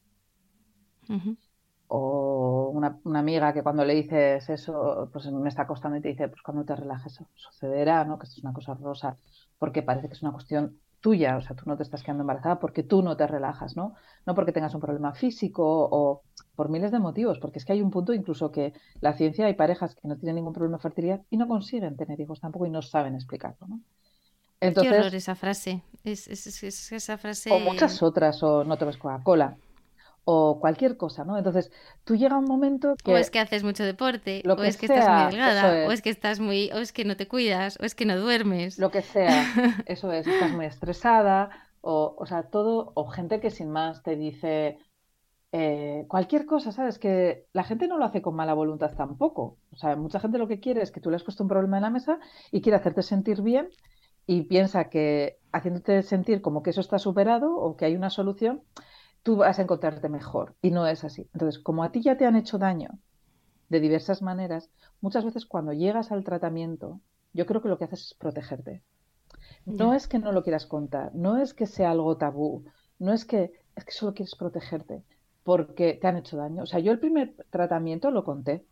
él. 1.08 1.36
O 1.88 2.70
una, 2.72 2.98
amiga 3.04 3.52
que 3.52 3.62
cuando 3.62 3.84
le 3.84 3.94
dices 3.94 4.48
eso, 4.48 5.10
pues 5.12 5.30
me 5.30 5.48
está 5.48 5.66
costando 5.66 5.98
y 5.98 6.00
te 6.00 6.08
dice, 6.08 6.28
pues 6.28 6.40
cuando 6.42 6.64
te 6.64 6.74
relajes 6.74 7.20
sucederá, 7.34 8.04
¿no? 8.04 8.18
Que 8.18 8.24
esto 8.24 8.38
es 8.38 8.44
una 8.44 8.54
cosa 8.54 8.74
rosa, 8.74 9.16
porque 9.58 9.82
parece 9.82 10.08
que 10.08 10.14
es 10.14 10.22
una 10.22 10.32
cuestión 10.32 10.80
tuya, 11.04 11.36
o 11.36 11.42
sea, 11.42 11.54
tú 11.54 11.64
no 11.66 11.76
te 11.76 11.82
estás 11.82 12.02
quedando 12.02 12.22
embarazada 12.22 12.58
porque 12.58 12.82
tú 12.82 13.02
no 13.02 13.14
te 13.14 13.26
relajas, 13.26 13.76
¿no? 13.76 13.94
No 14.24 14.34
porque 14.34 14.52
tengas 14.52 14.74
un 14.74 14.80
problema 14.80 15.12
físico 15.12 15.62
o 15.62 16.22
por 16.56 16.70
miles 16.70 16.92
de 16.92 16.98
motivos, 16.98 17.38
porque 17.40 17.58
es 17.58 17.66
que 17.66 17.74
hay 17.74 17.82
un 17.82 17.90
punto 17.90 18.14
incluso 18.14 18.50
que 18.50 18.72
la 19.02 19.12
ciencia 19.12 19.44
hay 19.44 19.52
parejas 19.52 19.94
que 19.94 20.08
no 20.08 20.16
tienen 20.16 20.36
ningún 20.36 20.54
problema 20.54 20.78
de 20.78 20.82
fertilidad 20.82 21.20
y 21.28 21.36
no 21.36 21.46
consiguen 21.46 21.98
tener 21.98 22.18
hijos 22.20 22.40
tampoco 22.40 22.64
y 22.64 22.70
no 22.70 22.80
saben 22.80 23.16
explicarlo, 23.16 23.66
¿no? 23.66 23.80
Entonces, 24.62 24.90
Qué 24.90 24.98
horror 24.98 25.14
esa 25.14 25.34
frase. 25.34 25.82
Es, 26.04 26.26
esa 26.26 27.18
frase. 27.18 27.50
O 27.52 27.58
muchas 27.58 28.02
otras, 28.02 28.42
o 28.42 28.64
no 28.64 28.78
te 28.78 28.86
ves 28.86 28.96
Coca-Cola 28.96 29.58
o 30.24 30.58
cualquier 30.60 30.96
cosa, 30.96 31.24
¿no? 31.24 31.36
Entonces, 31.36 31.70
tú 32.04 32.16
llega 32.16 32.38
un 32.38 32.46
momento 32.46 32.96
que... 33.02 33.12
O 33.12 33.16
es 33.16 33.30
que 33.30 33.38
haces 33.38 33.62
mucho 33.62 33.84
deporte, 33.84 34.42
o 34.46 34.62
es 34.62 34.76
que 34.76 34.86
estás 34.86 35.08
muy 35.08 35.32
delgada, 35.32 35.86
o 35.86 35.92
es 35.92 36.02
que 36.02 36.10
estás 36.10 36.40
muy... 36.40 36.70
o 36.72 36.78
es 36.78 36.92
que 36.92 37.04
no 37.04 37.16
te 37.16 37.28
cuidas, 37.28 37.78
o 37.80 37.84
es 37.84 37.94
que 37.94 38.06
no 38.06 38.16
duermes. 38.18 38.78
Lo 38.78 38.90
que 38.90 39.02
sea, 39.02 39.44
eso 39.86 40.12
es, 40.12 40.26
estás 40.26 40.52
muy 40.52 40.66
estresada, 40.66 41.50
o, 41.80 42.16
o 42.18 42.26
sea, 42.26 42.44
todo, 42.44 42.92
o 42.94 43.06
gente 43.06 43.40
que 43.40 43.50
sin 43.50 43.70
más 43.70 44.02
te 44.02 44.16
dice 44.16 44.78
eh, 45.56 46.06
cualquier 46.08 46.46
cosa, 46.46 46.72
¿sabes? 46.72 46.98
Que 46.98 47.46
la 47.52 47.62
gente 47.62 47.86
no 47.86 47.96
lo 47.96 48.04
hace 48.04 48.20
con 48.20 48.34
mala 48.34 48.54
voluntad 48.54 48.92
tampoco. 48.96 49.58
O 49.70 49.76
sea, 49.76 49.94
mucha 49.94 50.18
gente 50.18 50.36
lo 50.36 50.48
que 50.48 50.58
quiere 50.58 50.82
es 50.82 50.90
que 50.90 51.00
tú 51.00 51.10
le 51.10 51.16
has 51.16 51.22
puesto 51.22 51.44
un 51.44 51.48
problema 51.48 51.76
en 51.76 51.84
la 51.84 51.90
mesa 51.90 52.18
y 52.50 52.60
quiere 52.60 52.76
hacerte 52.76 53.02
sentir 53.02 53.40
bien 53.40 53.68
y 54.26 54.42
piensa 54.42 54.88
que 54.88 55.38
haciéndote 55.52 56.02
sentir 56.02 56.40
como 56.42 56.64
que 56.64 56.70
eso 56.70 56.80
está 56.80 56.98
superado 56.98 57.54
o 57.54 57.76
que 57.76 57.84
hay 57.84 57.94
una 57.94 58.10
solución, 58.10 58.62
tú 59.24 59.36
vas 59.36 59.58
a 59.58 59.62
encontrarte 59.62 60.08
mejor. 60.08 60.54
Y 60.62 60.70
no 60.70 60.86
es 60.86 61.02
así. 61.02 61.28
Entonces, 61.32 61.60
como 61.60 61.82
a 61.82 61.90
ti 61.90 62.02
ya 62.02 62.16
te 62.16 62.26
han 62.26 62.36
hecho 62.36 62.58
daño 62.58 62.90
de 63.68 63.80
diversas 63.80 64.22
maneras, 64.22 64.70
muchas 65.00 65.24
veces 65.24 65.46
cuando 65.46 65.72
llegas 65.72 66.12
al 66.12 66.22
tratamiento, 66.22 67.00
yo 67.32 67.46
creo 67.46 67.60
que 67.62 67.68
lo 67.68 67.78
que 67.78 67.84
haces 67.84 68.02
es 68.02 68.14
protegerte. 68.14 68.82
No 69.64 69.94
es 69.94 70.06
que 70.06 70.18
no 70.18 70.30
lo 70.30 70.42
quieras 70.42 70.66
contar, 70.66 71.14
no 71.14 71.38
es 71.38 71.54
que 71.54 71.66
sea 71.66 71.90
algo 71.90 72.16
tabú, 72.16 72.64
no 72.98 73.12
es 73.12 73.24
que 73.24 73.52
es 73.74 73.84
que 73.84 73.92
solo 73.92 74.14
quieres 74.14 74.36
protegerte 74.36 75.02
porque 75.42 75.94
te 75.94 76.06
han 76.06 76.18
hecho 76.18 76.36
daño. 76.36 76.62
O 76.62 76.66
sea, 76.66 76.80
yo 76.80 76.92
el 76.92 77.00
primer 77.00 77.34
tratamiento 77.50 78.10
lo 78.10 78.24
conté. 78.24 78.66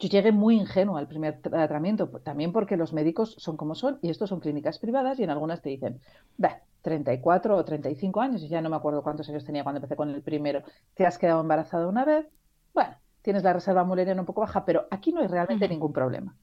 Yo 0.00 0.08
llegué 0.08 0.32
muy 0.32 0.56
ingenuo 0.56 0.96
al 0.96 1.08
primer 1.08 1.40
tratamiento, 1.40 2.08
también 2.24 2.52
porque 2.52 2.76
los 2.76 2.92
médicos 2.92 3.36
son 3.38 3.56
como 3.56 3.74
son 3.74 3.98
y 4.02 4.10
estos 4.10 4.30
son 4.30 4.40
clínicas 4.40 4.78
privadas 4.78 5.20
y 5.20 5.24
en 5.24 5.30
algunas 5.30 5.62
te 5.62 5.68
dicen, 5.68 6.00
bah, 6.38 6.62
34 6.82 7.56
o 7.56 7.64
35 7.64 8.20
años, 8.20 8.42
y 8.42 8.48
ya 8.48 8.60
no 8.60 8.70
me 8.70 8.76
acuerdo 8.76 9.02
cuántos 9.02 9.28
años 9.28 9.44
tenía 9.44 9.62
cuando 9.62 9.78
empecé 9.78 9.96
con 9.96 10.10
el 10.10 10.22
primero, 10.22 10.62
te 10.94 11.06
has 11.06 11.18
quedado 11.18 11.40
embarazada 11.40 11.86
una 11.86 12.04
vez, 12.04 12.26
bueno, 12.72 12.96
tienes 13.22 13.42
la 13.42 13.52
reserva 13.52 13.84
mulleriana 13.84 14.22
un 14.22 14.26
poco 14.26 14.40
baja, 14.40 14.64
pero 14.64 14.86
aquí 14.90 15.12
no 15.12 15.20
hay 15.20 15.26
realmente 15.26 15.68
ningún 15.68 15.92
problema. 15.92 16.36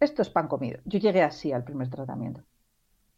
Esto 0.00 0.22
es 0.22 0.30
pan 0.30 0.48
comido. 0.48 0.80
Yo 0.84 0.98
llegué 0.98 1.22
así 1.22 1.52
al 1.52 1.64
primer 1.64 1.88
tratamiento. 1.88 2.42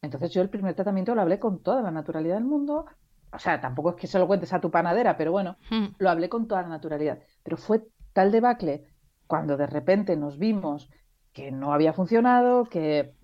Entonces 0.02 0.30
yo 0.32 0.42
el 0.42 0.50
primer 0.50 0.75
tratamiento 0.75 1.14
lo 1.14 1.23
hablé 1.23 1.38
con 1.38 1.62
toda 1.62 1.80
la 1.80 1.90
naturalidad 1.90 2.34
del 2.34 2.44
mundo, 2.44 2.84
o 3.32 3.38
sea, 3.38 3.61
tampoco 3.61 3.90
es 3.90 3.96
que 3.96 4.06
se 4.06 4.18
lo 4.18 4.26
cuentes 4.26 4.52
a 4.52 4.61
tu 4.61 4.70
panadera, 4.70 5.16
pero 5.16 5.32
bueno, 5.32 5.56
lo 5.99 6.11
hablé 6.11 6.28
con 6.28 6.46
toda 6.46 6.62
la 6.62 6.68
naturalidad. 6.68 7.18
Pero 7.42 7.56
fue 7.56 7.87
tal 8.12 8.30
debacle 8.30 8.84
cuando 9.26 9.56
de 9.56 9.66
repente 9.66 10.16
nos 10.16 10.38
vimos 10.38 10.88
que 11.32 11.50
no 11.50 11.73
había 11.73 11.92
funcionado, 11.92 12.64
que 12.66 13.14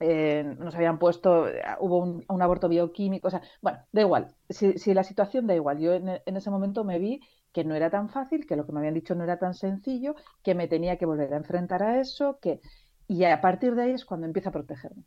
eh, 0.00 0.56
nos 0.58 0.74
habían 0.74 0.98
puesto, 0.98 1.46
hubo 1.78 1.98
un, 1.98 2.42
aborto 2.42 2.68
bioquímico, 2.68 3.28
o 3.28 3.30
sea, 3.30 3.42
bueno, 3.60 3.78
da 3.92 4.00
igual, 4.00 4.34
si, 4.48 4.94
la 4.94 5.04
situación 5.04 5.46
da 5.46 5.54
igual, 5.54 5.78
yo 5.78 5.92
en, 5.92 6.08
en, 6.24 6.36
ese 6.36 6.50
momento 6.50 6.84
me 6.84 6.98
vi 6.98 7.20
que 7.52 7.64
no 7.64 7.74
era 7.74 7.90
tan 7.90 8.08
fácil, 8.08 8.46
que 8.46 8.56
lo 8.56 8.66
que 8.66 8.72
me 8.72 8.78
habían 8.78 8.94
dicho 8.94 9.14
no 9.14 9.24
era 9.24 9.38
tan 9.38 9.54
sencillo, 9.54 10.14
que 10.42 10.54
me 10.54 10.68
tenía 10.68 10.96
que 10.96 11.06
volver 11.06 11.32
a 11.34 11.36
enfrentar 11.36 11.82
a 11.82 12.00
eso, 12.00 12.38
que... 12.40 12.60
Y 13.08 13.24
a 13.24 13.40
partir 13.40 13.74
de 13.74 13.82
ahí 13.82 13.90
es 13.90 14.04
cuando 14.04 14.26
empiezo 14.26 14.50
a 14.50 14.52
protegerme. 14.52 15.04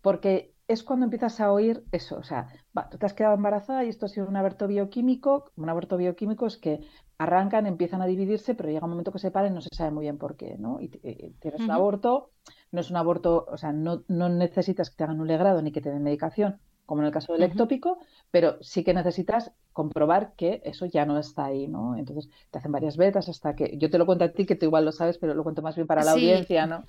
Porque 0.00 0.54
es 0.68 0.84
cuando 0.84 1.04
empiezas 1.04 1.40
a 1.40 1.52
oír 1.52 1.84
eso, 1.90 2.18
o 2.18 2.22
sea, 2.22 2.46
tú 2.90 2.98
te 2.98 3.06
has 3.06 3.14
quedado 3.14 3.34
embarazada 3.34 3.84
y 3.84 3.88
esto 3.88 4.06
ha 4.06 4.08
sido 4.08 4.26
un 4.26 4.36
aborto 4.36 4.66
bioquímico, 4.66 5.50
un 5.56 5.68
aborto 5.68 5.96
bioquímico 5.96 6.46
es 6.46 6.56
que 6.56 6.80
arrancan, 7.18 7.66
empiezan 7.66 8.02
a 8.02 8.06
dividirse, 8.06 8.54
pero 8.54 8.70
llega 8.70 8.84
un 8.84 8.90
momento 8.90 9.12
que 9.12 9.18
se 9.18 9.30
paran 9.30 9.52
y 9.52 9.54
no 9.54 9.60
se 9.60 9.68
sabe 9.72 9.90
muy 9.90 10.02
bien 10.02 10.18
por 10.18 10.36
qué, 10.36 10.56
¿no? 10.58 10.80
Y 10.80 10.88
tienes 10.88 11.60
un 11.60 11.70
aborto, 11.70 12.30
no 12.72 12.80
es 12.80 12.90
un 12.90 12.96
aborto, 12.96 13.46
o 13.48 13.56
sea, 13.56 13.72
no, 13.72 14.02
necesitas 14.08 14.90
que 14.90 14.96
te 14.96 15.04
hagan 15.04 15.20
un 15.20 15.28
legrado 15.28 15.62
ni 15.62 15.70
que 15.70 15.80
te 15.80 15.90
den 15.90 16.02
medicación, 16.02 16.58
como 16.86 17.02
en 17.02 17.06
el 17.06 17.12
caso 17.12 17.32
del 17.32 17.44
ectópico, 17.44 17.98
pero 18.30 18.56
sí 18.62 18.82
que 18.82 18.94
necesitas 18.94 19.52
comprobar 19.72 20.32
que 20.36 20.62
eso 20.64 20.86
ya 20.86 21.04
no 21.04 21.18
está 21.18 21.46
ahí, 21.46 21.68
¿no? 21.68 21.96
Entonces 21.96 22.28
te 22.50 22.58
hacen 22.58 22.72
varias 22.72 22.96
betas 22.96 23.28
hasta 23.28 23.54
que, 23.54 23.76
yo 23.78 23.90
te 23.90 23.98
lo 23.98 24.06
cuento 24.06 24.24
a 24.24 24.32
ti, 24.32 24.46
que 24.46 24.56
tú 24.56 24.66
igual 24.66 24.84
lo 24.84 24.92
sabes, 24.92 25.18
pero 25.18 25.34
lo 25.34 25.44
cuento 25.44 25.62
más 25.62 25.76
bien 25.76 25.86
para 25.86 26.04
la 26.04 26.12
audiencia, 26.12 26.66
¿no? 26.66 26.84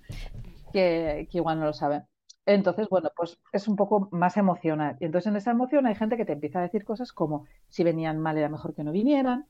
Que, 0.71 1.27
que 1.29 1.37
igual 1.37 1.59
no 1.59 1.65
lo 1.65 1.73
saben. 1.73 2.03
Entonces, 2.45 2.89
bueno, 2.89 3.09
pues 3.15 3.39
es 3.53 3.67
un 3.67 3.75
poco 3.75 4.09
más 4.11 4.37
emocional. 4.37 4.97
Y 4.99 5.05
entonces 5.05 5.29
en 5.29 5.37
esa 5.37 5.51
emoción 5.51 5.85
hay 5.87 5.95
gente 5.95 6.17
que 6.17 6.25
te 6.25 6.33
empieza 6.33 6.59
a 6.59 6.63
decir 6.63 6.83
cosas 6.83 7.13
como 7.13 7.45
si 7.69 7.83
venían 7.83 8.19
mal 8.19 8.37
era 8.37 8.49
mejor 8.49 8.75
que 8.75 8.83
no 8.83 8.91
vinieran. 8.91 9.47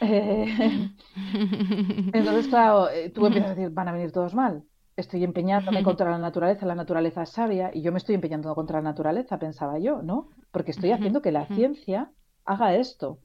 Eh, 0.00 0.90
entonces, 2.12 2.48
claro, 2.48 2.90
eh, 2.90 3.10
tú 3.10 3.26
empiezas 3.26 3.52
a 3.52 3.54
decir, 3.54 3.70
van 3.70 3.88
a 3.88 3.92
venir 3.92 4.12
todos 4.12 4.34
mal. 4.34 4.64
Estoy 4.96 5.24
empeñándome 5.24 5.82
contra 5.84 6.10
la 6.10 6.18
naturaleza, 6.18 6.66
la 6.66 6.74
naturaleza 6.74 7.22
es 7.22 7.30
sabia 7.30 7.70
y 7.72 7.82
yo 7.82 7.92
me 7.92 7.98
estoy 7.98 8.14
empeñando 8.14 8.54
contra 8.54 8.78
la 8.78 8.90
naturaleza, 8.90 9.38
pensaba 9.38 9.78
yo, 9.78 10.02
¿no? 10.02 10.28
Porque 10.50 10.70
estoy 10.72 10.92
haciendo 10.92 11.22
que 11.22 11.32
la 11.32 11.46
ciencia 11.46 12.12
haga 12.44 12.74
esto. 12.76 13.20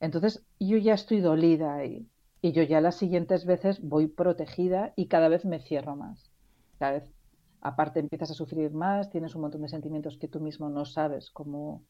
Entonces, 0.00 0.44
yo 0.58 0.76
ya 0.76 0.94
estoy 0.94 1.20
dolida 1.20 1.84
y, 1.84 2.08
y 2.40 2.52
yo 2.52 2.62
ya 2.62 2.80
las 2.80 2.96
siguientes 2.96 3.46
veces 3.46 3.80
voy 3.82 4.08
protegida 4.08 4.92
y 4.96 5.06
cada 5.08 5.28
vez 5.28 5.44
me 5.44 5.60
cierro 5.60 5.96
más. 5.96 6.30
Cada 6.78 6.92
vez 6.92 7.17
aparte 7.60 8.00
empiezas 8.00 8.30
a 8.30 8.34
sufrir 8.34 8.72
más, 8.72 9.10
tienes 9.10 9.34
un 9.34 9.42
montón 9.42 9.62
de 9.62 9.68
sentimientos 9.68 10.16
que 10.16 10.28
tú 10.28 10.40
mismo 10.40 10.68
no 10.68 10.84
sabes 10.84 11.30
cómo, 11.30 11.84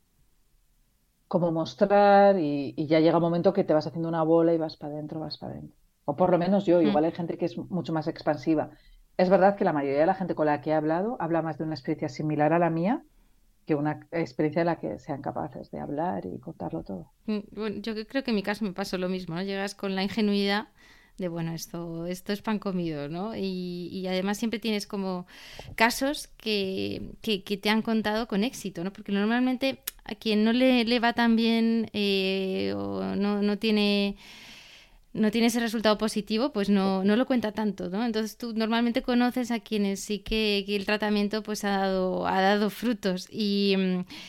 cómo 1.28 1.52
mostrar 1.52 2.38
y, 2.38 2.74
ya 2.86 3.00
llega 3.00 3.18
un 3.18 3.22
momento 3.22 3.52
que 3.52 3.64
te 3.64 3.74
vas 3.74 3.86
haciendo 3.86 4.08
una 4.08 4.22
bola 4.22 4.54
y 4.54 4.58
vas 4.58 4.76
para 4.76 4.94
adentro, 4.94 5.20
vas 5.20 5.38
para 5.38 5.52
adentro. 5.52 5.76
O 6.04 6.16
por 6.16 6.30
lo 6.30 6.38
menos 6.38 6.64
yo, 6.64 6.80
igual 6.80 7.04
hay 7.04 7.12
gente 7.12 7.36
que 7.36 7.44
es 7.44 7.58
mucho 7.58 7.92
más 7.92 8.08
expansiva. 8.08 8.70
Es 9.18 9.28
verdad 9.28 9.56
que 9.56 9.64
la 9.64 9.74
mayoría 9.74 10.00
de 10.00 10.06
la 10.06 10.14
gente 10.14 10.34
con 10.34 10.46
la 10.46 10.62
que 10.62 10.70
he 10.70 10.74
hablado 10.74 11.16
habla 11.20 11.42
más 11.42 11.58
de 11.58 11.64
una 11.64 11.74
experiencia 11.74 12.08
similar 12.08 12.52
a 12.54 12.58
la 12.58 12.70
mía 12.70 13.04
que 13.66 13.74
una 13.74 14.00
experiencia 14.12 14.60
en 14.60 14.66
la 14.66 14.80
que 14.80 14.98
sean 14.98 15.20
capaces 15.20 15.70
de 15.70 15.78
hablar 15.78 16.24
y 16.24 16.38
contarlo 16.38 16.82
todo. 16.82 17.12
Mm, 17.26 17.80
yo 17.82 17.92
creo 18.06 18.24
que 18.24 18.30
en 18.30 18.36
mi 18.36 18.42
caso 18.42 18.64
me 18.64 18.72
pasó 18.72 18.96
lo 18.96 19.10
mismo, 19.10 19.34
¿no? 19.34 19.42
Llegas 19.42 19.74
con 19.74 19.94
la 19.94 20.02
ingenuidad 20.02 20.68
de 21.18 21.28
bueno, 21.28 21.52
esto, 21.52 22.06
esto 22.06 22.32
es 22.32 22.42
pan 22.42 22.58
comido, 22.58 23.08
¿no? 23.08 23.36
Y, 23.36 24.06
además 24.08 24.38
siempre 24.38 24.60
tienes 24.60 24.86
como 24.86 25.26
casos 25.74 26.28
que, 26.38 27.10
que, 27.20 27.40
te 27.40 27.70
han 27.70 27.82
contado 27.82 28.28
con 28.28 28.44
éxito, 28.44 28.84
¿no? 28.84 28.92
Porque 28.92 29.12
normalmente 29.12 29.80
a 30.04 30.14
quien 30.14 30.44
no 30.44 30.52
le, 30.52 30.84
le 30.84 31.00
va 31.00 31.12
tan 31.12 31.36
bien 31.36 31.90
eh, 31.92 32.72
o 32.76 33.16
no, 33.16 33.42
no 33.42 33.58
tiene 33.58 34.16
no 35.14 35.30
tiene 35.30 35.46
ese 35.46 35.60
resultado 35.60 35.96
positivo, 35.96 36.52
pues 36.52 36.68
no, 36.68 37.02
no 37.02 37.16
lo 37.16 37.26
cuenta 37.26 37.52
tanto, 37.52 37.88
¿no? 37.88 38.04
Entonces 38.04 38.36
tú 38.36 38.52
normalmente 38.54 39.02
conoces 39.02 39.50
a 39.50 39.58
quienes 39.58 40.00
sí 40.00 40.18
que, 40.18 40.64
el 40.68 40.84
tratamiento 40.84 41.42
pues 41.42 41.64
ha 41.64 41.78
dado, 41.78 42.26
ha 42.26 42.40
dado 42.40 42.68
frutos 42.68 43.26
y, 43.30 43.74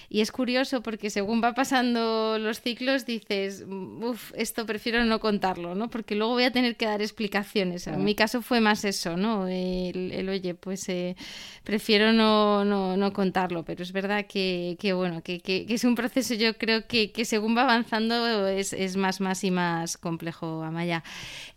y, 0.09 0.21
es 0.21 0.31
curioso 0.31 0.81
porque 0.81 1.09
según 1.09 1.43
va 1.43 1.53
pasando 1.53 2.37
los 2.39 2.61
ciclos 2.61 3.05
dices, 3.05 3.65
uff, 3.67 4.31
esto 4.35 4.65
prefiero 4.65 5.03
no 5.03 5.19
contarlo, 5.19 5.75
¿no? 5.75 5.89
Porque 5.89 6.15
luego 6.15 6.33
voy 6.33 6.43
a 6.43 6.51
tener 6.51 6.77
que 6.77 6.85
dar 6.85 7.01
explicaciones. 7.01 7.85
En 7.87 8.03
mi 8.03 8.15
caso 8.15 8.41
fue 8.41 8.61
más 8.61 8.85
eso, 8.85 9.17
¿no? 9.17 9.47
El, 9.47 10.27
oye, 10.29 10.55
pues 10.55 10.87
eh, 10.87 11.15
prefiero 11.63 12.13
no, 12.13 12.63
no, 12.63 12.95
no, 12.95 13.11
contarlo, 13.11 13.63
pero 13.63 13.83
es 13.83 13.91
verdad 13.91 14.25
que, 14.27 14.77
que 14.79 14.93
bueno, 14.93 15.21
que, 15.21 15.41
que, 15.41 15.65
es 15.67 15.83
un 15.83 15.95
proceso 15.95 16.33
yo 16.35 16.57
creo 16.57 16.87
que, 16.87 17.11
que 17.11 17.25
según 17.25 17.55
va 17.55 17.63
avanzando 17.63 18.47
es, 18.47 18.71
es 18.71 18.95
más, 18.95 19.19
más 19.19 19.43
y 19.43 19.51
más 19.51 19.97
complejo 19.97 20.63
Amaya. 20.69 21.03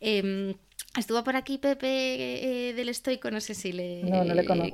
Eh, 0.00 0.54
Estuvo 0.94 1.24
por 1.24 1.36
aquí 1.36 1.56
Pepe 1.56 2.68
eh, 2.68 2.74
del 2.74 2.90
Estoico, 2.90 3.30
no 3.30 3.40
sé 3.40 3.54
si 3.54 3.72
le, 3.72 4.02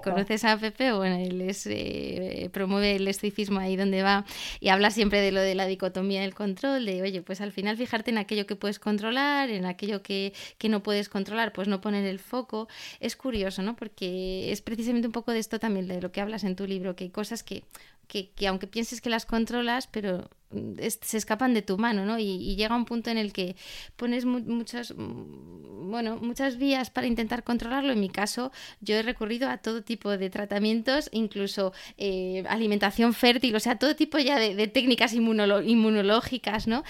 conoces 0.02 0.42
a 0.44 0.58
Pepe, 0.58 0.92
bueno, 0.92 1.14
él 1.14 1.40
es, 1.42 1.64
eh, 1.68 2.50
promueve 2.52 2.96
el 2.96 3.06
estoicismo 3.06 3.60
ahí 3.60 3.76
donde 3.76 4.02
va 4.02 4.24
y 4.58 4.70
habla 4.70 4.90
siempre 4.90 5.20
de 5.20 5.30
lo 5.30 5.40
de 5.40 5.54
la 5.54 5.66
dicotomía 5.66 6.22
del 6.22 6.34
control, 6.34 6.86
de 6.86 7.02
oye, 7.02 7.22
pues 7.22 7.40
al 7.40 7.52
final 7.52 7.76
fijarte 7.76 8.10
en 8.10 8.18
aquello 8.18 8.46
que 8.46 8.56
puedes 8.56 8.80
controlar, 8.80 9.48
en 9.50 9.64
aquello 9.64 10.02
que, 10.02 10.32
que 10.58 10.68
no 10.68 10.82
puedes 10.82 11.08
controlar, 11.08 11.52
pues 11.52 11.68
no 11.68 11.80
poner 11.80 12.04
el 12.04 12.18
foco. 12.18 12.66
Es 12.98 13.14
curioso, 13.14 13.62
¿no? 13.62 13.76
Porque 13.76 14.50
es 14.50 14.60
precisamente 14.60 15.06
un 15.06 15.12
poco 15.12 15.30
de 15.30 15.38
esto 15.38 15.60
también, 15.60 15.86
de 15.86 16.02
lo 16.02 16.10
que 16.10 16.20
hablas 16.20 16.42
en 16.42 16.56
tu 16.56 16.66
libro, 16.66 16.96
que 16.96 17.04
hay 17.04 17.10
cosas 17.10 17.44
que, 17.44 17.62
que, 18.08 18.30
que 18.30 18.48
aunque 18.48 18.66
pienses 18.66 19.00
que 19.00 19.10
las 19.10 19.26
controlas, 19.26 19.86
pero 19.86 20.28
mm, 20.50 20.78
se 21.02 21.18
escapan 21.18 21.54
de 21.54 21.62
tu 21.62 21.78
mano, 21.78 22.04
¿no? 22.04 22.18
Y, 22.18 22.56
llega 22.56 22.74
un 22.74 22.86
punto 22.86 23.10
en 23.10 23.18
el 23.18 23.32
que 23.32 23.54
pones 23.96 24.24
muchas, 24.24 24.92
mm, 24.96 25.90
bueno, 25.90 26.16
muchas 26.16 26.56
vías 26.56 26.90
para 26.90 27.06
intentar 27.06 27.44
controlarlo. 27.44 27.92
En 27.92 28.00
mi 28.00 28.08
caso, 28.08 28.50
yo 28.80 28.96
he 28.96 29.02
recurrido 29.02 29.48
a 29.48 29.58
todo 29.58 29.82
tipo 29.82 30.16
de 30.16 30.30
tratamientos, 30.30 31.08
incluso 31.12 31.72
eh, 31.98 32.44
alimentación 32.48 33.14
fértil, 33.14 33.54
o 33.54 33.60
sea, 33.60 33.78
todo 33.78 33.94
tipo 33.94 34.18
ya 34.18 34.38
de, 34.38 34.66
técnicas 34.68 35.12
inmunológicas, 35.12 36.66
¿no? 36.66 36.82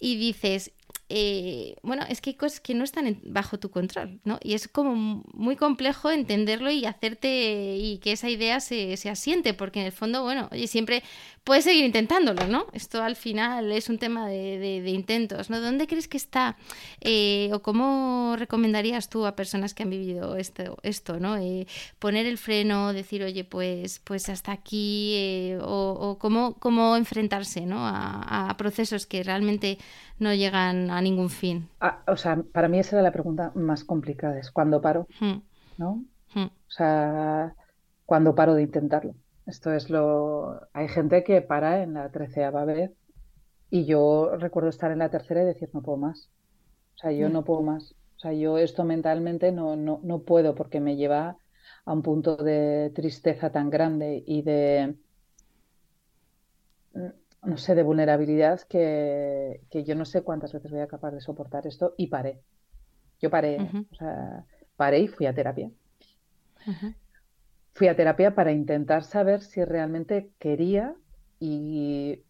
Y 0.00 0.16
dices, 0.16 0.72
eh, 1.10 1.76
bueno, 1.82 2.04
es 2.08 2.20
que 2.20 2.30
hay 2.30 2.34
cosas 2.34 2.60
que 2.60 2.74
no 2.74 2.82
están 2.82 3.20
bajo 3.24 3.58
tu 3.58 3.70
control, 3.70 4.20
¿no? 4.24 4.38
Y 4.42 4.54
es 4.54 4.68
como 4.68 5.22
muy 5.32 5.54
complejo 5.56 6.10
entenderlo 6.10 6.70
y 6.70 6.86
hacerte 6.86 7.76
y 7.76 7.98
que 7.98 8.12
esa 8.12 8.30
idea 8.30 8.58
se, 8.60 8.96
se 8.96 9.10
asiente, 9.10 9.52
porque 9.52 9.80
en 9.80 9.86
el 9.86 9.92
fondo, 9.92 10.22
bueno, 10.22 10.48
oye, 10.50 10.66
siempre 10.66 11.02
puedes 11.44 11.64
seguir 11.64 11.84
intentándolo, 11.84 12.46
¿no? 12.46 12.66
Esto 12.72 13.02
al 13.02 13.16
final 13.16 13.70
es 13.70 13.90
un 13.90 13.98
tema 13.98 14.26
de, 14.26 14.82
intentos, 14.86 15.50
¿no? 15.50 15.60
¿Dónde 15.60 15.86
crees 15.86 16.08
que 16.08 16.16
está 16.16 16.56
eh, 17.02 17.50
o 17.52 17.60
cómo 17.60 18.36
recomendarías 18.38 19.10
tú 19.10 19.26
a 19.26 19.36
personas 19.36 19.74
que 19.74 19.82
han 19.82 19.90
vivido 19.90 20.36
esto, 20.36 20.78
esto 20.82 21.20
¿no? 21.20 21.36
Eh, 21.36 21.66
poner 21.98 22.24
el 22.26 22.38
freno, 22.38 22.94
decir, 22.94 23.22
oye, 23.22 23.44
pues, 23.44 24.00
pues 24.04 24.30
hasta 24.30 24.52
aquí, 24.52 25.52
o, 25.60 26.16
cómo, 26.18 26.54
cómo 26.54 26.96
enfrentarse, 26.96 27.66
¿no? 27.66 27.86
A, 27.86 28.48
a 28.48 28.56
procesos 28.56 29.06
que 29.06 29.22
realmente 29.22 29.78
no 30.18 30.32
llegan 30.32 30.90
a 30.96 31.02
ningún 31.02 31.30
fin. 31.30 31.68
Ah, 31.80 32.02
o 32.06 32.16
sea, 32.16 32.42
para 32.52 32.68
mí 32.68 32.78
esa 32.78 32.96
era 32.96 33.02
la 33.02 33.12
pregunta 33.12 33.52
más 33.54 33.84
complicada, 33.84 34.38
es 34.38 34.50
cuándo 34.50 34.80
paro, 34.80 35.06
hmm. 35.20 35.38
¿no? 35.78 36.04
Hmm. 36.34 36.46
O 36.46 36.70
sea, 36.70 37.54
¿cuándo 38.06 38.34
paro 38.34 38.54
de 38.54 38.62
intentarlo? 38.62 39.14
Esto 39.46 39.72
es 39.72 39.90
lo... 39.90 40.60
Hay 40.72 40.88
gente 40.88 41.24
que 41.24 41.42
para 41.42 41.82
en 41.82 41.94
la 41.94 42.10
treceava 42.10 42.64
vez 42.64 42.92
y 43.70 43.84
yo 43.84 44.36
recuerdo 44.38 44.68
estar 44.68 44.90
en 44.90 45.00
la 45.00 45.10
tercera 45.10 45.42
y 45.42 45.46
decir, 45.46 45.68
no 45.72 45.82
puedo 45.82 45.98
más. 45.98 46.30
O 46.94 46.98
sea, 46.98 47.12
yo 47.12 47.28
hmm. 47.28 47.32
no 47.32 47.44
puedo 47.44 47.62
más. 47.62 47.94
O 48.16 48.20
sea, 48.20 48.32
yo 48.32 48.58
esto 48.58 48.84
mentalmente 48.84 49.52
no, 49.52 49.76
no, 49.76 50.00
no 50.02 50.22
puedo 50.22 50.54
porque 50.54 50.80
me 50.80 50.96
lleva 50.96 51.36
a 51.84 51.92
un 51.92 52.02
punto 52.02 52.36
de 52.36 52.90
tristeza 52.94 53.50
tan 53.50 53.70
grande 53.70 54.22
y 54.26 54.42
de, 54.42 54.94
no 57.44 57.56
sé, 57.56 57.74
de 57.74 57.82
vulnerabilidad 57.82 58.60
que, 58.62 59.60
yo 59.72 59.94
no 59.94 60.04
sé 60.04 60.22
cuántas 60.22 60.52
veces 60.52 60.70
voy 60.70 60.80
a 60.80 60.86
capaz 60.86 61.12
de 61.12 61.20
soportar 61.20 61.66
esto 61.66 61.94
y 61.96 62.08
paré. 62.08 62.40
Yo 63.20 63.30
paré, 63.30 63.58
o 63.90 63.94
sea, 63.94 64.44
paré 64.76 65.00
y 65.00 65.08
fui 65.08 65.26
a 65.26 65.34
terapia. 65.34 65.70
Fui 67.72 67.88
a 67.88 67.96
terapia 67.96 68.34
para 68.34 68.52
intentar 68.52 69.02
saber 69.02 69.40
si 69.40 69.64
realmente 69.64 70.30
quería 70.38 70.94
y 71.40 72.22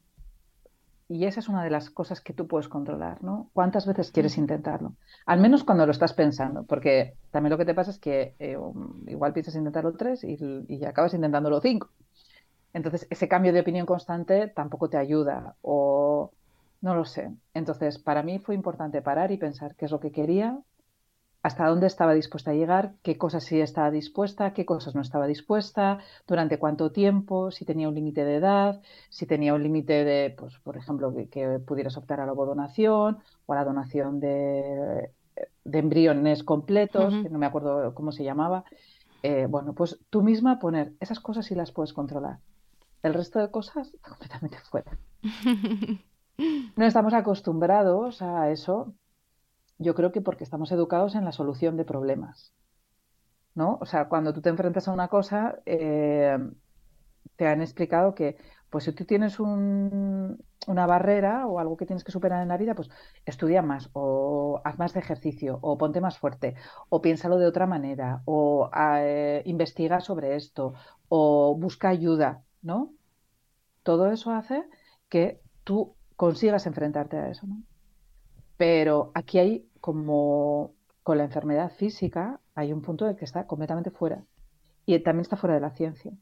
y 1.09 1.27
esa 1.27 1.41
es 1.41 1.49
una 1.49 1.63
de 1.63 1.71
las 1.71 1.91
cosas 1.91 2.21
que 2.21 2.33
tú 2.33 2.47
puedes 2.47 2.69
controlar, 2.69 3.23
¿no? 3.23 3.51
¿Cuántas 3.53 3.87
veces 3.87 4.11
quieres 4.11 4.39
intentarlo? 4.39 4.95
Al 5.27 5.39
menos 5.39 5.63
cuando 5.63 5.85
lo 5.85 5.93
estás 5.93 6.15
pensando, 6.15 6.65
porque 6.65 7.15
también 7.31 7.51
lo 7.51 7.59
que 7.59 7.67
te 7.67 7.75
pasa 7.75 7.91
es 7.91 7.99
que 7.99 8.35
eh, 8.39 8.57
um, 8.57 9.07
igual 9.07 9.33
piensas 9.33 9.55
intentarlo 9.55 9.93
tres 9.93 10.25
y, 10.25 10.39
y 10.67 10.85
acabas 10.85 11.13
intentándolo 11.13 11.61
cinco. 11.61 11.91
Entonces, 12.75 13.07
ese 13.09 13.29
cambio 13.29 13.53
de 13.53 13.61
opinión 13.61 13.87
constante 13.87 14.49
tampoco 14.49 14.91
te 14.91 14.99
ayuda 14.99 15.57
o 15.63 16.33
no 16.83 16.95
lo 16.95 17.05
sé. 17.07 17.31
Entonces, 17.55 17.99
para 17.99 18.23
mí 18.23 18.41
fue 18.41 18.55
importante 18.55 19.01
parar 19.01 19.31
y 19.33 19.39
pensar 19.39 19.77
qué 19.77 19.87
es 19.87 19.91
lo 19.91 20.01
que 20.01 20.13
quería, 20.13 20.59
hasta 21.43 21.69
dónde 21.69 21.87
estaba 21.87 22.15
dispuesta 22.15 22.51
a 22.51 22.55
llegar, 22.55 22.95
qué 23.03 23.17
cosas 23.17 23.45
sí 23.45 23.61
estaba 23.61 23.91
dispuesta, 23.91 24.53
qué 24.55 24.65
cosas 24.65 24.95
no 24.95 25.03
estaba 25.03 25.27
dispuesta, 25.27 25.99
durante 26.27 26.59
cuánto 26.59 26.91
tiempo, 26.91 27.51
si 27.51 27.65
tenía 27.65 27.89
un 27.89 27.95
límite 27.95 28.25
de 28.25 28.37
edad, 28.37 28.81
si 29.09 29.25
tenía 29.27 29.55
un 29.55 29.63
límite 29.63 30.05
de, 30.05 30.35
pues, 30.37 30.59
por 30.59 30.77
ejemplo, 30.77 31.15
que, 31.31 31.61
pudieras 31.61 31.97
optar 31.97 32.21
a 32.21 32.27
la 32.27 32.33
donación 32.33 33.19
o 33.47 33.53
a 33.53 33.57
la 33.57 33.65
donación 33.65 34.21
de, 34.21 35.11
embriones 35.65 36.43
completos, 36.43 37.15
que 37.23 37.31
no 37.31 37.39
me 37.39 37.47
acuerdo 37.47 37.95
cómo 37.95 38.11
se 38.11 38.25
llamaba. 38.25 38.65
Eh, 39.23 39.47
bueno, 39.49 39.75
pues 39.75 39.99
tú 40.11 40.23
misma 40.23 40.59
poner 40.59 40.95
esas 40.99 41.21
cosas 41.21 41.47
sí 41.47 41.55
las 41.55 41.73
puedes 41.73 41.93
controlar. 41.93 42.39
El 43.05 43.15
resto 43.15 43.39
de 43.39 43.51
cosas 43.53 43.97
completamente 44.03 44.59
fuera. 44.71 44.99
No 46.77 46.85
estamos 46.85 47.15
acostumbrados 47.15 48.21
a 48.21 48.51
eso 48.51 48.93
yo 49.79 49.95
creo 49.95 50.13
que 50.13 50.21
porque 50.21 50.45
estamos 50.45 50.73
educados 50.73 51.15
en 51.15 51.25
la 51.25 51.33
solución 51.33 51.77
de 51.77 51.85
problemas. 51.85 52.53
¿No? 53.55 53.79
O 53.81 53.87
sea, 53.87 54.09
cuando 54.09 54.33
tú 54.33 54.41
te 54.41 54.49
enfrentas 54.49 54.89
a 54.89 54.93
una 54.93 55.09
cosa, 55.09 55.61
eh, 55.65 56.37
te 57.37 57.47
han 57.47 57.63
explicado 57.63 58.15
que, 58.15 58.37
pues 58.69 58.85
si 58.85 58.93
tú 58.93 59.05
tienes 59.05 59.39
un, 59.39 60.45
una 60.67 60.87
barrera 60.87 61.47
o 61.47 61.61
algo 61.61 61.77
que 61.77 61.87
tienes 61.87 62.03
que 62.03 62.11
superar 62.11 62.43
en 62.43 62.49
la 62.49 62.57
vida, 62.57 62.75
pues 62.75 62.91
estudia 63.25 63.63
más 63.63 63.91
o 63.93 64.61
haz 64.65 64.79
más 64.79 64.93
de 64.95 65.01
ejercicio 65.01 65.59
o 65.63 65.79
ponte 65.79 66.01
más 66.01 66.19
fuerte 66.19 66.57
o 66.89 67.01
piénsalo 67.01 67.39
de 67.39 67.47
otra 67.47 67.67
manera 67.67 68.23
o 68.25 68.71
eh, 68.77 69.43
investiga 69.47 70.01
sobre 70.01 70.35
esto 70.35 70.75
o 71.09 71.57
busca 71.57 71.91
ayuda, 71.91 72.43
¿no? 72.65 72.93
Todo 73.85 74.11
eso 74.11 74.33
hace 74.33 74.65
que 75.09 75.41
tú 75.63 75.95
consigas 76.17 76.67
enfrentarte 76.67 77.17
a 77.17 77.29
eso. 77.29 77.47
Pero 78.57 79.13
aquí 79.15 79.39
hay 79.39 79.69
como 79.81 80.75
con 81.03 81.19
la 81.19 81.25
enfermedad 81.25 81.71
física, 81.71 82.41
hay 82.55 82.73
un 82.73 82.83
punto 82.83 83.05
de 83.05 83.15
que 83.15 83.25
está 83.25 83.47
completamente 83.47 83.91
fuera. 83.91 84.25
Y 84.87 84.99
también 85.01 85.23
está 85.23 85.37
fuera 85.37 85.55
de 85.55 85.61
la 85.61 85.71
ciencia. 85.71 86.13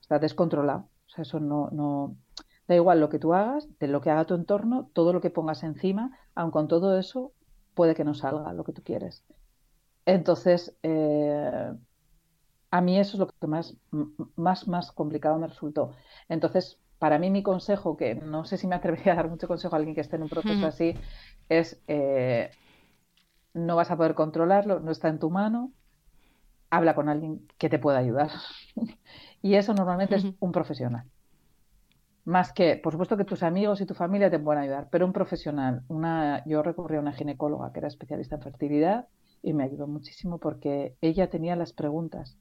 Está 0.00 0.18
descontrolado. 0.18 0.88
O 1.06 1.10
sea, 1.10 1.22
eso 1.22 1.40
no, 1.40 1.68
no. 1.72 2.16
Da 2.68 2.74
igual 2.74 3.00
lo 3.00 3.08
que 3.08 3.18
tú 3.18 3.34
hagas, 3.34 3.68
de 3.78 3.88
lo 3.88 4.00
que 4.00 4.10
haga 4.10 4.26
tu 4.26 4.34
entorno, 4.34 4.90
todo 4.92 5.12
lo 5.12 5.20
que 5.20 5.30
pongas 5.30 5.62
encima, 5.62 6.18
aun 6.34 6.50
con 6.50 6.68
todo 6.68 6.98
eso, 6.98 7.32
puede 7.74 7.94
que 7.94 8.04
no 8.04 8.14
salga 8.14 8.52
lo 8.52 8.64
que 8.64 8.72
tú 8.72 8.82
quieres. 8.82 9.24
Entonces, 10.04 10.76
eh, 10.82 11.72
a 12.70 12.80
mí 12.80 12.98
eso 12.98 13.12
es 13.14 13.18
lo 13.18 13.28
que 13.28 13.46
más, 13.46 13.76
más, 14.36 14.68
más 14.68 14.92
complicado 14.92 15.38
me 15.38 15.46
resultó. 15.46 15.92
Entonces, 16.28 16.78
para 16.98 17.18
mí 17.18 17.30
mi 17.30 17.42
consejo, 17.42 17.96
que 17.96 18.14
no 18.14 18.44
sé 18.44 18.56
si 18.56 18.66
me 18.66 18.74
atrevería 18.74 19.12
a 19.12 19.16
dar 19.16 19.28
mucho 19.28 19.48
consejo 19.48 19.74
a 19.74 19.78
alguien 19.78 19.94
que 19.94 20.00
esté 20.00 20.16
en 20.16 20.22
un 20.22 20.28
proceso 20.28 20.66
así, 20.66 20.94
es 21.48 21.80
eh, 21.86 22.50
no 23.54 23.76
vas 23.76 23.90
a 23.90 23.96
poder 23.96 24.14
controlarlo, 24.14 24.80
no 24.80 24.90
está 24.90 25.08
en 25.08 25.18
tu 25.18 25.30
mano, 25.30 25.72
habla 26.70 26.94
con 26.94 27.08
alguien 27.08 27.46
que 27.56 27.68
te 27.68 27.78
pueda 27.78 27.98
ayudar. 27.98 28.30
y 29.42 29.54
eso 29.54 29.74
normalmente 29.74 30.16
es 30.16 30.26
un 30.38 30.52
profesional. 30.52 31.04
Más 32.24 32.52
que, 32.52 32.76
por 32.76 32.92
supuesto 32.92 33.16
que 33.16 33.24
tus 33.24 33.42
amigos 33.42 33.80
y 33.80 33.86
tu 33.86 33.94
familia 33.94 34.30
te 34.30 34.38
pueden 34.38 34.62
ayudar, 34.62 34.88
pero 34.90 35.06
un 35.06 35.14
profesional. 35.14 35.82
Una, 35.88 36.44
yo 36.44 36.62
recurrí 36.62 36.96
a 36.96 37.00
una 37.00 37.14
ginecóloga 37.14 37.72
que 37.72 37.78
era 37.78 37.88
especialista 37.88 38.36
en 38.36 38.42
fertilidad 38.42 39.06
y 39.42 39.54
me 39.54 39.64
ayudó 39.64 39.86
muchísimo 39.86 40.38
porque 40.38 40.96
ella 41.00 41.30
tenía 41.30 41.56
las 41.56 41.72
preguntas 41.72 42.36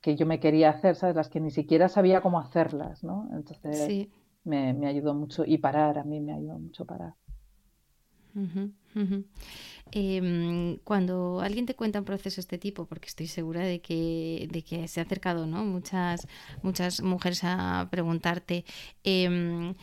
que 0.00 0.16
yo 0.16 0.26
me 0.26 0.40
quería 0.40 0.70
hacer, 0.70 0.96
¿sabes? 0.96 1.16
Las 1.16 1.28
que 1.28 1.40
ni 1.40 1.50
siquiera 1.50 1.88
sabía 1.88 2.20
cómo 2.20 2.38
hacerlas, 2.40 3.02
¿no? 3.04 3.28
Entonces 3.32 4.08
Me, 4.44 4.72
me 4.72 4.86
ayudó 4.86 5.14
mucho 5.14 5.44
y 5.44 5.58
parar, 5.58 5.98
a 5.98 6.04
mí 6.04 6.20
me 6.20 6.32
ayudó 6.32 6.58
mucho 6.58 6.84
parar. 6.84 7.14
Em, 9.90 10.76
cuando 10.84 11.40
alguien 11.40 11.66
te 11.66 11.74
cuenta 11.74 11.98
un 11.98 12.04
proceso 12.04 12.36
de 12.36 12.40
este 12.42 12.58
tipo, 12.58 12.86
porque 12.86 13.08
estoy 13.08 13.26
segura 13.26 13.62
de 13.62 13.80
que, 13.80 14.48
de 14.50 14.62
que 14.62 14.86
se 14.86 15.00
ha 15.00 15.04
acercado 15.04 15.46
¿no? 15.46 15.64
muchas, 15.64 16.26
muchas 16.62 17.02
mujeres 17.02 17.40
a 17.42 17.88
preguntarte, 17.90 18.64
em, 19.02 19.74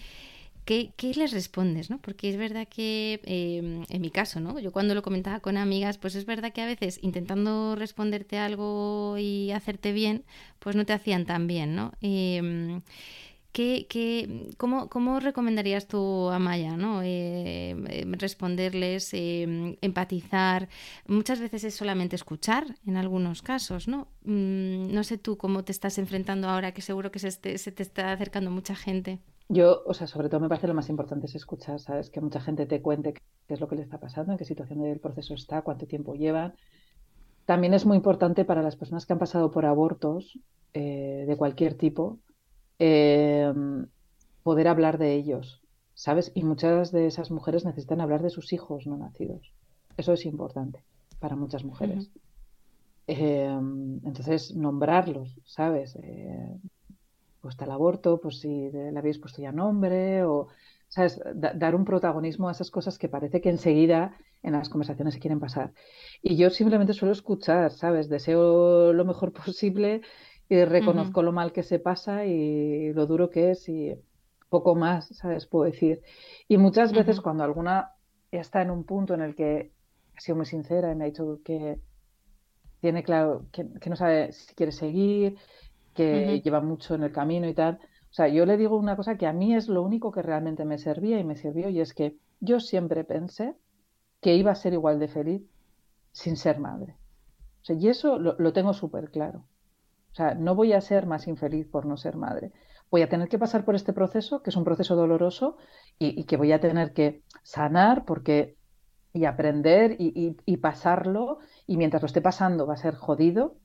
¿qué, 0.66 0.94
les 1.16 1.32
respondes? 1.32 1.90
¿no? 1.90 2.00
Porque 2.00 2.30
es 2.30 2.38
verdad 2.38 2.68
que, 2.68 3.22
em, 3.24 3.84
en 3.90 4.02
mi 4.02 4.10
caso, 4.10 4.40
¿no? 4.40 4.60
yo 4.60 4.72
cuando 4.72 4.96
lo 4.96 5.02
comentaba 5.02 5.40
con 5.40 5.58
amigas, 5.58 5.98
pues 5.98 6.16
es 6.16 6.26
verdad 6.26 6.52
que 6.54 6.62
a 6.62 6.66
veces 6.66 7.00
intentando 7.02 7.76
responderte 7.76 8.38
algo 8.38 9.18
y 9.20 9.52
hacerte 9.52 9.94
bien, 9.94 10.24
pues 10.60 10.76
no 10.76 10.86
te 10.86 10.94
hacían 10.94 11.26
tan 11.26 11.48
bien. 11.48 11.76
¿no? 11.76 11.94
¿Qué, 13.56 14.52
cómo, 14.58 14.90
cómo, 14.90 15.22
recomendarías 15.22 15.88
tú 15.88 16.30
a 16.30 16.40
Maya 16.40 16.76
¿no? 16.76 17.02
Em, 17.04 17.86
responderles, 18.20 19.14
em, 19.14 19.78
empatizar? 19.82 20.68
Muchas 21.08 21.40
veces 21.40 21.64
es 21.64 21.74
solamente 21.74 22.18
escuchar 22.18 22.66
en 22.86 22.98
algunos 22.98 23.42
casos, 23.42 23.88
¿no? 23.88 24.10
Mm, 24.26 24.94
no 24.94 25.04
sé 25.06 25.18
tú 25.18 25.38
cómo 25.38 25.64
te 25.64 25.72
estás 25.72 25.98
enfrentando 26.00 26.50
ahora, 26.50 26.74
que 26.74 26.82
seguro 26.82 27.12
que 27.12 27.20
se, 27.20 27.32
se, 27.32 27.72
te 27.72 27.84
está 27.84 28.12
acercando 28.12 28.52
mucha 28.52 28.76
gente. 28.76 29.20
Yo, 29.48 29.84
o 29.86 29.94
sea, 29.94 30.08
sobre 30.08 30.30
todo 30.30 30.40
me 30.40 30.50
parece 30.50 30.68
lo 30.68 30.74
más 30.74 30.90
importante 30.90 31.28
es 31.28 31.36
escuchar, 31.36 31.80
¿sabes? 31.80 32.10
Que 32.10 32.22
mucha 32.22 32.42
gente 32.42 32.66
te 32.66 32.82
cuente 32.82 33.14
qué 33.14 33.54
es 33.54 33.60
lo 33.60 33.68
que 33.68 33.76
le 33.76 33.84
está 33.84 34.00
pasando, 34.00 34.32
en 34.32 34.38
qué 34.38 34.46
situación 34.46 34.82
del 34.82 35.00
proceso 35.00 35.34
está, 35.34 35.62
cuánto 35.62 35.86
tiempo 35.86 36.16
llevan. 36.16 36.56
También 37.46 37.74
es 37.76 37.86
muy 37.86 37.98
importante 37.98 38.44
para 38.44 38.64
las 38.64 38.76
personas 38.76 39.06
que 39.06 39.14
han 39.14 39.20
pasado 39.20 39.52
por 39.52 39.66
abortos 39.66 40.40
eh, 40.74 41.26
de 41.28 41.38
cualquier 41.38 41.76
tipo, 41.76 42.20
Em, 42.80 43.88
poder 44.44 44.68
hablar 44.68 44.98
de 44.98 45.14
ellos, 45.16 45.62
¿sabes? 45.94 46.32
Y 46.36 46.44
muchas 46.44 46.92
de 46.92 47.08
esas 47.08 47.32
mujeres 47.32 47.66
necesitan 47.66 48.02
hablar 48.02 48.22
de 48.22 48.30
sus 48.30 48.52
hijos 48.54 48.86
no 48.86 48.98
nacidos. 48.98 49.54
Eso 49.98 50.14
es 50.14 50.26
importante 50.26 50.84
para 51.20 51.36
muchas 51.36 51.64
mujeres. 51.64 52.12
Em, 53.08 54.02
entonces, 54.06 54.56
nombrarlos, 54.56 55.40
¿sabes? 55.46 55.96
Eh, 55.96 56.60
pues 57.46 57.58
el 57.62 57.70
aborto, 57.70 58.20
pues 58.20 58.40
si 58.40 58.72
le 58.72 58.98
habéis 58.98 59.20
puesto 59.20 59.40
ya 59.40 59.52
nombre, 59.52 60.24
o, 60.24 60.48
¿sabes? 60.88 61.22
dar 61.36 61.76
un 61.76 61.86
protagonismo 61.86 62.50
a 62.50 62.54
esas 62.54 62.72
cosas 62.72 62.98
que 62.98 63.08
parece 63.08 63.40
que 63.40 63.52
enseguida 63.52 64.18
en 64.42 64.54
las 64.54 64.68
conversaciones 64.68 65.14
se 65.14 65.20
quieren 65.20 65.40
pasar. 65.40 65.72
Y 66.24 66.38
yo 66.38 66.50
simplemente 66.50 66.94
suelo 66.94 67.12
escuchar, 67.12 67.72
¿sabes? 67.72 68.10
Deseo 68.10 68.94
lo 68.94 69.06
mejor 69.06 69.32
posible 69.46 70.02
y 70.50 70.66
reconozco 70.66 71.22
lo 71.22 71.32
mal 71.32 71.52
que 71.52 71.62
se 71.62 71.78
pasa 71.78 72.26
y 72.26 72.92
lo 72.94 73.06
duro 73.06 73.30
que 73.30 73.52
es 73.52 73.70
y 73.70 73.94
poco 74.50 74.74
más, 74.74 75.10
¿sabes? 75.10 75.46
Puedo 75.46 75.66
decir. 75.66 76.02
Y 76.48 76.58
muchas 76.58 76.94
veces 76.94 77.22
cuando 77.22 77.44
alguna 77.44 77.92
está 78.32 78.64
en 78.64 78.72
un 78.72 78.86
punto 78.86 79.14
en 79.14 79.22
el 79.22 79.36
que 79.36 79.72
ha 80.18 80.20
sido 80.20 80.36
muy 80.36 80.48
sincera 80.48 80.92
y 80.92 80.96
me 80.96 81.04
ha 81.04 81.08
dicho 81.08 81.42
que 81.46 81.78
tiene 82.82 83.04
claro 83.04 83.46
que, 83.52 83.64
no 83.88 83.96
sabe 83.96 84.32
si 84.32 84.56
quiere 84.56 84.72
seguir, 84.72 85.38
que 85.96 86.42
lleva 86.42 86.62
mucho 86.62 86.94
en 86.94 87.04
el 87.04 87.12
camino 87.12 87.48
y 87.48 87.56
tal. 87.56 87.80
O 88.12 88.14
sea, 88.14 88.28
yo 88.28 88.46
le 88.46 88.58
digo 88.58 88.78
una 88.78 88.96
cosa 88.96 89.18
que 89.18 89.26
a 89.26 89.34
mí 89.34 89.56
es 89.56 89.68
lo 89.68 89.82
único 89.82 90.12
que 90.12 90.22
realmente 90.22 90.66
me 90.66 90.78
servía 90.78 91.20
y 91.20 91.24
me 91.24 91.36
sirvió 91.36 91.70
y 91.70 91.82
es 91.82 91.94
que 91.94 92.18
yo 92.40 92.60
siempre 92.60 93.04
pensé 93.04 93.56
que 94.22 94.36
iba 94.36 94.52
a 94.52 94.56
ser 94.56 94.74
igual 94.74 95.00
de 95.00 95.08
feliz 95.08 95.42
sin 96.12 96.38
ser 96.38 96.60
madre. 96.60 96.96
O 97.62 97.66
sea, 97.66 97.76
y 97.76 97.88
eso 97.88 98.20
lo, 98.20 98.36
lo 98.38 98.54
tengo 98.54 98.74
súper 98.74 99.10
claro. 99.10 99.46
O 100.12 100.16
sea, 100.16 100.34
no 100.34 100.56
voy 100.56 100.72
a 100.72 100.80
ser 100.80 101.08
más 101.08 101.28
infeliz 101.28 101.68
por 101.68 101.86
no 101.86 101.98
ser 101.98 102.16
madre. 102.16 102.54
Voy 102.90 103.02
a 103.02 103.10
tener 103.10 103.28
que 103.28 103.38
pasar 103.38 103.66
por 103.66 103.76
este 103.76 103.92
proceso, 103.92 104.42
que 104.42 104.50
es 104.50 104.56
un 104.56 104.64
proceso 104.64 104.96
doloroso 104.96 105.58
y, 106.00 106.24
que 106.24 106.38
voy 106.38 106.54
a 106.54 106.62
tener 106.62 106.94
que 106.94 107.24
sanar 107.44 108.06
porque 108.06 108.56
y 109.12 109.26
aprender 109.26 109.98
y, 110.00 110.58
pasarlo. 110.58 111.40
Y 111.68 111.76
mientras 111.76 112.02
lo 112.02 112.06
esté 112.06 112.22
pasando 112.22 112.66
va 112.66 112.76
a 112.76 112.78
ser 112.78 112.96
jodido, 112.96 113.58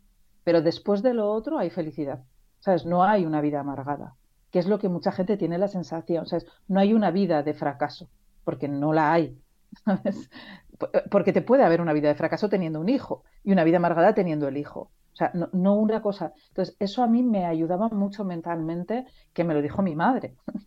pero 0.45 0.63
después 0.63 1.03
de 1.03 1.15
lo 1.15 1.31
otro 1.31 1.59
hay 1.59 1.71
felicidad. 1.71 2.25
¿Sabes? 2.61 2.85
No 2.85 3.03
hay 3.03 3.25
una 3.25 3.41
vida 3.41 3.61
amargada, 3.61 4.17
que 4.51 4.59
es 4.59 4.67
lo 4.67 4.79
que 4.79 4.89
mucha 4.89 5.13
gente 5.13 5.37
tiene 5.37 5.59
la 5.59 5.69
sensación. 5.69 6.27
¿Sabes? 6.27 6.47
No 6.69 6.81
hay 6.81 6.93
una 6.93 7.11
vida 7.11 7.43
de 7.43 7.55
fracaso, 7.55 8.09
porque 8.45 8.69
no 8.69 8.93
la 8.93 9.13
hay. 9.13 9.39
¿sabes? 9.85 10.31
Porque 11.11 11.33
te 11.33 11.43
puede 11.43 11.65
haber 11.65 11.81
una 11.81 11.93
vida 11.93 12.09
de 12.09 12.15
fracaso 12.15 12.49
teniendo 12.49 12.81
un 12.81 12.89
hijo 12.89 13.25
y 13.45 13.53
una 13.53 13.65
vida 13.65 13.79
amargada 13.79 14.15
teniendo 14.15 14.49
el 14.49 14.57
hijo. 14.57 14.91
O 15.13 15.17
sea, 15.17 15.33
no, 15.35 15.75
una 15.75 16.01
cosa. 16.01 16.33
Entonces, 16.49 16.77
eso 16.79 17.03
a 17.03 17.07
mí 17.07 17.23
me 17.23 17.45
ayudaba 17.45 17.89
mucho 17.89 18.25
mentalmente, 18.25 19.07
que 19.33 19.45
me 19.45 19.55
lo 19.55 19.61
dijo 19.61 19.83
mi 19.83 19.95
madre. 19.95 20.35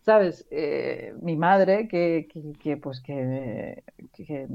¿Sabes? 0.00 0.46
Eh, 0.50 1.14
mi 1.20 1.36
madre 1.36 1.86
que, 1.86 2.26
que, 2.58 2.76
pues 2.78 3.00
que, 3.00 3.84
que, 4.12 4.48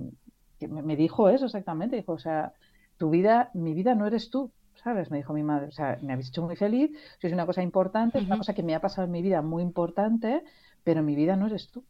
me 0.67 0.95
dijo 0.95 1.29
eso 1.29 1.45
exactamente. 1.45 1.95
Dijo, 1.97 2.13
o 2.13 2.19
sea, 2.19 2.53
tu 2.97 3.09
vida, 3.09 3.51
mi 3.53 3.73
vida 3.73 3.95
no 3.95 4.07
eres 4.07 4.29
tú. 4.29 4.51
¿Sabes? 4.83 5.09
Me 5.09 5.17
dijo 5.17 5.33
mi 5.33 5.41
madre. 5.41 5.67
O 5.67 5.71
sea, 5.71 5.97
me 6.01 6.13
habéis 6.13 6.29
hecho 6.29 6.43
muy 6.43 6.55
feliz, 6.55 6.91
es 7.19 7.33
una 7.33 7.45
cosa 7.45 7.63
importante, 7.63 8.19
es 8.19 8.25
una 8.25 8.37
cosa 8.37 8.53
que 8.53 8.61
me 8.61 8.75
ha 8.75 8.81
pasado 8.81 9.05
en 9.05 9.11
mi 9.11 9.21
vida 9.23 9.41
muy 9.41 9.63
importante, 9.63 10.43
pero 10.83 11.01
mi 11.01 11.15
vida 11.15 11.35
no 11.35 11.47
eres 11.47 11.69
tú. 11.71 11.83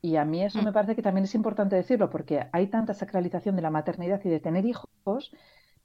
Y 0.00 0.16
a 0.16 0.24
mí 0.24 0.42
eso 0.42 0.60
mm. 0.60 0.64
me 0.64 0.72
parece 0.72 0.96
que 0.96 1.02
también 1.02 1.24
es 1.24 1.34
importante 1.34 1.76
decirlo, 1.76 2.10
porque 2.10 2.48
hay 2.52 2.66
tanta 2.66 2.94
sacralización 2.94 3.54
de 3.54 3.62
la 3.62 3.70
maternidad 3.70 4.20
y 4.24 4.28
de 4.30 4.40
tener 4.40 4.64
hijos 4.64 4.88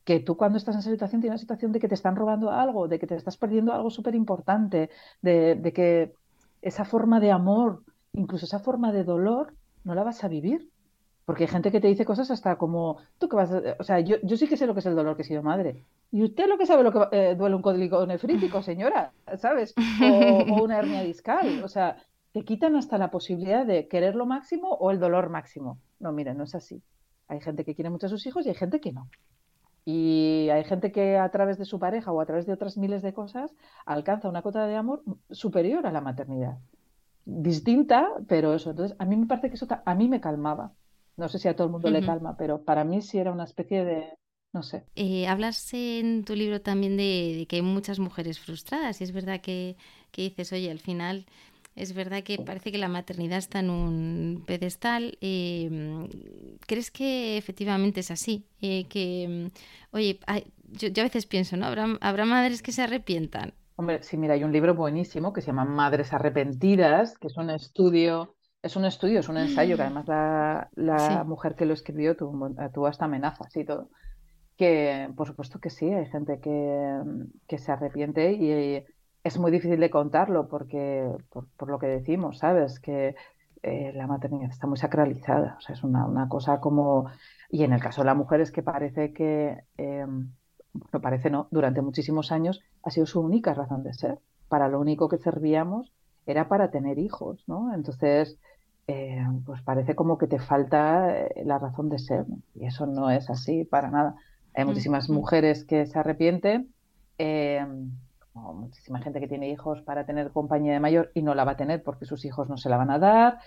que 0.04 0.20
tú 0.22 0.38
cuando 0.38 0.58
estás 0.58 0.74
en 0.76 0.80
esa 0.80 0.89
situación 0.89 1.22
tienes 1.22 1.41
una 1.41 1.41
situación 1.41 1.72
de 1.74 1.80
que 1.80 1.89
te 1.89 1.96
están 1.96 2.15
robando 2.15 2.50
algo, 2.50 2.88
de 2.88 2.98
que 2.98 3.08
te 3.08 3.15
estás 3.15 3.38
perdiendo 3.38 3.74
algo 3.74 3.89
súper 3.89 4.15
importante, 4.15 4.89
de, 5.22 5.72
que 5.76 6.13
esa 6.62 6.86
forma 6.86 7.20
de 7.20 7.32
amor, 7.32 7.84
incluso 8.13 8.46
esa 8.46 8.60
forma 8.60 8.93
de 8.93 9.04
dolor, 9.04 9.54
no 9.84 9.93
la 9.96 10.04
vas 10.04 10.24
a 10.24 10.30
vivir. 10.30 10.70
Porque 11.27 11.43
hay 11.43 11.49
gente 11.49 11.73
que 11.73 11.81
te 11.81 11.89
dice 11.89 12.05
cosas 12.05 12.31
hasta 12.31 12.57
como, 12.57 12.99
tú 13.17 13.27
que 13.27 13.35
vas, 13.35 13.51
o 13.51 13.83
sea, 13.83 13.99
yo, 13.99 14.15
yo 14.23 14.37
sí 14.37 14.47
que 14.47 14.55
sé 14.55 14.65
lo 14.65 14.73
que 14.73 14.79
es 14.79 14.85
el 14.85 14.95
dolor 14.95 15.17
que 15.17 15.23
he 15.23 15.25
sido 15.25 15.43
madre. 15.43 15.83
Y 16.09 16.23
usted 16.23 16.47
lo 16.47 16.57
que 16.57 16.65
sabe 16.65 16.83
lo 16.83 16.93
que 16.93 17.01
eh, 17.11 17.35
duele 17.35 17.57
un 17.57 17.61
código 17.61 18.05
nefrítico, 18.05 18.61
señora, 18.63 19.11
¿sabes? 19.37 19.75
O, 20.01 20.53
o, 20.53 20.63
una 20.63 20.79
hernia 20.79 21.03
discal. 21.03 21.65
O 21.65 21.67
sea, 21.67 21.97
te 22.31 22.45
quitan 22.45 22.77
hasta 22.77 22.97
la 22.97 23.11
posibilidad 23.11 23.65
de 23.65 23.89
querer 23.89 24.15
lo 24.15 24.25
máximo 24.25 24.69
o 24.69 24.89
el 24.89 24.99
dolor 24.99 25.29
máximo. 25.29 25.79
No, 25.99 26.13
miren, 26.13 26.37
no 26.37 26.45
es 26.45 26.55
así. 26.55 26.81
Hay 27.27 27.41
gente 27.41 27.65
que 27.65 27.75
quiere 27.75 27.89
mucho 27.89 28.05
a 28.05 28.09
sus 28.09 28.25
hijos 28.25 28.45
y 28.45 28.49
hay 28.49 28.55
gente 28.55 28.79
que 28.79 28.93
no. 28.93 29.09
Y 29.83 30.47
hay 30.49 30.63
gente 30.63 30.93
que 30.93 31.17
a 31.17 31.29
través 31.29 31.57
de 31.57 31.65
su 31.65 31.77
pareja 31.77 32.13
o 32.13 32.21
a 32.21 32.25
través 32.25 32.45
de 32.45 32.53
otras 32.53 32.77
miles 32.77 33.01
de 33.01 33.13
cosas 33.13 33.53
alcanza 33.85 34.29
una 34.29 34.43
cota 34.43 34.65
de 34.65 34.77
amor 34.77 35.03
superior 35.29 35.85
a 35.87 35.91
la 35.91 35.99
maternidad. 35.99 36.57
Distinta, 37.25 38.07
pero 38.29 38.53
eso. 38.53 38.69
Entonces, 38.69 38.95
a 38.97 39.03
mí 39.03 39.17
me 39.17 39.25
parece 39.25 39.49
que 39.49 39.55
eso 39.55 39.67
a 39.83 39.93
mí 39.93 40.07
me 40.07 40.21
calmaba. 40.21 40.71
No 41.17 41.27
sé 41.30 41.39
si 41.39 41.47
a 41.47 41.56
todo 41.56 41.67
el 41.67 41.73
mundo 41.73 41.89
le 41.89 42.01
calma, 42.01 42.38
pero 42.38 42.63
para 42.63 42.84
mí 42.84 43.01
sí 43.01 43.17
era 43.17 43.32
una 43.32 43.43
especie 43.43 43.84
de, 43.84 44.17
no 44.53 44.63
sé. 44.63 44.86
Eh, 44.95 45.27
hablas 45.27 45.73
en 45.73 46.23
tu 46.23 46.36
libro 46.36 46.62
también 46.62 46.95
de, 46.95 47.45
que 47.49 47.58
hay 47.58 47.62
muchas 47.63 47.99
mujeres 47.99 48.39
frustradas 48.39 49.01
y 49.01 49.03
es 49.03 49.12
verdad 49.12 49.41
que, 49.41 49.75
que 50.12 50.21
dices, 50.21 50.53
oye, 50.53 50.69
al 50.69 50.80
final 50.80 51.25
es 51.75 51.93
verdad 51.93 52.23
que 52.23 52.39
parece 52.39 52.71
que 52.71 52.80
la 52.80 52.88
maternidad 52.88 53.38
está 53.38 53.60
en 53.60 53.69
un 53.69 54.43
pedestal. 54.45 55.17
Em, 55.21 56.08
¿Crees 56.65 56.89
que 56.91 57.38
efectivamente 57.38 57.99
es 57.99 58.10
así? 58.10 58.45
Eh, 58.62 58.86
que, 58.88 59.51
oye, 59.91 60.19
yo, 60.71 60.89
a 60.89 61.03
veces 61.03 61.27
pienso, 61.27 61.58
¿no? 61.58 61.65
¿Habrá, 61.67 61.97
¿Habrá 62.01 62.25
madres 62.25 62.62
que 62.63 62.71
se 62.71 62.82
arrepientan? 62.82 63.53
Hombre, 63.75 64.01
sí, 64.01 64.17
mira, 64.17 64.34
hay 64.34 64.43
un 64.43 64.51
libro 64.51 64.73
buenísimo 64.73 65.34
que 65.34 65.41
se 65.41 65.47
llama 65.47 65.65
Madres 65.65 66.13
Arrepentidas, 66.13 67.15
que 67.19 67.27
es 67.27 67.38
un 67.38 67.51
estudio, 67.51 68.37
es 68.67 68.75
un 68.75 68.86
estudio, 68.86 69.19
es 69.19 69.30
un 69.30 69.38
ensayo, 69.38 69.75
que 69.75 69.82
además 69.82 70.08
la, 70.08 70.69
la 70.75 71.23
mujer 71.23 71.56
que 71.56 71.65
lo 71.65 71.73
escribió 71.73 72.15
tuvo, 72.15 72.49
tuvo 72.73 72.88
hasta 72.88 73.06
amenazas 73.06 73.56
y 73.56 73.65
todo. 73.65 73.89
Que 74.56 75.10
por 75.15 75.27
supuesto 75.27 75.60
que 75.60 75.69
sí, 75.69 75.91
hay 75.91 76.06
gente 76.08 76.39
que, 76.39 77.01
que 77.47 77.58
se 77.58 77.71
arrepiente 77.71 78.34
y 78.34 78.84
es 79.23 79.38
muy 79.39 79.51
difícil 79.51 79.80
de 79.80 79.89
contarlo 79.89 80.47
porque, 80.47 81.10
por, 81.30 81.69
lo 81.69 81.80
que 81.80 81.88
decimos, 81.88 82.39
¿sabes? 82.39 82.80
Que 82.80 83.15
eh, 83.63 83.91
la 83.93 84.08
maternidad 84.08 84.49
está 84.49 84.67
muy 84.67 84.77
sacralizada, 84.77 85.56
o 85.58 85.62
sea, 85.62 85.75
es 85.75 85.84
una, 85.84 86.27
cosa 86.30 86.60
como... 86.60 87.10
Y 87.49 87.63
en 87.63 87.73
el 87.73 87.82
caso 87.82 88.01
de 88.01 88.06
la 88.06 88.13
mujer 88.13 88.41
es 88.41 88.51
que 88.51 88.63
parece 88.63 89.13
que, 89.13 89.63
eh, 89.77 90.06
no 90.06 91.01
parece 91.01 91.30
no, 91.30 91.47
durante 91.51 91.82
muchísimos 91.82 92.32
años 92.32 92.62
ha 92.84 92.91
sido 92.91 93.06
su 93.06 93.21
única 93.21 93.53
razón 93.53 93.84
de 93.84 93.93
ser. 93.93 94.19
Para 94.49 94.69
lo 94.69 94.80
único 94.80 95.10
que 95.10 95.17
servíamos 95.17 95.93
era 96.25 96.47
para 96.47 96.71
tener 96.71 96.99
hijos, 96.99 97.43
¿no? 97.47 97.73
Entonces, 97.73 98.38
eh, 98.88 99.26
pues 99.45 99.62
parece 99.62 99.95
como 99.95 100.17
que 100.17 100.28
te 100.28 100.39
falta 100.39 101.28
la 101.43 101.60
razón 101.60 101.89
de 101.89 102.00
ser, 102.00 102.26
y 102.56 102.65
eso 102.65 102.86
no 102.86 103.10
es 103.10 103.30
así 103.30 103.65
para 103.65 103.89
nada. 103.89 104.15
Hay 104.56 104.65
mm, 104.65 104.67
muchísimas 104.67 105.10
mm. 105.10 105.13
mujeres 105.13 105.65
que 105.65 105.86
se 105.86 106.00
arrepienten 106.00 106.73
muchísima 108.54 109.02
gente 109.02 109.19
que 109.19 109.28
tiene 109.28 109.50
hijos 109.50 109.82
para 109.82 110.06
tener 110.06 110.32
compañía 110.32 110.73
de 110.73 110.80
mayor 110.80 111.12
y 111.13 111.21
no 111.21 111.36
la 111.36 111.43
va 111.43 111.54
a 111.54 111.58
tener 111.58 111.84
porque 111.84 112.06
sus 112.06 112.26
hijos 112.26 112.50
no 112.50 112.58
se 112.58 112.69
la 112.69 112.78
van 112.78 112.91
a 112.91 113.00
dar. 113.00 113.39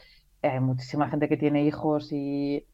Hay 0.43 0.61
muchísima 0.61 1.09
gente 1.09 1.29
que 1.29 1.37
tiene 1.37 1.65
hijos 1.65 2.13
y... 2.13 2.67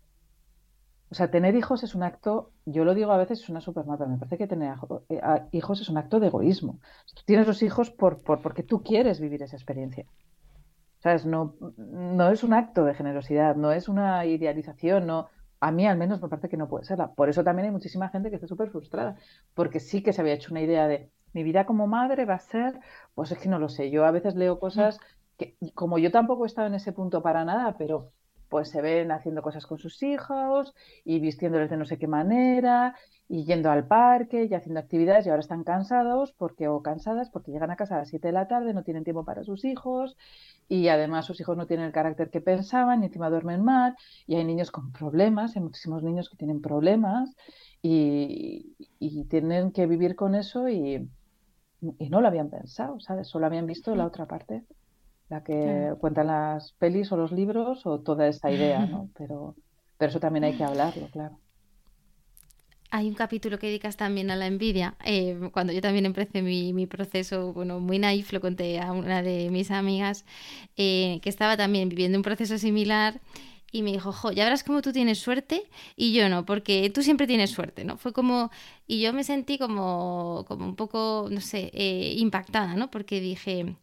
O 1.08 1.14
sea, 1.14 1.30
tener 1.30 1.54
hijos 1.54 1.84
es 1.84 1.94
un 1.94 2.02
acto, 2.02 2.50
yo 2.64 2.84
lo 2.84 2.92
digo 2.92 3.12
a 3.12 3.16
veces, 3.16 3.40
es 3.40 3.48
una 3.48 3.60
supermata. 3.60 4.06
Me 4.06 4.18
parece 4.18 4.38
que 4.38 4.48
tener 4.48 4.74
eh, 5.08 5.20
hijos 5.52 5.80
es 5.80 5.88
un 5.88 5.98
acto 5.98 6.18
de 6.18 6.26
egoísmo. 6.26 6.80
Tú 7.14 7.22
tienes 7.24 7.46
los 7.46 7.62
hijos 7.62 7.90
por, 7.90 8.22
por, 8.22 8.42
porque 8.42 8.64
tú 8.64 8.82
quieres 8.82 9.20
vivir 9.20 9.40
esa 9.42 9.54
experiencia. 9.54 10.04
¿Sabes? 10.98 11.26
No, 11.26 11.54
no 11.76 12.30
es 12.30 12.42
un 12.44 12.54
acto 12.54 12.84
de 12.84 12.94
generosidad, 12.94 13.56
no 13.56 13.72
es 13.72 13.88
una 13.88 14.24
idealización, 14.26 15.06
no, 15.06 15.28
a 15.60 15.70
mí 15.70 15.86
al 15.86 15.98
menos 15.98 16.20
me 16.22 16.28
parece 16.28 16.48
que 16.48 16.56
no 16.56 16.68
puede 16.68 16.84
serla. 16.84 17.12
Por 17.14 17.28
eso 17.28 17.44
también 17.44 17.66
hay 17.66 17.72
muchísima 17.72 18.08
gente 18.08 18.30
que 18.30 18.36
está 18.36 18.46
súper 18.46 18.70
frustrada, 18.70 19.16
porque 19.54 19.80
sí 19.80 20.02
que 20.02 20.12
se 20.12 20.20
había 20.20 20.34
hecho 20.34 20.52
una 20.52 20.62
idea 20.62 20.88
de, 20.88 21.10
mi 21.36 21.42
vida 21.42 21.66
como 21.66 21.86
madre 21.86 22.24
va 22.24 22.34
a 22.34 22.38
ser, 22.38 22.80
pues 23.14 23.30
es 23.30 23.38
que 23.38 23.50
no 23.50 23.58
lo 23.58 23.68
sé, 23.68 23.90
yo 23.90 24.06
a 24.06 24.10
veces 24.10 24.34
leo 24.36 24.58
cosas 24.58 24.98
que, 25.36 25.54
como 25.74 25.98
yo 25.98 26.10
tampoco 26.10 26.44
he 26.44 26.46
estado 26.46 26.66
en 26.66 26.74
ese 26.74 26.92
punto 26.92 27.22
para 27.22 27.44
nada, 27.44 27.76
pero 27.76 28.10
pues 28.48 28.70
se 28.70 28.80
ven 28.80 29.10
haciendo 29.12 29.42
cosas 29.42 29.66
con 29.66 29.78
sus 29.78 30.02
hijos 30.02 30.74
y 31.04 31.20
vistiéndoles 31.20 31.68
de 31.68 31.76
no 31.76 31.84
sé 31.84 31.98
qué 31.98 32.06
manera 32.06 32.94
y 33.28 33.44
yendo 33.44 33.70
al 33.70 33.86
parque 33.86 34.44
y 34.44 34.54
haciendo 34.54 34.80
actividades 34.80 35.26
y 35.26 35.30
ahora 35.30 35.40
están 35.40 35.64
cansados 35.64 36.32
porque 36.32 36.68
o 36.68 36.82
cansadas 36.82 37.30
porque 37.30 37.50
llegan 37.50 37.70
a 37.70 37.76
casa 37.76 37.96
a 37.96 37.98
las 37.98 38.08
7 38.08 38.28
de 38.28 38.32
la 38.32 38.46
tarde, 38.46 38.72
no 38.72 38.84
tienen 38.84 39.04
tiempo 39.04 39.24
para 39.24 39.42
sus 39.42 39.64
hijos 39.64 40.16
y 40.68 40.88
además 40.88 41.26
sus 41.26 41.40
hijos 41.40 41.56
no 41.56 41.66
tienen 41.66 41.86
el 41.86 41.92
carácter 41.92 42.30
que 42.30 42.40
pensaban 42.40 43.02
y 43.02 43.06
encima 43.06 43.30
duermen 43.30 43.64
mal 43.64 43.96
y 44.26 44.36
hay 44.36 44.44
niños 44.44 44.70
con 44.70 44.92
problemas, 44.92 45.56
hay 45.56 45.62
muchísimos 45.62 46.02
niños 46.02 46.30
que 46.30 46.36
tienen 46.36 46.60
problemas 46.60 47.34
y, 47.82 48.76
y 48.98 49.24
tienen 49.24 49.72
que 49.72 49.86
vivir 49.86 50.14
con 50.16 50.34
eso 50.34 50.68
y, 50.68 51.08
y 51.80 52.08
no 52.10 52.20
lo 52.20 52.28
habían 52.28 52.50
pensado, 52.50 53.00
¿sabes? 53.00 53.28
Solo 53.28 53.46
habían 53.46 53.66
visto 53.66 53.94
la 53.94 54.06
otra 54.06 54.26
parte, 54.26 54.64
la 55.28 55.42
que 55.42 55.94
cuentan 56.00 56.28
las 56.28 56.72
pelis 56.74 57.10
o 57.12 57.16
los 57.16 57.32
libros 57.32 57.86
o 57.86 58.00
toda 58.00 58.28
esta 58.28 58.50
idea, 58.50 58.86
¿no? 58.86 59.10
Pero, 59.18 59.56
pero 59.98 60.10
eso 60.10 60.20
también 60.20 60.44
hay 60.44 60.56
que 60.56 60.64
hablarlo, 60.64 61.08
claro. 61.10 61.40
Hay 62.96 63.08
un 63.08 63.14
capítulo 63.14 63.58
que 63.58 63.66
dedicas 63.66 63.98
también 63.98 64.30
a 64.30 64.36
la 64.36 64.46
envidia. 64.46 64.94
Eh, 65.04 65.50
cuando 65.52 65.74
yo 65.74 65.82
también 65.82 66.06
empecé 66.06 66.40
mi, 66.40 66.86
proceso, 66.86 67.52
bueno, 67.52 67.78
muy 67.78 67.98
naif, 67.98 68.32
lo 68.32 68.40
conté 68.40 68.80
a 68.80 68.92
una 68.92 69.20
de 69.22 69.50
mis 69.50 69.70
amigas, 69.70 70.24
eh, 70.78 71.18
que 71.20 71.28
estaba 71.28 71.58
también 71.58 71.90
viviendo 71.90 72.16
un 72.16 72.22
proceso 72.22 72.56
similar 72.56 73.20
y 73.70 73.82
me 73.82 73.92
dijo, 73.92 74.12
jo, 74.12 74.32
ya 74.32 74.44
verás 74.44 74.64
cómo 74.64 74.80
tú 74.80 74.94
tienes 74.94 75.18
suerte 75.18 75.64
y 75.94 76.14
yo 76.14 76.30
no, 76.30 76.46
porque 76.46 76.88
tú 76.88 77.02
siempre 77.02 77.26
tienes 77.26 77.50
suerte, 77.50 77.84
¿no? 77.84 77.98
Fue 77.98 78.14
como, 78.14 78.50
y 78.86 79.02
yo 79.02 79.12
me 79.12 79.24
sentí 79.24 79.58
como, 79.58 80.46
como 80.48 80.64
un 80.64 80.74
poco, 80.74 81.28
no 81.30 81.42
sé, 81.42 81.70
eh, 81.74 82.14
impactada, 82.16 82.76
¿no? 82.76 82.90
Porque 82.90 83.20
dije, 83.20 83.76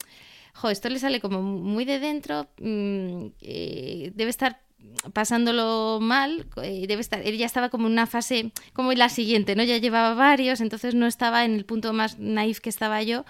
jo, 0.55 0.71
esto 0.71 0.89
le 0.89 0.97
sale 0.97 1.19
como 1.19 1.43
muy 1.43 1.85
de 1.85 1.99
dentro, 1.99 2.47
mm, 2.59 3.27
eh, 3.41 4.11
debe 4.15 4.31
estar 4.31 4.62
pasándolo 5.11 5.99
mal, 6.01 6.45
eh, 6.61 6.85
debe 6.87 7.01
estar, 7.01 7.21
él 7.25 7.37
ya 7.37 7.45
estaba 7.45 7.69
como 7.69 7.87
en 7.87 7.93
una 7.93 8.07
fase 8.07 8.51
como 8.71 8.93
la 8.93 9.09
siguiente, 9.09 9.55
¿no? 9.55 9.63
Ya 9.63 9.77
llevaba 9.77 10.13
varios, 10.13 10.61
entonces 10.61 10.95
no 10.95 11.07
estaba 11.07 11.43
en 11.43 11.55
el 11.55 11.65
punto 11.65 11.91
más 11.91 12.19
naif 12.19 12.59
que 12.59 12.69
estaba 12.69 13.03
yo. 13.03 13.25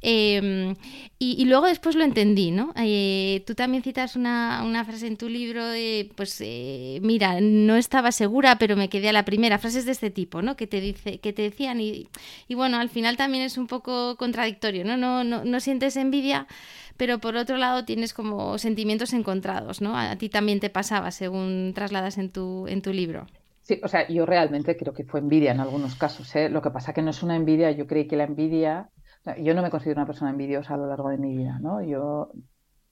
Em, 0.00 0.74
y, 1.18 1.44
luego 1.44 1.66
después 1.66 1.94
lo 1.94 2.02
entendí, 2.02 2.50
¿no? 2.50 2.72
Eh, 2.76 3.44
tú 3.46 3.54
también 3.54 3.84
citas 3.84 4.16
una, 4.16 4.84
frase 4.84 5.06
en 5.06 5.16
tu 5.16 5.28
libro 5.28 5.64
de, 5.64 6.10
pues, 6.16 6.36
eh, 6.40 6.98
mira, 7.02 7.40
no 7.40 7.76
estaba 7.76 8.10
segura, 8.10 8.58
pero 8.58 8.76
me 8.76 8.88
quedé 8.88 9.10
a 9.10 9.12
la 9.12 9.24
primera. 9.24 9.58
Frases 9.58 9.84
de 9.84 9.92
este 9.92 10.10
tipo, 10.10 10.42
¿no? 10.42 10.56
Que 10.56 10.66
te, 10.66 10.80
dice, 10.80 11.18
que 11.20 11.32
te 11.32 11.42
decían 11.42 11.80
y, 11.80 12.08
bueno, 12.50 12.78
al 12.78 12.88
final 12.88 13.16
también 13.16 13.44
es 13.44 13.56
un 13.58 13.68
poco 13.68 14.16
contradictorio. 14.16 14.84
No, 14.84 14.96
no, 14.96 15.44
no 15.44 15.60
sientes 15.60 15.96
envidia 15.96 16.48
pero 16.96 17.18
por 17.18 17.36
otro 17.36 17.56
lado 17.56 17.84
tienes 17.84 18.14
como 18.14 18.58
sentimientos 18.58 19.12
encontrados, 19.12 19.80
¿no? 19.80 19.96
A 19.96 20.16
ti 20.16 20.28
también 20.28 20.60
te 20.60 20.70
pasaba 20.70 21.10
según 21.10 21.72
trasladas 21.74 22.18
en 22.18 22.30
tu, 22.30 22.66
en 22.68 22.82
tu 22.82 22.92
libro. 22.92 23.26
Sí, 23.62 23.80
o 23.84 23.88
sea, 23.88 24.08
yo 24.08 24.26
realmente 24.26 24.76
creo 24.76 24.92
que 24.92 25.04
fue 25.04 25.20
envidia 25.20 25.52
en 25.52 25.60
algunos 25.60 25.94
casos. 25.94 26.34
¿eh? 26.34 26.48
Lo 26.48 26.62
que 26.62 26.70
pasa 26.70 26.92
que 26.92 27.02
no 27.02 27.10
es 27.10 27.22
una 27.22 27.36
envidia, 27.36 27.70
yo 27.70 27.86
creí 27.86 28.08
que 28.08 28.16
la 28.16 28.24
envidia, 28.24 28.90
yo 29.38 29.54
no 29.54 29.62
me 29.62 29.70
considero 29.70 30.00
una 30.00 30.06
persona 30.06 30.30
envidiosa 30.30 30.74
a 30.74 30.76
lo 30.76 30.86
largo 30.86 31.08
de 31.10 31.18
mi 31.18 31.36
vida, 31.36 31.58
¿no? 31.60 31.80
Yo 31.80 32.32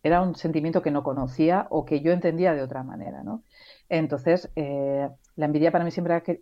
era 0.02 0.22
un 0.22 0.36
sentimiento 0.36 0.80
que 0.80 0.92
no 0.92 1.02
conocía 1.02 1.66
o 1.70 1.84
que 1.84 2.00
yo 2.00 2.12
entendía 2.12 2.54
de 2.54 2.62
otra 2.62 2.84
manera, 2.84 3.24
¿no? 3.24 3.42
Entonces, 3.88 4.50
eh, 4.54 5.08
la 5.34 5.46
envidia 5.46 5.72
para 5.72 5.84
mí 5.84 5.90
siempre 5.90 6.14
era 6.14 6.22
que, 6.22 6.40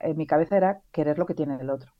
en 0.00 0.16
mi 0.16 0.26
cabeza 0.26 0.56
era 0.58 0.82
querer 0.92 1.18
lo 1.18 1.24
que 1.26 1.34
tiene 1.34 1.56
el 1.58 1.70
otro, 1.70 1.92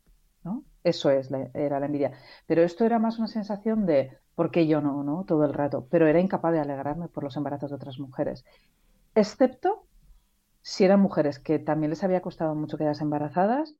¿no? 0.44 0.64
Eso 0.84 1.10
es, 1.10 1.30
era 1.54 1.80
la 1.80 1.86
envidia. 1.86 2.12
Pero 2.46 2.62
esto 2.62 2.84
era 2.84 2.98
más 2.98 3.18
una 3.18 3.28
sensación 3.28 3.86
de, 3.86 4.18
¿por 4.34 4.50
qué 4.50 4.66
yo 4.66 4.80
no, 4.80 5.02
no? 5.04 5.24
Todo 5.26 5.44
el 5.44 5.54
rato. 5.54 5.86
Pero 5.90 6.06
era 6.06 6.20
incapaz 6.20 6.52
de 6.52 6.60
alegrarme 6.60 7.08
por 7.08 7.24
los 7.24 7.36
embarazos 7.36 7.70
de 7.70 7.76
otras 7.76 7.98
mujeres. 7.98 8.44
Excepto 9.14 9.86
si 10.62 10.84
eran 10.84 11.00
mujeres 11.00 11.38
que 11.38 11.58
también 11.58 11.90
les 11.90 12.04
había 12.04 12.22
costado 12.22 12.54
mucho 12.54 12.78
quedarse 12.78 13.04
embarazadas 13.04 13.74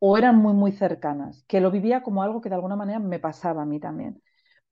o 0.00 0.16
eran 0.16 0.36
muy, 0.36 0.54
muy 0.54 0.72
cercanas, 0.72 1.44
que 1.48 1.60
lo 1.60 1.70
vivía 1.70 2.02
como 2.02 2.22
algo 2.22 2.40
que 2.40 2.48
de 2.48 2.54
alguna 2.54 2.76
manera 2.76 2.98
me 3.00 3.18
pasaba 3.18 3.62
a 3.62 3.66
mí 3.66 3.80
también. 3.80 4.22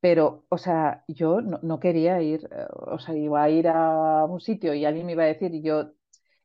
Pero, 0.01 0.45
o 0.49 0.59
sea, 0.59 1.05
yo 1.09 1.41
no, 1.41 1.81
quería 1.81 2.21
ir, 2.23 2.49
eh, 2.53 2.67
o 2.71 2.99
sea, 2.99 3.17
iba 3.17 3.43
a 3.43 3.51
ir 3.51 3.69
a 3.69 4.25
un 4.27 4.41
sitio 4.41 4.75
y 4.75 4.85
alguien 4.85 5.07
me 5.07 5.13
iba 5.13 5.25
a 5.25 5.27
decir 5.27 5.55
y 5.55 5.63
yo 5.63 5.93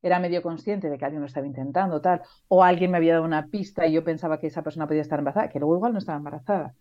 era 0.02 0.20
medio 0.20 0.42
consciente 0.42 0.90
de 0.90 0.98
que 0.98 1.06
alguien 1.06 1.22
lo 1.22 1.28
estaba 1.28 1.46
intentando, 1.46 2.02
tal, 2.02 2.22
o 2.48 2.64
alguien 2.64 2.92
me 2.92 2.98
había 2.98 3.14
dado 3.14 3.26
una 3.26 3.48
pista 3.48 3.86
y 3.86 3.94
yo 3.94 4.04
pensaba 4.04 4.40
que 4.40 4.48
esa 4.48 4.64
persona 4.64 4.88
podía 4.88 5.02
estar 5.02 5.20
embarazada, 5.20 5.50
que 5.50 5.60
luego 5.60 5.76
igual 5.76 5.94
no 5.94 6.00
estaba 6.00 6.18
embarazada. 6.18 6.76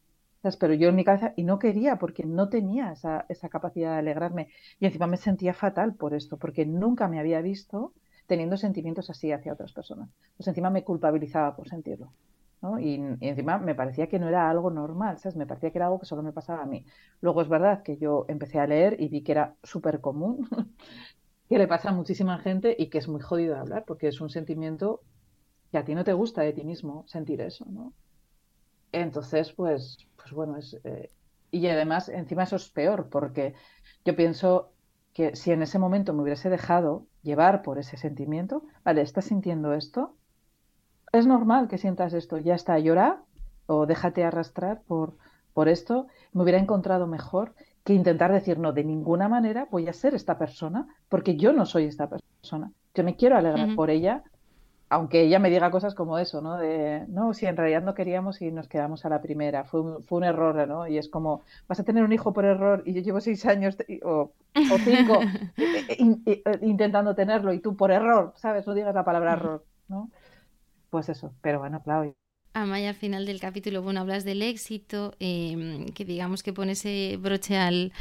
Pero 0.59 0.75
yo 0.75 0.89
en 0.89 0.97
mi 0.97 1.05
cabeza, 1.05 1.33
y 1.37 1.45
no 1.45 1.59
quería, 1.59 1.97
porque 1.97 2.25
no 2.25 2.49
tenía 2.49 2.93
esa, 2.93 3.27
esa 3.29 3.49
capacidad 3.49 3.93
de 3.93 3.99
alegrarme. 3.99 4.49
Y 4.79 4.87
encima 4.87 5.07
me 5.07 5.17
sentía 5.17 5.55
fatal 5.55 5.95
por 5.95 6.15
esto, 6.15 6.39
porque 6.39 6.67
nunca 6.67 7.09
me 7.09 7.19
había 7.21 7.41
visto 7.43 7.93
teniendo 8.27 8.57
sentimientos 8.57 9.11
así 9.11 9.33
hacia 9.33 9.53
otras 9.53 9.73
personas. 9.73 10.09
Pues 10.37 10.47
encima 10.49 10.71
me 10.71 10.85
culpabilizaba 10.85 11.55
por 11.57 11.69
sentirlo. 11.69 12.13
Y, 12.79 13.01
encima 13.21 13.59
me 13.59 13.75
parecía 13.75 14.07
que 14.09 14.19
no 14.19 14.29
era 14.29 14.51
algo 14.51 14.71
normal, 14.71 15.19
¿sabes? 15.19 15.37
Me 15.37 15.47
parecía 15.47 15.71
que 15.71 15.79
era 15.79 15.87
algo 15.87 15.99
que 15.99 16.07
solo 16.07 16.23
me 16.23 16.33
pasaba 16.33 16.63
a 16.63 16.67
mí. 16.67 16.85
Luego 17.23 17.41
es 17.41 17.49
verdad 17.49 17.83
que 17.83 17.97
yo 17.97 18.27
empecé 18.29 18.59
a 18.61 18.67
leer 18.67 19.01
y 19.01 19.09
vi 19.09 19.23
que 19.23 19.33
era 19.33 19.55
súper 19.63 20.01
común, 20.01 20.47
que 21.49 21.59
le 21.59 21.67
pasa 21.67 21.89
a 21.89 21.93
muchísima 21.93 22.39
gente 22.39 22.77
y 22.79 22.89
que 22.91 22.99
es 22.99 23.09
muy 23.09 23.21
jodido 23.21 23.55
de 23.55 23.61
hablar, 23.61 23.85
porque 23.87 24.09
es 24.09 24.21
un 24.21 24.29
sentimiento 24.29 25.01
que 25.73 25.79
a 25.79 25.85
ti 25.85 25.95
no 25.95 26.05
te 26.05 26.13
gusta 26.13 26.43
de 26.43 26.53
ti 26.53 26.65
mismo 26.65 27.05
sentir 27.07 27.41
eso, 27.41 27.65
¿no? 27.71 27.95
Entonces, 28.93 29.53
pues, 29.53 29.99
pues 30.21 30.33
bueno, 30.33 30.57
es... 30.57 30.79
Eh, 30.85 31.11
y 31.51 31.67
además, 31.67 32.09
encima 32.09 32.45
eso 32.45 32.57
es 32.57 32.69
peor, 32.69 33.09
porque 33.09 33.55
yo 34.05 34.15
pienso 34.15 34.73
que 35.13 35.35
si 35.35 35.51
en 35.51 35.63
ese 35.63 35.79
momento 35.79 36.13
me 36.13 36.23
hubiese 36.23 36.49
dejado 36.49 37.07
llevar 37.23 37.63
por 37.63 37.79
ese 37.79 37.97
sentimiento, 37.97 38.63
vale, 38.85 39.03
estás 39.03 39.27
sintiendo 39.27 39.73
esto, 39.75 40.15
es 41.13 41.27
normal 41.27 41.67
que 41.67 41.79
sientas 41.79 42.13
esto, 42.13 42.39
ya 42.39 42.55
está, 42.55 42.79
llora 42.79 43.23
o 43.67 43.87
déjate 43.87 44.25
arrastrar 44.25 44.83
por, 44.83 45.17
por 45.53 45.69
esto, 45.69 46.07
me 46.33 46.43
hubiera 46.43 46.59
encontrado 46.59 47.07
mejor 47.07 47.55
que 47.85 47.95
intentar 47.95 48.33
decir, 48.33 48.59
no, 48.59 48.73
de 48.73 48.85
ninguna 48.85 49.29
manera 49.29 49.67
voy 49.71 49.89
a 49.89 49.93
ser 49.93 50.15
esta 50.15 50.39
persona, 50.39 50.87
porque 51.09 51.37
yo 51.37 51.53
no 51.53 51.67
soy 51.67 51.87
esta 51.87 52.09
persona. 52.09 52.73
Yo 52.95 53.05
me 53.05 53.17
quiero 53.17 53.37
alegrar 53.37 53.75
por 53.75 53.91
ella, 53.91 54.23
aunque 54.91 55.23
ella 55.23 55.39
me 55.39 55.51
diga 55.51 55.71
cosas 55.71 55.95
como 55.95 56.19
eso, 56.19 56.41
¿no? 56.43 56.57
De, 56.59 57.07
no, 57.09 57.33
si 57.33 57.47
en 57.47 57.57
realidad 57.57 57.83
no 57.83 57.95
queríamos 57.95 58.43
y 58.43 58.51
nos 58.51 58.69
quedamos 58.69 59.05
a 59.05 59.09
la 59.09 59.23
primera, 59.23 59.65
fue 59.65 59.81
un, 59.81 60.05
fue 60.05 60.19
un 60.19 60.25
error, 60.25 60.69
¿no? 60.69 60.87
Y 60.89 60.99
es 60.99 61.09
como, 61.09 61.43
vas 61.69 61.81
a 61.81 61.85
tener 61.85 62.05
un 62.05 62.13
hijo 62.13 62.33
por 62.33 62.45
error 62.45 62.83
y 62.85 62.93
yo 62.95 63.01
llevo 63.01 63.21
seis 63.21 63.47
años 63.47 63.77
o, 64.03 64.33
o 64.55 64.79
cinco 64.85 65.21
intentando 66.63 67.15
tenerlo 67.15 67.53
y 67.53 67.61
tú 67.61 67.77
por 67.77 67.93
error, 67.93 68.35
¿sabes? 68.37 68.67
No 68.67 68.75
digas 68.75 68.95
la 68.95 69.05
palabra 69.05 69.35
error, 69.35 69.65
¿no? 69.89 70.11
Pues 70.91 71.09
eso, 71.09 71.33
pero 71.43 71.61
bueno, 71.61 71.83
claro, 71.83 72.15
Amaya, 72.53 72.89
al 72.89 72.95
final 72.97 73.27
del 73.27 73.39
capítulo, 73.39 73.81
bueno, 73.81 74.01
hablas 74.01 74.25
del 74.25 74.43
éxito, 74.43 75.15
em, 75.21 75.87
que 75.95 76.05
digamos 76.05 76.43
que 76.43 76.53
pone 76.53 76.73
ese 76.73 77.17
broche 77.21 77.57
al, 77.57 77.93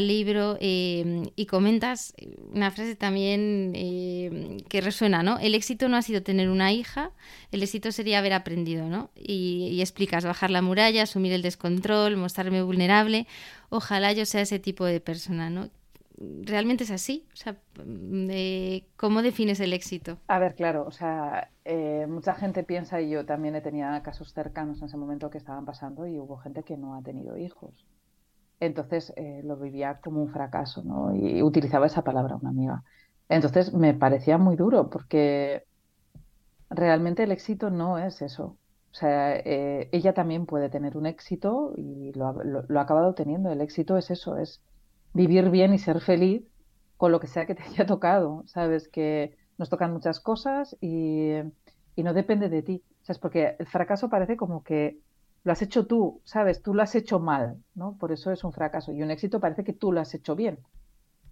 libro 0.00 0.56
em, 0.60 1.30
y 1.36 1.46
comentas 1.46 2.12
una 2.52 2.72
frase 2.72 2.96
también 2.96 3.72
em, 3.76 4.58
que 4.68 4.80
resuena, 4.80 5.22
¿no? 5.22 5.38
El 5.38 5.54
éxito 5.54 5.88
no 5.88 5.96
ha 5.96 6.02
sido 6.02 6.22
tener 6.24 6.48
una 6.48 6.72
hija, 6.72 7.12
el 7.52 7.62
éxito 7.62 7.92
sería 7.92 8.18
haber 8.18 8.32
aprendido, 8.32 8.88
¿no? 8.88 9.10
Y, 9.16 9.68
y 9.72 9.80
explicas 9.80 10.24
bajar 10.24 10.50
la 10.50 10.62
muralla, 10.62 11.04
asumir 11.04 11.32
el 11.32 11.42
descontrol, 11.42 12.16
mostrarme 12.16 12.62
vulnerable. 12.62 13.28
Ojalá 13.68 14.12
yo 14.12 14.26
sea 14.26 14.40
ese 14.42 14.58
tipo 14.58 14.84
de 14.86 15.00
persona, 15.00 15.50
¿no? 15.50 15.70
Realmente 16.18 16.84
es 16.84 16.90
así? 16.90 17.26
O 17.32 17.36
sea, 17.36 17.56
¿cómo 18.96 19.22
defines 19.22 19.60
el 19.60 19.72
éxito? 19.72 20.18
A 20.28 20.38
ver, 20.38 20.54
claro, 20.54 20.84
o 20.86 20.90
sea, 20.90 21.50
eh, 21.64 22.06
mucha 22.08 22.34
gente 22.34 22.62
piensa, 22.62 23.00
y 23.00 23.10
yo 23.10 23.24
también 23.24 23.54
he 23.56 23.60
tenido 23.60 23.88
casos 24.02 24.32
cercanos 24.32 24.80
en 24.80 24.86
ese 24.86 24.96
momento 24.96 25.30
que 25.30 25.38
estaban 25.38 25.64
pasando 25.64 26.06
y 26.06 26.18
hubo 26.18 26.36
gente 26.36 26.62
que 26.62 26.76
no 26.76 26.94
ha 26.94 27.02
tenido 27.02 27.36
hijos. 27.36 27.86
Entonces 28.60 29.12
eh, 29.16 29.42
lo 29.44 29.56
vivía 29.56 30.00
como 30.02 30.22
un 30.22 30.30
fracaso, 30.30 30.82
¿no? 30.84 31.14
Y 31.14 31.42
utilizaba 31.42 31.86
esa 31.86 32.02
palabra 32.02 32.36
una 32.36 32.50
amiga. 32.50 32.84
Entonces 33.28 33.72
me 33.72 33.94
parecía 33.94 34.38
muy 34.38 34.56
duro 34.56 34.90
porque 34.90 35.64
realmente 36.70 37.24
el 37.24 37.32
éxito 37.32 37.70
no 37.70 37.98
es 37.98 38.22
eso. 38.22 38.56
O 38.92 38.96
sea, 38.96 39.36
eh, 39.36 39.88
ella 39.92 40.14
también 40.14 40.46
puede 40.46 40.68
tener 40.70 40.96
un 40.96 41.06
éxito 41.06 41.74
y 41.76 42.12
lo, 42.12 42.32
lo 42.44 42.78
ha 42.78 42.82
acabado 42.82 43.14
teniendo. 43.14 43.50
El 43.50 43.60
éxito 43.60 43.96
es 43.98 44.10
eso, 44.10 44.38
es 44.38 44.62
vivir 45.14 45.48
bien 45.48 45.72
y 45.72 45.78
ser 45.78 46.00
feliz 46.00 46.42
con 46.98 47.12
lo 47.12 47.20
que 47.20 47.28
sea 47.28 47.46
que 47.46 47.54
te 47.54 47.62
haya 47.68 47.86
tocado, 47.86 48.42
¿sabes? 48.46 48.88
Que 48.88 49.36
nos 49.56 49.70
tocan 49.70 49.92
muchas 49.92 50.20
cosas 50.20 50.76
y, 50.80 51.38
no 51.96 52.12
depende 52.12 52.48
de 52.48 52.62
ti, 52.62 52.82
¿sabes? 53.02 53.18
Porque 53.18 53.56
el 53.58 53.66
fracaso 53.66 54.10
parece 54.10 54.36
como 54.36 54.62
que 54.62 54.98
lo 55.44 55.52
has 55.52 55.62
hecho 55.62 55.86
tú, 55.86 56.20
¿sabes? 56.24 56.62
Tú 56.62 56.74
lo 56.74 56.82
has 56.82 56.94
hecho 56.94 57.20
mal, 57.20 57.62
¿no? 57.74 57.96
Por 57.98 58.12
eso 58.12 58.32
es 58.32 58.44
un 58.44 58.52
fracaso. 58.52 58.92
Y 58.92 59.02
un 59.02 59.10
éxito 59.10 59.40
parece 59.40 59.62
que 59.64 59.72
tú 59.72 59.92
lo 59.92 60.00
has 60.00 60.12
hecho 60.14 60.34
bien, 60.34 60.58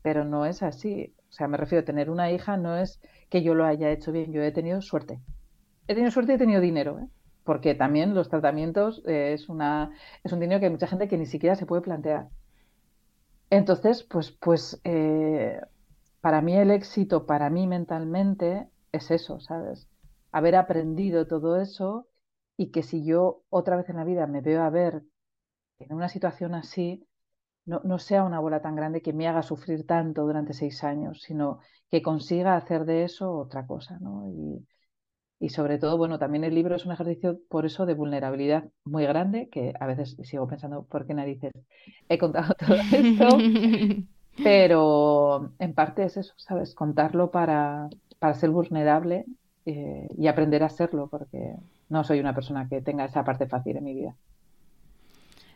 pero 0.03 0.25
no 0.25 0.47
es 0.47 0.62
así. 0.62 1.14
O 1.29 1.33
sea, 1.33 1.49
me 1.49 1.57
refiero 1.57 1.83
a 1.83 1.85
tener 1.85 2.11
una 2.11 2.31
hija, 2.31 2.57
no 2.57 2.77
es 2.77 3.01
que 3.29 3.42
yo 3.42 3.55
lo 3.55 3.64
haya 3.64 3.90
hecho 3.90 4.12
bien, 4.12 4.33
yo 4.33 4.42
he 4.42 4.53
tenido 4.53 4.81
suerte. 4.83 5.21
He 5.88 5.95
tenido 5.95 6.11
suerte 6.11 6.33
y 6.33 6.35
he 6.37 6.38
tenido 6.38 6.61
dinero, 6.61 7.01
¿eh? 7.01 7.09
Porque 7.45 7.75
también 7.75 8.14
los 8.14 8.29
tratamientos 8.29 9.03
eh, 9.07 9.33
es, 9.33 9.49
una, 9.49 9.90
es 10.23 10.33
un 10.33 10.38
dinero 10.38 10.61
que 10.61 10.66
hay 10.66 10.73
mucha 10.73 10.87
gente 10.87 11.09
que 11.09 11.18
ni 11.18 11.27
siquiera 11.27 11.57
se 11.57 11.66
puede 11.66 11.83
plantear. 11.83 12.29
Entonces, 13.53 14.03
pues, 14.05 14.31
pues 14.33 14.81
eh, 14.85 15.61
para 16.21 16.41
mí 16.43 16.57
el 16.57 16.71
éxito, 16.71 17.27
para 17.27 17.51
mí 17.51 17.67
mentalmente, 17.67 18.69
es 18.93 19.11
eso, 19.11 19.41
¿sabes? 19.41 19.88
Haber 20.33 20.57
aprendido 20.57 21.27
todo 21.27 21.61
eso 21.61 22.09
y 22.57 22.71
que 22.73 22.83
si 22.83 23.05
yo 23.05 23.45
otra 23.51 23.77
vez 23.77 23.88
en 23.91 23.97
la 23.97 24.05
vida 24.05 24.27
me 24.27 24.41
veo 24.41 24.62
a 24.62 24.71
ver 24.71 25.05
en 25.81 25.95
una 25.95 26.09
situación 26.11 26.55
así, 26.55 27.07
no, 27.67 27.81
no 27.85 27.99
sea 28.01 28.25
una 28.25 28.41
bola 28.41 28.62
tan 28.62 28.77
grande 28.77 29.03
que 29.03 29.12
me 29.15 29.29
haga 29.29 29.43
sufrir 29.43 29.87
tanto 29.87 30.25
durante 30.25 30.55
seis 30.55 30.85
años, 30.85 31.23
sino 31.23 31.61
que 31.91 32.03
consiga 32.03 32.57
hacer 32.57 32.87
de 32.87 33.05
eso 33.05 33.33
otra 33.37 33.67
cosa, 33.67 33.99
¿no? 34.01 34.27
Y 35.42 35.48
sobre 35.48 35.76
todo, 35.76 35.98
bueno, 35.98 36.20
también 36.20 36.44
el 36.44 36.55
libro 36.55 36.76
es 36.76 36.87
un 36.87 36.92
ejercicio 36.92 37.40
por 37.48 37.66
eso 37.66 37.85
de 37.85 37.94
vulnerabilidad 37.94 38.62
muy 38.85 39.02
grande, 39.02 39.48
que 39.50 39.74
a 39.81 39.88
veces 39.88 40.16
sigo 40.22 40.46
pensando, 40.46 40.85
¿por 40.85 41.05
qué 41.05 41.14
narices 41.14 41.50
he 42.09 42.16
contado 42.16 42.55
todo 42.59 42.76
esto? 42.76 43.38
Pero 44.44 45.50
en 45.59 45.74
parte 45.74 46.05
es 46.05 46.16
eso, 46.16 46.33
¿sabes? 46.37 46.76
Contarlo 46.76 47.33
para, 47.33 47.88
para 48.20 48.35
ser 48.35 48.50
vulnerable 48.50 49.24
eh, 49.66 50.07
y 50.16 50.28
aprender 50.28 50.62
a 50.62 50.68
serlo, 50.68 51.09
porque 51.09 51.57
no 51.88 52.05
soy 52.05 52.20
una 52.20 52.37
persona 52.37 52.68
que 52.68 52.81
tenga 52.81 53.07
esa 53.07 53.24
parte 53.24 53.48
fácil 53.48 53.76
en 53.76 53.85
mi 53.85 53.94
vida. 53.94 54.14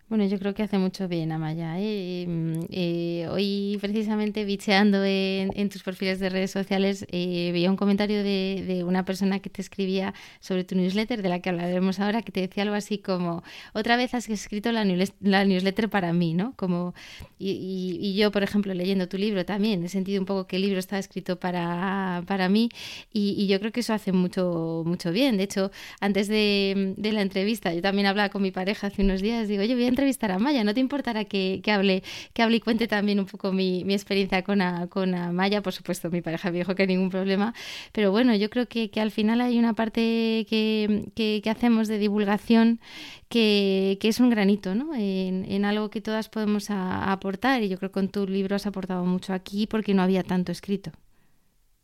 Bueno, 0.09 0.25
yo 0.25 0.39
creo 0.39 0.55
que 0.55 0.63
hace 0.63 0.79
mucho 0.79 1.09
bien, 1.09 1.33
Amaya. 1.33 1.81
¿eh? 1.81 2.27
Mm, 2.29 2.67
eh, 2.71 3.27
hoy, 3.29 3.77
precisamente, 3.81 4.45
bicheando 4.45 5.05
en, 5.05 5.69
tus 5.69 5.83
perfiles 5.83 6.21
de 6.21 6.29
redes 6.29 6.53
sociales, 6.53 7.05
eh, 7.11 7.51
veía 7.53 7.69
un 7.69 7.77
comentario 7.77 8.23
de, 8.23 8.85
una 8.87 9.05
persona 9.05 9.41
que 9.41 9.51
te 9.51 9.61
escribía 9.61 10.15
sobre 10.39 10.63
tu 10.63 10.77
newsletter, 10.77 11.23
de 11.23 11.29
la 11.29 11.41
que 11.41 11.49
hablaremos 11.51 11.99
ahora, 11.99 12.23
que 12.23 12.31
te 12.31 12.41
decía 12.41 12.63
algo 12.63 12.77
así 12.77 12.99
como: 12.99 13.43
Otra 13.73 13.97
vez 13.97 14.15
has 14.15 14.29
escrito 14.29 14.71
la, 14.71 14.85
newsletter 14.85 15.89
para 15.89 16.13
mí, 16.13 16.35
¿no? 16.35 16.53
Como, 16.55 16.95
y, 17.37 18.15
yo, 18.17 18.31
por 18.31 18.45
ejemplo, 18.45 18.75
leyendo 18.75 19.09
tu 19.09 19.19
libro 19.19 19.45
también, 19.45 19.83
he 19.83 19.89
sentido 19.89 20.21
un 20.21 20.27
poco 20.27 20.47
que 20.47 20.55
el 20.55 20.63
libro 20.63 20.79
está 20.79 21.01
escrito 21.01 21.41
para, 21.41 22.23
para 22.29 22.49
mí, 22.49 22.69
y, 23.13 23.49
yo 23.49 23.59
creo 23.59 23.73
que 23.73 23.81
eso 23.81 23.93
hace 23.93 24.13
mucho, 24.13 24.85
mucho 24.87 25.11
bien. 25.11 25.37
De 25.37 25.43
hecho, 25.43 25.73
antes 26.01 26.29
de, 26.29 26.95
la 26.97 27.23
entrevista, 27.23 27.75
yo 27.75 27.83
también 27.83 28.07
hablaba 28.07 28.29
con 28.29 28.43
mi 28.43 28.53
pareja 28.53 28.87
hace 28.87 29.03
unos 29.03 29.21
días, 29.21 29.49
digo, 29.49 29.63
oye, 29.63 29.75
bien 29.75 29.96
entrevistar 29.97 30.31
a 30.31 30.39
Maya, 30.39 30.63
¿no 30.63 30.75
te 30.75 30.81
importará 30.81 31.25
que, 31.25 31.63
hable, 31.73 32.03
que 32.35 32.43
hable 32.43 32.57
y 32.59 32.61
cuente 32.61 32.87
también 32.87 33.19
un 33.19 33.27
poco 33.27 33.53
mi, 33.53 33.81
experiencia 33.93 34.43
con, 34.43 34.61
a, 34.61 34.87
con 34.89 35.11
Maya? 35.35 35.63
Por 35.63 35.73
supuesto, 35.73 36.11
mi 36.11 36.21
pareja 36.21 36.51
me 36.51 36.59
dijo 36.59 36.75
que 36.75 36.87
ningún 36.87 37.11
problema, 37.11 37.55
pero 37.93 38.11
bueno, 38.11 38.35
yo 38.35 38.51
creo 38.51 38.67
que, 38.69 38.91
al 39.01 39.11
final 39.11 39.41
hay 39.41 39.59
una 39.59 39.73
parte 39.75 40.47
que, 40.49 41.43
hacemos 41.51 41.89
de 41.89 41.99
divulgación 41.99 42.81
que, 43.29 43.99
es 44.03 44.21
un 44.21 44.31
granito, 44.31 44.75
¿no? 44.75 44.95
En, 44.95 45.65
algo 45.65 45.91
que 45.91 46.01
todas 46.01 46.29
podemos 46.29 46.67
aportar 46.71 47.63
y 47.63 47.69
yo 47.69 47.79
creo 47.79 47.91
que 47.91 47.95
con 47.95 48.09
tu 48.09 48.27
libro 48.27 48.55
has 48.55 48.67
aportado 48.67 49.05
mucho 49.05 49.33
aquí 49.33 49.67
porque 49.67 49.95
no 49.95 50.03
había 50.03 50.23
tanto 50.23 50.53
escrito. 50.53 50.93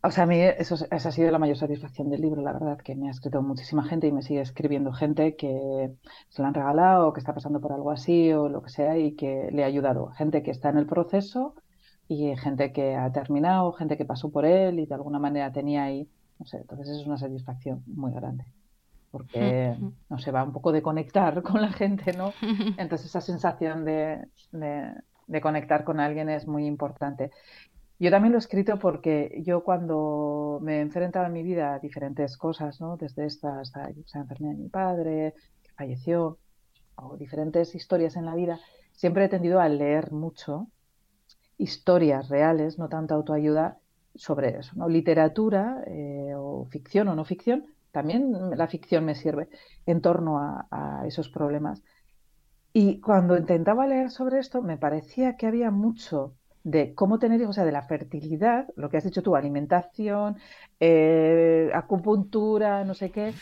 O 0.05 0.11
sea, 0.11 0.25
a 0.25 0.27
mí 0.27 0.41
eso, 0.41 0.75
esa 0.91 1.09
ha 1.09 1.13
sido 1.13 1.31
la 1.31 1.39
mayor 1.39 1.57
satisfacción 1.57 2.11
del 2.11 2.23
libro, 2.23 2.43
la 2.43 2.53
verdad, 2.53 2.79
que 2.79 2.97
me 2.97 3.07
ha 3.07 3.13
escrito 3.13 3.41
muchísima 3.41 3.85
gente 3.85 4.09
y 4.09 4.13
me 4.13 4.23
sigue 4.23 4.41
escribiendo 4.41 4.93
gente 4.93 5.37
que 5.37 5.93
se 6.29 6.43
lo 6.43 6.49
han 6.49 6.55
regalado 6.55 7.09
o 7.09 7.13
que 7.13 7.21
está 7.21 7.33
pasando 7.35 7.61
por 7.61 7.73
algo 7.73 7.93
así 7.93 8.33
o 8.33 8.49
lo 8.49 8.63
que 8.63 8.71
sea 8.71 8.99
y 8.99 9.15
que 9.15 9.49
le 9.53 9.63
ha 9.63 9.67
ayudado. 9.67 10.09
Gente 10.09 10.43
que 10.43 10.51
está 10.51 10.71
en 10.71 10.79
el 10.79 10.87
proceso 10.87 11.55
y 12.09 12.37
gente 12.37 12.73
que 12.73 12.97
ha 12.97 13.13
terminado, 13.13 13.73
gente 13.73 13.97
que 13.97 14.05
pasó 14.05 14.31
por 14.31 14.45
él 14.45 14.81
y 14.81 14.87
de 14.87 14.95
alguna 14.95 15.21
manera 15.21 15.53
tenía 15.53 15.85
ahí, 15.85 16.09
no 16.41 16.47
sé, 16.47 16.59
entonces 16.59 16.89
es 16.89 17.07
una 17.07 17.17
satisfacción 17.17 17.85
muy 17.87 18.13
grande 18.13 18.45
porque 19.13 19.77
no 20.09 20.19
se 20.19 20.31
va 20.33 20.43
un 20.43 20.53
poco 20.53 20.73
de 20.73 20.81
conectar 20.81 21.43
con 21.43 21.61
la 21.61 21.71
gente, 21.71 22.15
¿no? 22.15 22.33
Entonces 22.79 23.09
esa 23.09 23.21
sensación 23.21 23.85
de, 23.85 24.27
de 25.27 25.41
conectar 25.41 25.85
con 25.85 26.01
alguien 26.01 26.29
es 26.29 26.47
muy 26.47 26.67
importante. 26.67 27.31
Yo 28.03 28.11
también 28.11 28.33
lo 28.33 28.39
he 28.39 28.41
escrito 28.41 28.81
porque 28.81 29.41
yo 29.47 29.63
cuando 29.63 30.59
me 30.61 30.81
enfrentaba 30.81 31.29
en 31.29 31.35
mi 31.35 31.45
vida 31.45 31.75
a 31.75 31.79
diferentes 31.79 32.37
cosas, 32.37 32.81
¿no? 32.81 32.97
Desde 32.97 33.27
esta 33.27 33.61
hasta 33.61 33.91
la 33.91 34.21
enfermedad 34.21 34.55
de 34.55 34.59
mi 34.59 34.69
padre, 34.69 35.35
que 35.63 35.71
falleció, 35.71 36.39
o 36.97 37.17
diferentes 37.17 37.77
historias 37.77 38.17
en 38.17 38.25
la 38.25 38.35
vida, 38.35 38.59
siempre 38.91 39.27
he 39.27 39.29
tendido 39.29 39.61
a 39.61 39.69
leer 39.69 40.11
mucho 40.11 40.67
historias 41.59 42.29
reales, 42.29 42.77
no 42.77 42.89
tanta 42.89 43.15
autoayuda, 43.15 43.79
sobre 44.17 44.59
eso, 44.59 44.73
¿no? 44.75 44.89
Literatura 44.89 45.85
eh, 45.87 46.33
o 46.37 46.67
ficción 46.73 47.07
o 47.07 47.15
no 47.15 47.25
ficción, 47.25 47.67
también 47.93 48.51
la 48.57 48.67
ficción 48.67 49.05
me 49.05 49.15
sirve 49.15 49.49
en 49.87 50.01
torno 50.01 50.41
a, 50.41 51.05
esos 51.07 51.29
problemas. 51.29 51.85
Y 52.73 53.01
cuando 53.01 53.37
intentaba 53.37 53.87
leer 53.87 54.11
sobre 54.11 54.41
esto, 54.41 54.61
me 54.61 54.77
parecía 54.77 55.37
que 55.37 55.47
había 55.47 55.71
mucho 55.71 56.35
de 56.65 56.95
cómo 56.95 57.19
tener 57.19 57.41
hijos, 57.41 57.51
o 57.51 57.53
sea, 57.55 57.65
de 57.65 57.73
la 57.73 57.83
fertilidad, 57.83 58.69
lo 58.77 58.89
que 58.89 58.97
has 58.97 59.05
dicho 59.05 59.23
tú, 59.23 59.37
alimentación, 59.37 60.37
eh, 60.81 61.71
acupuntura, 61.75 62.85
no 62.85 62.95
sé 62.95 63.11
qué, 63.11 63.35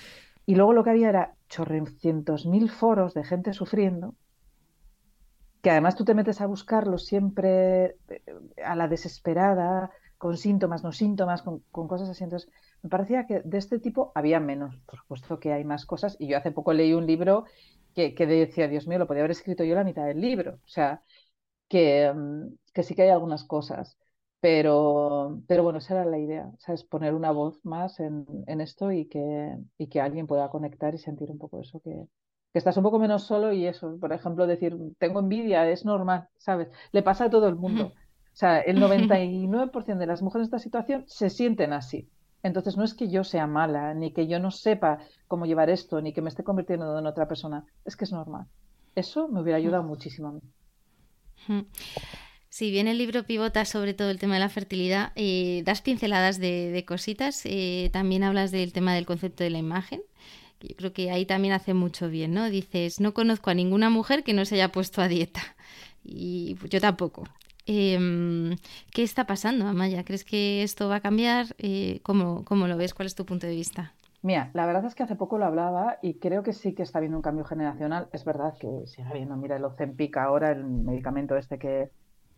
y 0.46 0.54
luego 0.54 0.72
lo 0.72 0.84
que 0.84 0.90
había 0.90 1.08
era 1.08 1.34
chorrocientos 1.48 2.46
mil 2.46 2.70
foros 2.70 3.14
de 3.14 3.24
gente 3.24 3.52
sufriendo, 3.52 4.14
que 5.62 5.70
además 5.70 5.96
tú 5.96 6.04
te 6.04 6.14
metes 6.14 6.40
a 6.40 6.46
buscarlos 6.46 7.04
siempre 7.04 7.96
eh, 8.08 8.22
a 8.64 8.74
la 8.74 8.88
desesperada, 8.88 9.90
con 10.20 10.36
síntomas, 10.36 10.84
no 10.84 10.92
síntomas, 10.92 11.40
con, 11.40 11.60
cosas 11.70 12.10
así. 12.10 12.24
Entonces, 12.24 12.50
me 12.82 12.90
parecía 12.90 13.26
que 13.26 13.40
de 13.40 13.56
este 13.56 13.78
tipo 13.78 14.12
había 14.14 14.38
menos. 14.38 14.76
Por 14.84 14.98
supuesto 14.98 15.40
que 15.40 15.50
hay 15.50 15.64
más 15.64 15.86
cosas. 15.86 16.16
Y 16.18 16.28
yo 16.28 16.36
hace 16.36 16.50
poco 16.52 16.74
leí 16.74 16.92
un 16.92 17.06
libro 17.06 17.46
que, 17.94 18.14
que 18.14 18.26
decía, 18.26 18.68
Dios 18.68 18.86
mío, 18.86 18.98
lo 18.98 19.06
podía 19.06 19.22
haber 19.22 19.30
escrito 19.30 19.64
yo 19.64 19.74
la 19.74 19.82
mitad 19.82 20.04
del 20.04 20.20
libro. 20.20 20.58
O 20.64 20.68
sea, 20.68 21.02
que, 21.70 22.12
mm, 22.14 22.56
que 22.74 22.84
sí 22.84 22.96
que 22.96 23.04
hay 23.04 23.10
algunas 23.10 23.44
cosas. 23.44 23.98
Pero, 24.40 25.42
pero 25.48 25.62
bueno, 25.64 25.78
esa 25.80 25.94
era 25.94 26.06
la 26.06 26.18
idea, 26.18 26.50
¿sabes? 26.58 26.84
Poner 26.84 27.14
una 27.14 27.32
voz 27.32 27.64
más 27.64 28.00
en, 28.00 28.26
en 28.48 28.60
esto 28.62 28.92
y 28.92 29.06
que, 29.06 29.56
y 29.78 29.88
que 29.88 30.02
alguien 30.02 30.26
pueda 30.28 30.50
conectar 30.50 30.94
y 30.94 30.98
sentir 30.98 31.30
un 31.30 31.38
poco 31.38 31.60
eso, 31.60 31.80
que, 31.82 32.06
que 32.52 32.58
estás 32.58 32.76
un 32.78 32.82
poco 32.84 32.98
menos 32.98 33.24
solo 33.24 33.52
y 33.52 33.66
eso, 33.66 33.98
por 34.00 34.12
ejemplo, 34.14 34.46
decir, 34.46 34.76
tengo 34.98 35.20
envidia, 35.20 35.68
es 35.70 35.84
normal, 35.84 36.28
¿sabes? 36.38 36.68
Le 36.92 37.02
pasa 37.02 37.26
a 37.26 37.30
todo 37.30 37.48
el 37.48 37.56
mundo. 37.56 37.94
O 38.32 38.36
sea, 38.40 38.60
el 38.60 38.78
99% 38.80 40.00
de 40.00 40.06
las 40.06 40.22
mujeres 40.22 40.44
en 40.46 40.48
esta 40.48 40.58
situación 40.58 41.04
se 41.06 41.30
sienten 41.30 41.72
así. 41.74 42.10
Entonces 42.42 42.76
no 42.76 42.84
es 42.84 42.94
que 42.94 43.10
yo 43.10 43.24
sea 43.24 43.46
mala, 43.46 43.94
ni 43.94 44.12
que 44.14 44.26
yo 44.26 44.38
no 44.40 44.50
sepa 44.50 44.98
cómo 45.28 45.46
llevar 45.46 45.70
esto, 45.70 46.00
ni 46.00 46.12
que 46.14 46.22
me 46.22 46.30
esté 46.30 46.42
convirtiendo 46.44 46.98
en 46.98 47.06
otra 47.06 47.28
persona. 47.28 47.66
Es 47.84 47.96
que 47.96 48.04
es 48.04 48.12
normal. 48.12 48.46
Eso 48.94 49.28
me 49.28 49.40
hubiera 49.42 49.58
ayudado 49.58 49.82
muchísimo 49.84 50.28
a 50.28 50.32
mí. 50.32 50.40
Si 52.48 52.70
bien 52.70 52.88
el 52.88 52.98
libro 52.98 53.24
pivota 53.24 53.64
sobre 53.64 53.94
todo 53.94 54.10
el 54.10 54.18
tema 54.18 54.34
de 54.34 54.40
la 54.40 54.48
fertilidad, 54.48 55.12
eh, 55.14 55.62
das 55.64 55.82
pinceladas 55.82 56.38
de, 56.38 56.84
cositas. 56.86 57.42
Eh, 57.44 57.90
también 57.92 58.24
hablas 58.24 58.50
del 58.50 58.72
tema 58.72 58.94
del 58.94 59.06
concepto 59.06 59.44
de 59.44 59.50
la 59.50 59.58
imagen. 59.58 60.02
Yo 60.60 60.76
creo 60.76 60.92
que 60.92 61.10
ahí 61.10 61.24
también 61.24 61.54
hace 61.54 61.74
mucho 61.74 62.10
bien, 62.10 62.34
¿no? 62.34 62.50
Dices, 62.50 63.00
no 63.00 63.14
conozco 63.14 63.50
a 63.50 63.54
ninguna 63.54 63.88
mujer 63.88 64.24
que 64.24 64.34
no 64.34 64.44
se 64.44 64.56
haya 64.56 64.72
puesto 64.72 65.00
a 65.00 65.08
dieta. 65.08 65.40
Y 66.04 66.56
yo 66.68 66.80
tampoco. 66.80 67.24
Em, 67.66 68.56
¿Qué 68.92 69.02
está 69.02 69.26
pasando, 69.26 69.66
Amaya? 69.66 70.04
¿Crees 70.04 70.24
que 70.24 70.62
esto 70.62 70.88
va 70.88 70.96
a 70.96 71.00
cambiar? 71.00 71.54
Eh, 71.58 72.00
¿cómo, 72.02 72.44
lo 72.50 72.76
ves? 72.76 72.94
¿Cuál 72.94 73.06
es 73.06 73.14
tu 73.14 73.24
punto 73.24 73.46
de 73.46 73.54
vista? 73.54 73.94
Mira, 74.22 74.50
la 74.52 74.66
verdad 74.66 74.84
es 74.84 74.94
que 74.94 75.02
hace 75.02 75.16
poco 75.16 75.38
lo 75.38 75.46
hablaba 75.46 75.98
y 76.02 76.18
creo 76.18 76.42
que 76.42 76.52
sí 76.52 76.74
que 76.74 76.82
está 76.82 76.98
habiendo 76.98 77.16
un 77.18 77.22
cambio 77.22 77.44
generacional. 77.44 78.08
Es 78.12 78.24
verdad 78.24 78.54
que 78.58 78.86
sigue 78.86 79.08
habiendo, 79.08 79.36
mira, 79.36 79.56
el 79.56 79.64
Ozempic 79.64 80.16
ahora, 80.18 80.50
el 80.50 80.64
medicamento 80.64 81.36
este 81.36 81.58
que 81.58 81.90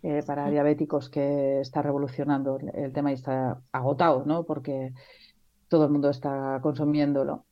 eh, 0.05 0.23
para 0.27 0.49
diabéticos 0.49 1.09
que 1.09 1.61
está 1.61 1.83
revolucionando 1.83 2.59
el, 2.75 2.93
tema 2.93 3.11
y 3.11 3.15
está 3.15 3.61
agotado, 3.73 4.25
¿no? 4.27 4.45
Porque 4.45 4.93
todo 5.69 5.85
el 5.87 5.91
mundo 5.91 6.11
está 6.11 6.61
consumiéndolo. 6.63 7.45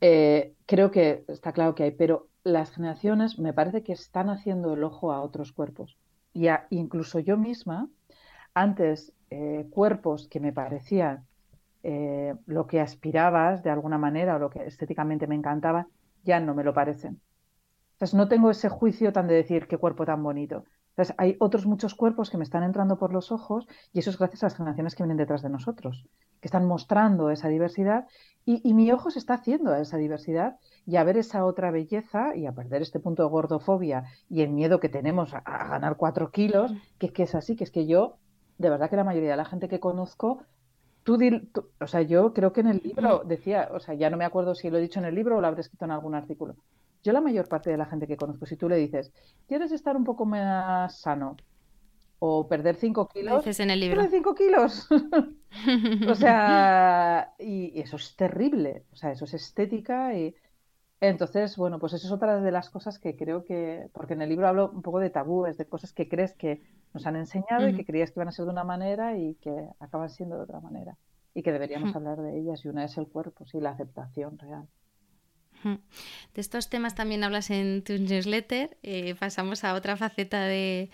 Eh, 0.00 0.54
creo 0.66 0.90
que 0.90 1.24
está 1.28 1.52
claro 1.52 1.74
que 1.74 1.84
hay, 1.84 1.90
pero 1.90 2.28
las 2.44 2.70
generaciones 2.70 3.38
me 3.38 3.52
parece 3.52 3.82
que 3.82 3.92
están 3.92 4.30
haciendo 4.30 4.74
el 4.74 4.84
ojo 4.84 5.12
a 5.12 5.20
otros 5.20 5.52
cuerpos 5.52 5.98
y 6.32 6.48
incluso 6.70 7.18
yo 7.18 7.36
misma, 7.36 7.88
antes 8.54 9.12
eh, 9.30 9.66
cuerpos 9.70 10.28
que 10.28 10.40
me 10.40 10.52
parecían 10.52 11.26
eh, 11.82 12.34
lo 12.46 12.66
que 12.66 12.80
aspirabas 12.80 13.62
de 13.62 13.70
alguna 13.70 13.98
manera 13.98 14.36
o 14.36 14.38
lo 14.38 14.50
que 14.50 14.64
estéticamente 14.64 15.26
me 15.26 15.34
encantaba, 15.34 15.86
ya 16.24 16.40
no 16.40 16.54
me 16.54 16.64
lo 16.64 16.74
parecen. 16.74 17.20
Entonces 17.92 18.14
no 18.14 18.28
tengo 18.28 18.50
ese 18.50 18.68
juicio 18.68 19.12
tan 19.12 19.28
de 19.28 19.34
decir 19.34 19.66
qué 19.66 19.76
cuerpo 19.76 20.04
tan 20.04 20.22
bonito. 20.22 20.64
Entonces 20.90 21.14
hay 21.18 21.36
otros 21.38 21.66
muchos 21.66 21.94
cuerpos 21.94 22.30
que 22.30 22.36
me 22.36 22.44
están 22.44 22.62
entrando 22.62 22.98
por 22.98 23.12
los 23.12 23.32
ojos 23.32 23.66
y 23.92 24.00
eso 24.00 24.10
es 24.10 24.18
gracias 24.18 24.42
a 24.42 24.46
las 24.46 24.56
generaciones 24.56 24.94
que 24.94 25.02
vienen 25.02 25.16
detrás 25.16 25.42
de 25.42 25.48
nosotros, 25.48 26.06
que 26.40 26.48
están 26.48 26.66
mostrando 26.66 27.30
esa 27.30 27.48
diversidad 27.48 28.06
y, 28.44 28.66
y 28.68 28.74
mi 28.74 28.90
ojo 28.90 29.10
se 29.10 29.18
está 29.18 29.34
haciendo 29.34 29.72
a 29.72 29.80
esa 29.80 29.96
diversidad 29.96 30.56
y 30.86 30.96
a 30.96 31.04
ver 31.04 31.16
esa 31.16 31.44
otra 31.44 31.70
belleza 31.70 32.34
y 32.34 32.46
a 32.46 32.52
perder 32.52 32.82
este 32.82 33.00
punto 33.00 33.22
de 33.22 33.28
gordofobia 33.28 34.04
y 34.28 34.42
el 34.42 34.50
miedo 34.50 34.80
que 34.80 34.88
tenemos 34.88 35.34
a, 35.34 35.40
ganar 35.40 35.96
cuatro 35.96 36.30
kilos, 36.30 36.72
que 36.98 37.06
es 37.06 37.12
que 37.12 37.22
es 37.22 37.34
así, 37.34 37.56
que 37.56 37.64
es 37.64 37.70
que 37.70 37.86
yo, 37.86 38.16
de 38.58 38.70
verdad 38.70 38.90
que 38.90 38.96
la 38.96 39.04
mayoría 39.04 39.30
de 39.30 39.36
la 39.36 39.44
gente 39.44 39.68
que 39.68 39.80
conozco, 39.80 40.42
tú, 41.18 41.70
o 41.80 41.86
sea, 41.86 42.02
yo 42.02 42.32
creo 42.32 42.52
que 42.52 42.60
en 42.60 42.68
el 42.68 42.80
libro 42.82 43.22
decía, 43.24 43.68
o 43.72 43.80
sea, 43.80 43.94
ya 43.94 44.10
no 44.10 44.16
me 44.16 44.24
acuerdo 44.24 44.54
si 44.54 44.70
lo 44.70 44.78
he 44.78 44.80
dicho 44.82 44.98
en 44.98 45.06
el 45.06 45.14
libro 45.14 45.36
o 45.36 45.40
lo 45.40 45.46
habré 45.46 45.62
escrito 45.62 45.84
en 45.84 45.90
algún 45.90 46.14
artículo. 46.14 46.56
Yo 47.02 47.12
la 47.12 47.20
mayor 47.20 47.48
parte 47.48 47.70
de 47.70 47.76
la 47.76 47.86
gente 47.86 48.06
que 48.06 48.16
conozco, 48.16 48.46
si 48.46 48.56
tú 48.56 48.68
le 48.68 48.76
dices, 48.76 49.12
¿quieres 49.48 49.72
estar 49.72 49.96
un 49.96 50.04
poco 50.04 50.26
más 50.26 51.00
sano? 51.00 51.36
O 52.18 52.46
perder 52.46 52.76
cinco 52.76 53.08
kilos. 53.08 53.42
Dices 53.42 53.60
en 53.60 53.70
el 53.70 53.80
libro. 53.80 54.06
cinco 54.10 54.34
kilos. 54.34 54.86
o 56.08 56.14
sea, 56.14 57.32
y, 57.38 57.80
eso 57.80 57.96
es 57.96 58.14
terrible. 58.14 58.84
O 58.92 58.96
sea, 58.96 59.12
eso 59.12 59.24
es 59.24 59.32
estética 59.32 60.14
y, 60.14 60.34
entonces, 61.00 61.56
bueno, 61.56 61.78
pues 61.78 61.94
eso 61.94 62.06
es 62.06 62.12
otra 62.12 62.40
de 62.40 62.52
las 62.52 62.68
cosas 62.70 62.98
que 62.98 63.16
creo 63.16 63.44
que, 63.44 63.88
porque 63.92 64.14
en 64.14 64.22
el 64.22 64.28
libro 64.28 64.48
hablo 64.48 64.70
un 64.70 64.82
poco 64.82 65.00
de 65.00 65.10
tabúes, 65.10 65.56
de 65.56 65.66
cosas 65.66 65.92
que 65.92 66.08
crees 66.08 66.34
que 66.34 66.62
nos 66.92 67.06
han 67.06 67.16
enseñado 67.16 67.68
y 67.68 67.74
que 67.74 67.84
creías 67.84 68.10
que 68.10 68.18
iban 68.18 68.28
a 68.28 68.32
ser 68.32 68.44
de 68.44 68.50
una 68.50 68.64
manera 68.64 69.16
y 69.16 69.34
que 69.36 69.68
acaban 69.78 70.10
siendo 70.10 70.36
de 70.36 70.42
otra 70.42 70.60
manera 70.60 70.96
y 71.34 71.42
que 71.42 71.52
deberíamos 71.52 71.94
hablar 71.94 72.20
de 72.20 72.38
ellas 72.38 72.64
y 72.64 72.68
una 72.68 72.84
es 72.84 72.98
el 72.98 73.06
cuerpo, 73.06 73.46
sí, 73.46 73.60
la 73.60 73.70
aceptación 73.70 74.38
real. 74.38 74.68
De 75.62 76.40
estos 76.40 76.70
temas 76.70 76.94
también 76.94 77.22
hablas 77.22 77.50
en 77.50 77.82
tu 77.82 77.92
newsletter. 77.98 78.78
Eh, 78.82 79.14
pasamos 79.14 79.62
a 79.64 79.74
otra 79.74 79.96
faceta 79.96 80.44
de, 80.44 80.90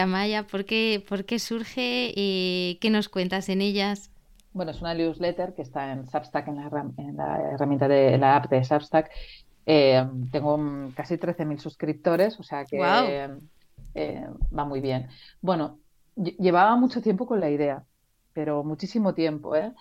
Amaya. 0.00 0.46
¿Por 0.46 0.64
qué, 0.64 1.04
¿Por 1.08 1.24
qué 1.24 1.38
surge? 1.38 2.12
y 2.14 2.78
¿Qué 2.80 2.90
nos 2.90 3.08
cuentas 3.08 3.48
en 3.48 3.60
ellas? 3.60 4.10
Bueno, 4.52 4.72
es 4.72 4.80
una 4.80 4.94
newsletter 4.94 5.54
que 5.54 5.62
está 5.62 5.92
en 5.92 6.06
Substack, 6.06 6.48
en 6.48 6.56
la, 7.16 7.50
herramienta 7.52 7.88
de 7.88 8.18
la 8.18 8.36
app 8.36 8.50
de 8.50 8.64
Substack. 8.64 9.10
Eh, 9.66 10.04
tengo 10.32 10.58
casi 10.94 11.16
13.000 11.16 11.58
suscriptores, 11.58 12.38
o 12.40 12.42
sea 12.42 12.64
que 12.64 12.78
eh, 13.94 14.26
va 14.56 14.64
muy 14.64 14.80
bien. 14.80 15.08
Bueno, 15.40 15.78
llevaba 16.16 16.76
mucho 16.76 17.00
tiempo 17.00 17.26
con 17.26 17.40
la 17.40 17.50
idea, 17.50 17.84
pero 18.32 18.64
muchísimo 18.64 19.14
tiempo, 19.14 19.54
¿eh? 19.54 19.72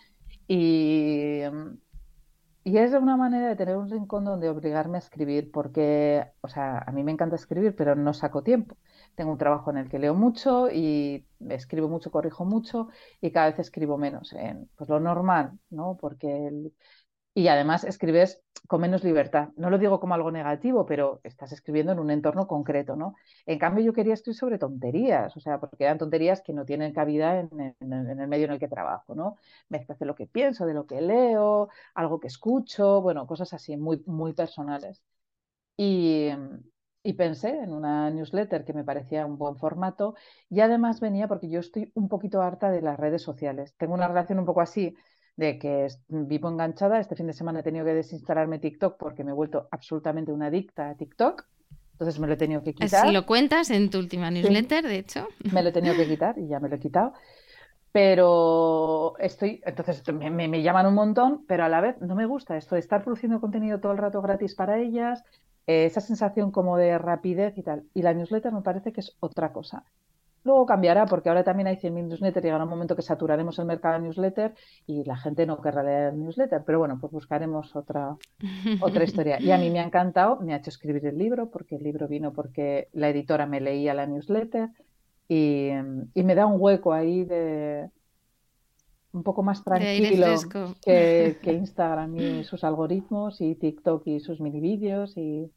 Y, 0.48 1.42
y 2.64 2.78
es 2.78 2.94
una 2.94 3.18
manera 3.18 3.50
de 3.50 3.56
tener 3.56 3.78
un 3.78 3.90
rincón 3.90 4.26
donde 4.26 4.50
obligarme 4.50 4.98
a 4.98 5.00
escribir, 5.00 5.52
porque, 5.52 6.26
o 6.42 6.48
sea, 6.48 6.84
a 6.86 6.92
mí 6.92 7.04
me 7.04 7.12
encanta 7.12 7.36
escribir, 7.36 7.76
pero 7.76 7.96
no 7.96 8.14
saco 8.14 8.44
tiempo 8.44 8.76
tengo 9.20 9.34
un 9.34 9.38
trabajo 9.38 9.70
en 9.70 9.78
el 9.80 9.90
que 9.90 10.00
leo 10.00 10.16
mucho 10.16 10.72
y 10.72 11.26
escribo 11.50 11.90
mucho, 11.90 12.10
corrijo 12.10 12.46
mucho 12.46 12.88
y 13.20 13.32
cada 13.32 13.48
vez 13.50 13.60
escribo 13.60 13.98
menos. 13.98 14.32
En, 14.32 14.70
pues 14.78 14.90
lo 14.90 15.02
normal, 15.02 15.60
¿no? 15.70 15.98
Porque 16.00 16.72
y 17.34 17.50
además 17.50 17.84
escribes 17.84 18.42
con 18.68 18.80
menos 18.80 19.04
libertad. 19.04 19.50
No 19.58 19.70
lo 19.70 19.78
digo 19.78 20.00
como 20.00 20.14
algo 20.14 20.32
negativo, 20.32 20.86
pero 20.86 21.20
estás 21.26 21.52
escribiendo 21.52 21.92
en 21.92 22.00
un 22.00 22.12
entorno 22.12 22.48
concreto, 22.48 22.96
¿no? 22.96 23.16
En 23.46 23.60
cambio, 23.60 23.84
yo 23.84 23.92
quería 23.92 24.14
escribir 24.14 24.38
sobre 24.38 24.58
tonterías, 24.58 25.36
o 25.36 25.42
sea, 25.42 25.60
porque 25.60 25.84
eran 25.84 25.98
tonterías 25.98 26.42
que 26.42 26.54
no 26.54 26.64
tienen 26.64 26.94
cabida 26.94 27.42
en, 27.42 27.76
en, 27.82 28.20
el 28.22 28.28
medio 28.30 28.46
en 28.46 28.52
el 28.54 28.60
que 28.60 28.70
trabajo, 28.70 29.16
¿no? 29.16 29.36
Mezclas 29.68 30.00
de 30.00 30.06
lo 30.06 30.16
que 30.16 30.28
pienso, 30.28 30.66
de 30.66 30.74
lo 30.74 30.86
que 30.86 31.02
leo, 31.02 31.68
algo 31.94 32.22
que 32.22 32.28
escucho, 32.28 33.02
bueno, 33.02 33.28
cosas 33.28 33.54
así 33.54 33.76
muy, 33.76 34.02
muy 34.06 34.32
personales. 34.34 35.04
Y, 35.78 36.30
y 37.04 37.14
pensé 37.14 37.50
en 37.50 37.74
una 37.74 38.10
newsletter 38.10 38.66
que 38.66 38.74
me 38.74 38.84
parecía 38.84 39.26
un 39.26 39.38
buen 39.38 39.56
formato 39.56 40.16
y 40.50 40.60
además 40.60 41.00
venía 41.00 41.28
porque 41.28 41.50
yo 41.50 41.60
estoy 41.60 41.92
un 41.96 42.10
poquito 42.10 42.42
harta 42.42 42.72
de 42.72 42.82
las 42.82 43.00
redes 43.00 43.22
sociales. 43.22 43.74
Tengo 43.78 43.94
una 43.94 44.08
relación 44.08 44.40
un 44.40 44.46
poco 44.46 44.62
así 44.62 44.96
de 45.38 45.58
que 45.58 45.88
vivo 46.10 46.50
enganchada. 46.50 47.00
Este 47.00 47.16
fin 47.16 47.28
de 47.28 47.34
semana 47.34 47.62
he 47.62 47.64
tenido 47.64 47.86
que 47.86 47.94
desinstalarme 47.94 48.60
TikTok 48.60 48.98
porque 48.98 49.24
me 49.24 49.32
he 49.32 49.34
vuelto 49.34 49.68
absolutamente 49.72 50.32
una 50.34 50.48
adicta 50.48 50.90
a 50.90 50.96
TikTok. 50.96 51.46
Entonces 51.94 52.20
me 52.20 52.28
lo 52.28 52.34
he 52.34 52.38
tenido 52.38 52.64
que 52.64 52.74
quitar. 52.74 53.08
Si 53.08 53.14
lo 53.14 53.26
cuentas 53.26 53.70
en 53.72 53.90
tu 53.90 53.98
última 53.98 54.32
newsletter, 54.32 54.86
de 54.86 54.98
hecho. 54.98 55.28
Me 55.52 55.64
lo 55.64 55.70
he 55.70 55.72
tenido 55.72 55.96
que 55.96 56.08
quitar 56.08 56.38
y 56.38 56.48
ya 56.48 56.60
me 56.60 56.70
lo 56.70 56.76
he 56.76 56.80
quitado. 56.80 57.14
Pero 57.92 59.18
estoy, 59.18 59.62
entonces 59.66 60.04
me, 60.14 60.48
me, 60.48 60.62
llaman 60.62 60.86
un 60.86 60.94
montón, 60.94 61.46
pero 61.48 61.64
a 61.64 61.70
la 61.70 61.82
vez 61.82 62.00
no 62.02 62.16
me 62.16 62.26
gusta 62.26 62.56
esto 62.56 62.76
de 62.76 62.82
estar 62.82 63.04
produciendo 63.04 63.42
contenido 63.42 63.80
todo 63.80 63.94
el 63.94 63.98
rato 63.98 64.22
gratis 64.22 64.54
para 64.54 64.78
ellas, 64.78 65.24
esa 65.70 66.02
sensación 66.02 66.52
como 66.52 66.78
de 66.78 66.98
rapidez 66.98 67.58
y 67.58 67.64
tal. 67.64 67.84
Y 67.94 68.02
la 68.02 68.14
newsletter 68.14 68.52
me 68.52 68.62
parece 68.62 68.92
que 68.92 69.02
es 69.02 69.16
otra 69.20 69.54
cosa. 69.54 69.84
Luego 70.44 70.66
cambiará 70.66 71.06
porque 71.06 71.30
ahora 71.30 71.44
también 71.44 71.68
hay 71.68 71.76
100.000 71.76 72.08
newsletters, 72.08 72.44
llegará 72.44 72.64
un 72.64 72.70
momento 72.70 72.96
que 72.96 73.02
saturaremos 73.02 73.60
el 73.60 73.66
mercado 73.66 73.96
de 73.96 74.02
newsletter 74.02 74.56
y 74.88 75.04
la 75.04 75.18
gente 75.18 75.46
no 75.46 75.62
querrá 75.62 75.84
leer 75.84 76.14
newsletter, 76.14 76.64
pero 76.66 76.80
bueno, 76.80 76.98
pues 77.00 77.12
buscaremos 77.12 77.76
otra, 77.76 78.16
otra 78.82 79.04
historia. 79.04 79.40
Y 79.42 79.52
a 79.52 79.58
mí 79.58 79.70
me 79.70 79.80
ha 79.80 79.84
encantado, 79.84 80.40
me 80.40 80.54
ha 80.54 80.58
hecho 80.58 80.70
escribir 80.70 81.06
el 81.06 81.18
libro 81.18 81.52
porque 81.52 81.76
el 81.76 81.84
libro 81.84 82.08
vino 82.08 82.32
porque 82.32 82.88
la 82.94 83.10
editora 83.10 83.46
me 83.46 83.60
leía 83.60 83.94
la 83.94 84.08
newsletter 84.08 84.70
y, 85.28 85.70
y 86.14 86.24
me 86.24 86.36
da 86.36 86.46
un 86.46 86.60
hueco 86.60 86.94
ahí 86.94 87.26
de 87.26 87.90
un 89.12 89.24
poco 89.24 89.44
más 89.44 89.64
tranquilo 89.64 90.28
que, 90.84 91.38
que 91.44 91.54
Instagram 91.54 92.16
y 92.18 92.44
sus 92.44 92.64
algoritmos 92.64 93.42
y 93.42 93.56
TikTok 93.56 94.08
y 94.08 94.20
sus 94.20 94.40
mini 94.40 94.60
vídeos 94.60 95.18
y 95.18 95.52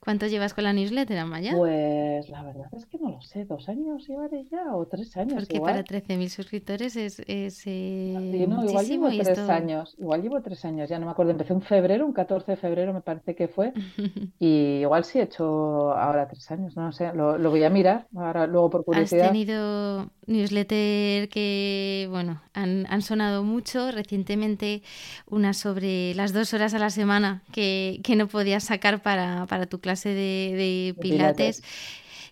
¿Cuánto 0.00 0.26
llevas 0.26 0.54
con 0.54 0.64
la 0.64 0.72
newsletter, 0.72 1.18
Amaya? 1.18 1.52
Pues 1.56 2.28
la 2.28 2.42
verdad 2.42 2.68
es 2.72 2.86
que 2.86 2.98
no 2.98 3.10
lo 3.10 3.20
sé, 3.20 3.44
dos 3.44 3.68
años 3.68 4.06
llevaré 4.06 4.44
ya 4.50 4.74
o 4.74 4.86
tres 4.86 5.16
años. 5.16 5.34
Porque 5.34 5.60
para 5.60 5.84
13.000 5.84 6.28
suscriptores 6.28 6.96
es, 6.96 7.20
es 7.26 7.62
eh, 7.66 8.46
no, 8.48 8.64
igual 8.64 8.86
llevo 8.86 9.08
tres 9.08 9.38
años, 9.40 9.96
igual 9.98 10.22
llevo 10.22 10.40
tres 10.40 10.64
años, 10.64 10.88
ya 10.88 10.98
no 10.98 11.06
me 11.06 11.12
acuerdo, 11.12 11.32
empecé 11.32 11.52
en 11.52 11.62
febrero, 11.62 12.06
un 12.06 12.12
14 12.12 12.52
de 12.52 12.56
febrero 12.56 12.92
me 12.92 13.00
parece 13.00 13.34
que 13.34 13.48
fue, 13.48 13.72
y 14.38 14.80
igual 14.80 15.04
sí 15.04 15.18
he 15.18 15.22
hecho 15.22 15.92
ahora 15.92 16.28
tres 16.28 16.48
años, 16.52 16.76
no 16.76 16.92
sé, 16.92 17.12
lo, 17.12 17.36
lo 17.36 17.50
voy 17.50 17.64
a 17.64 17.70
mirar, 17.70 18.06
ahora 18.16 18.46
luego 18.46 18.70
por 18.70 18.84
curiosidad. 18.84 19.26
Has 19.26 19.32
tenido 19.32 20.10
newsletter 20.26 21.28
que, 21.28 22.06
bueno, 22.10 22.40
han, 22.54 22.86
han 22.88 23.02
sonado 23.02 23.42
mucho, 23.42 23.90
recientemente 23.90 24.82
una 25.26 25.54
sobre 25.54 26.14
las 26.14 26.32
dos 26.32 26.54
horas 26.54 26.72
a 26.74 26.78
la 26.78 26.90
semana 26.90 27.42
que, 27.52 28.00
que 28.04 28.14
no 28.14 28.28
podías 28.28 28.64
sacar 28.64 29.02
para, 29.02 29.46
para 29.46 29.66
tu 29.66 29.80
clase 29.80 29.87
de, 29.96 30.94
pilates. 31.00 31.62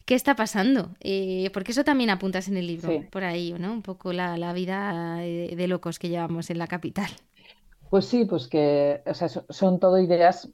¿Qué 0.05 0.15
está 0.15 0.37
pasando? 0.37 0.91
Eh, 1.01 1.51
porque 1.53 1.73
eso 1.73 1.83
también 1.83 2.11
apuntas 2.11 2.47
en 2.47 2.57
el 2.57 2.67
libro, 2.69 2.91
por 3.11 3.25
ahí, 3.25 3.53
¿no? 3.59 3.73
Un 3.73 3.83
poco 3.83 4.13
la, 4.13 4.53
vida 4.53 5.17
de, 5.17 5.67
locos 5.67 5.99
que 5.99 6.09
llevamos 6.09 6.49
en 6.51 6.59
la 6.59 6.69
capital. 6.69 7.11
Pues 7.91 8.05
sí, 8.07 8.25
pues 8.25 8.47
que 8.47 9.03
o 9.05 9.15
sea, 9.15 9.29
son 9.29 9.81
todo 9.81 9.99
ideas. 9.99 10.49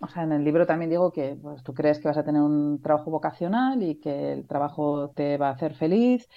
O 0.00 0.08
sea, 0.08 0.24
en 0.24 0.32
el 0.32 0.44
libro 0.44 0.66
también 0.66 0.90
digo 0.90 1.12
que 1.12 1.36
pues, 1.40 1.62
tú 1.62 1.72
crees 1.72 2.00
que 2.00 2.08
vas 2.08 2.18
a 2.18 2.24
tener 2.24 2.42
un 2.42 2.82
trabajo 2.82 3.10
vocacional 3.10 3.82
y 3.82 3.94
que 3.94 4.32
el 4.32 4.46
trabajo 4.46 5.10
te 5.10 5.38
va 5.38 5.48
a 5.48 5.52
hacer 5.52 5.74
feliz 5.74 6.28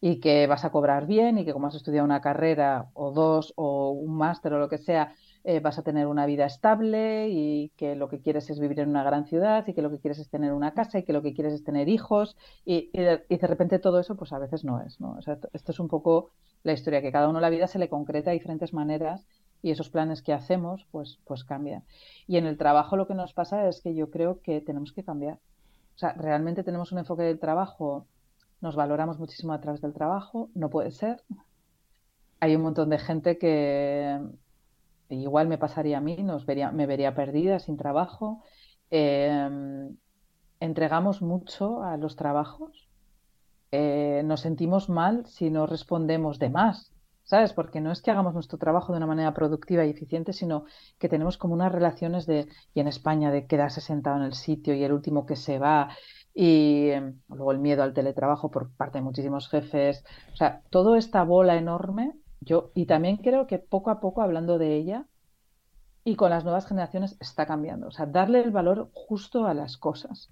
y 0.00 0.20
que 0.20 0.46
vas 0.46 0.66
a 0.66 0.70
cobrar 0.70 1.06
bien 1.06 1.38
y 1.38 1.44
que 1.46 1.54
como 1.54 1.66
has 1.66 1.74
estudiado 1.74 2.04
una 2.04 2.20
carrera 2.20 2.90
o 2.92 3.10
dos 3.10 3.54
o 3.56 3.90
un 3.90 4.16
máster 4.16 4.52
o 4.52 4.58
lo 4.58 4.68
que 4.68 4.76
sea, 4.76 5.14
eh, 5.46 5.60
vas 5.60 5.78
a 5.78 5.82
tener 5.82 6.06
una 6.06 6.24
vida 6.24 6.46
estable 6.46 7.28
y 7.28 7.68
que 7.76 7.96
lo 7.96 8.08
que 8.08 8.20
quieres 8.20 8.48
es 8.48 8.58
vivir 8.58 8.80
en 8.80 8.88
una 8.88 9.04
gran 9.04 9.26
ciudad 9.26 9.66
y 9.66 9.74
que 9.74 9.82
lo 9.82 9.90
que 9.90 9.98
quieres 9.98 10.18
es 10.18 10.30
tener 10.30 10.54
una 10.54 10.72
casa 10.72 10.98
y 10.98 11.02
que 11.02 11.12
lo 11.12 11.20
que 11.20 11.34
quieres 11.34 11.52
es 11.52 11.62
tener 11.62 11.90
hijos 11.90 12.34
y, 12.64 12.90
de, 12.92 13.38
repente 13.42 13.78
todo 13.78 14.00
eso 14.00 14.16
pues 14.16 14.32
a 14.32 14.38
veces 14.38 14.64
no 14.64 14.80
es, 14.80 15.00
¿no? 15.02 15.16
O 15.18 15.20
sea, 15.20 15.38
esto 15.52 15.72
es 15.72 15.78
un 15.80 15.88
poco 15.88 16.30
la 16.62 16.72
historia, 16.72 17.02
que 17.02 17.12
cada 17.12 17.28
uno 17.28 17.40
la 17.40 17.50
vida 17.50 17.66
se 17.66 17.78
le 17.78 17.90
concreta 17.90 18.30
de 18.30 18.38
diferentes 18.38 18.72
maneras 18.72 19.26
y 19.60 19.70
esos 19.70 19.90
planes 19.90 20.22
que 20.22 20.32
hacemos 20.32 20.86
pues, 20.90 21.20
pues 21.26 21.44
cambian. 21.44 21.84
Y 22.26 22.38
en 22.38 22.46
el 22.46 22.56
trabajo 22.56 22.96
lo 22.96 23.06
que 23.06 23.14
nos 23.14 23.34
pasa 23.34 23.68
es 23.68 23.82
que 23.82 23.94
yo 23.94 24.10
creo 24.10 24.40
que 24.40 24.62
tenemos 24.62 24.92
que 24.94 25.04
cambiar. 25.04 25.40
O 25.94 25.98
sea, 25.98 26.14
realmente 26.14 26.64
tenemos 26.64 26.90
un 26.90 27.00
enfoque 27.00 27.22
del 27.22 27.38
trabajo, 27.38 28.06
nos 28.62 28.76
valoramos 28.76 29.18
muchísimo 29.18 29.52
a 29.52 29.60
través 29.60 29.82
del 29.82 29.92
trabajo, 29.92 30.48
no 30.54 30.70
puede 30.70 30.90
ser. 30.90 31.22
Hay 32.40 32.56
un 32.56 32.62
montón 32.62 32.88
de 32.88 32.98
gente 32.98 33.36
que 33.36 34.20
igual 35.22 35.48
me 35.48 35.58
pasaría 35.58 35.98
a 35.98 36.00
mí, 36.00 36.16
nos 36.22 36.46
vería, 36.46 36.70
me 36.72 36.86
vería 36.86 37.14
perdida, 37.14 37.58
sin 37.58 37.76
trabajo. 37.76 38.42
Em, 38.90 39.96
entregamos 40.60 41.22
mucho 41.22 41.82
a 41.82 41.96
los 41.96 42.16
trabajos. 42.16 42.88
Eh, 43.72 44.22
nos 44.24 44.40
sentimos 44.40 44.88
mal 44.88 45.26
si 45.26 45.50
no 45.50 45.66
respondemos 45.66 46.38
de 46.38 46.50
más, 46.50 46.92
¿sabes? 47.24 47.52
Porque 47.52 47.80
no 47.80 47.90
es 47.92 48.02
que 48.02 48.10
hagamos 48.10 48.34
nuestro 48.34 48.58
trabajo 48.58 48.92
de 48.92 48.98
una 48.98 49.06
manera 49.06 49.34
productiva 49.34 49.84
y 49.84 49.90
eficiente, 49.90 50.32
sino 50.32 50.64
que 50.98 51.08
tenemos 51.08 51.38
como 51.38 51.54
unas 51.54 51.72
relaciones 51.72 52.26
de, 52.26 52.48
y 52.72 52.80
en 52.80 52.88
España, 52.88 53.30
de 53.32 53.46
quedarse 53.46 53.80
sentado 53.80 54.16
en 54.18 54.24
el 54.24 54.34
sitio 54.34 54.74
y 54.74 54.84
el 54.84 54.92
último 54.92 55.26
que 55.26 55.36
se 55.36 55.58
va, 55.58 55.90
y 56.34 56.90
em, 56.90 57.20
luego 57.28 57.52
el 57.52 57.58
miedo 57.58 57.82
al 57.82 57.94
teletrabajo 57.94 58.50
por 58.50 58.70
parte 58.76 58.98
de 58.98 59.04
muchísimos 59.04 59.48
jefes. 59.48 60.04
O 60.32 60.36
sea, 60.36 60.62
toda 60.70 60.98
esta 60.98 61.24
bola 61.24 61.56
enorme 61.56 62.14
yo, 62.44 62.70
y 62.74 62.86
también 62.86 63.16
creo 63.16 63.46
que 63.46 63.58
poco 63.58 63.90
a 63.90 64.00
poco, 64.00 64.22
hablando 64.22 64.58
de 64.58 64.76
ella, 64.76 65.06
y 66.04 66.16
con 66.16 66.30
las 66.30 66.44
nuevas 66.44 66.66
generaciones 66.66 67.16
está 67.20 67.46
cambiando. 67.46 67.88
O 67.88 67.90
sea, 67.90 68.06
darle 68.06 68.40
el 68.42 68.50
valor 68.50 68.90
justo 68.92 69.46
a 69.46 69.54
las 69.54 69.76
cosas. 69.78 70.30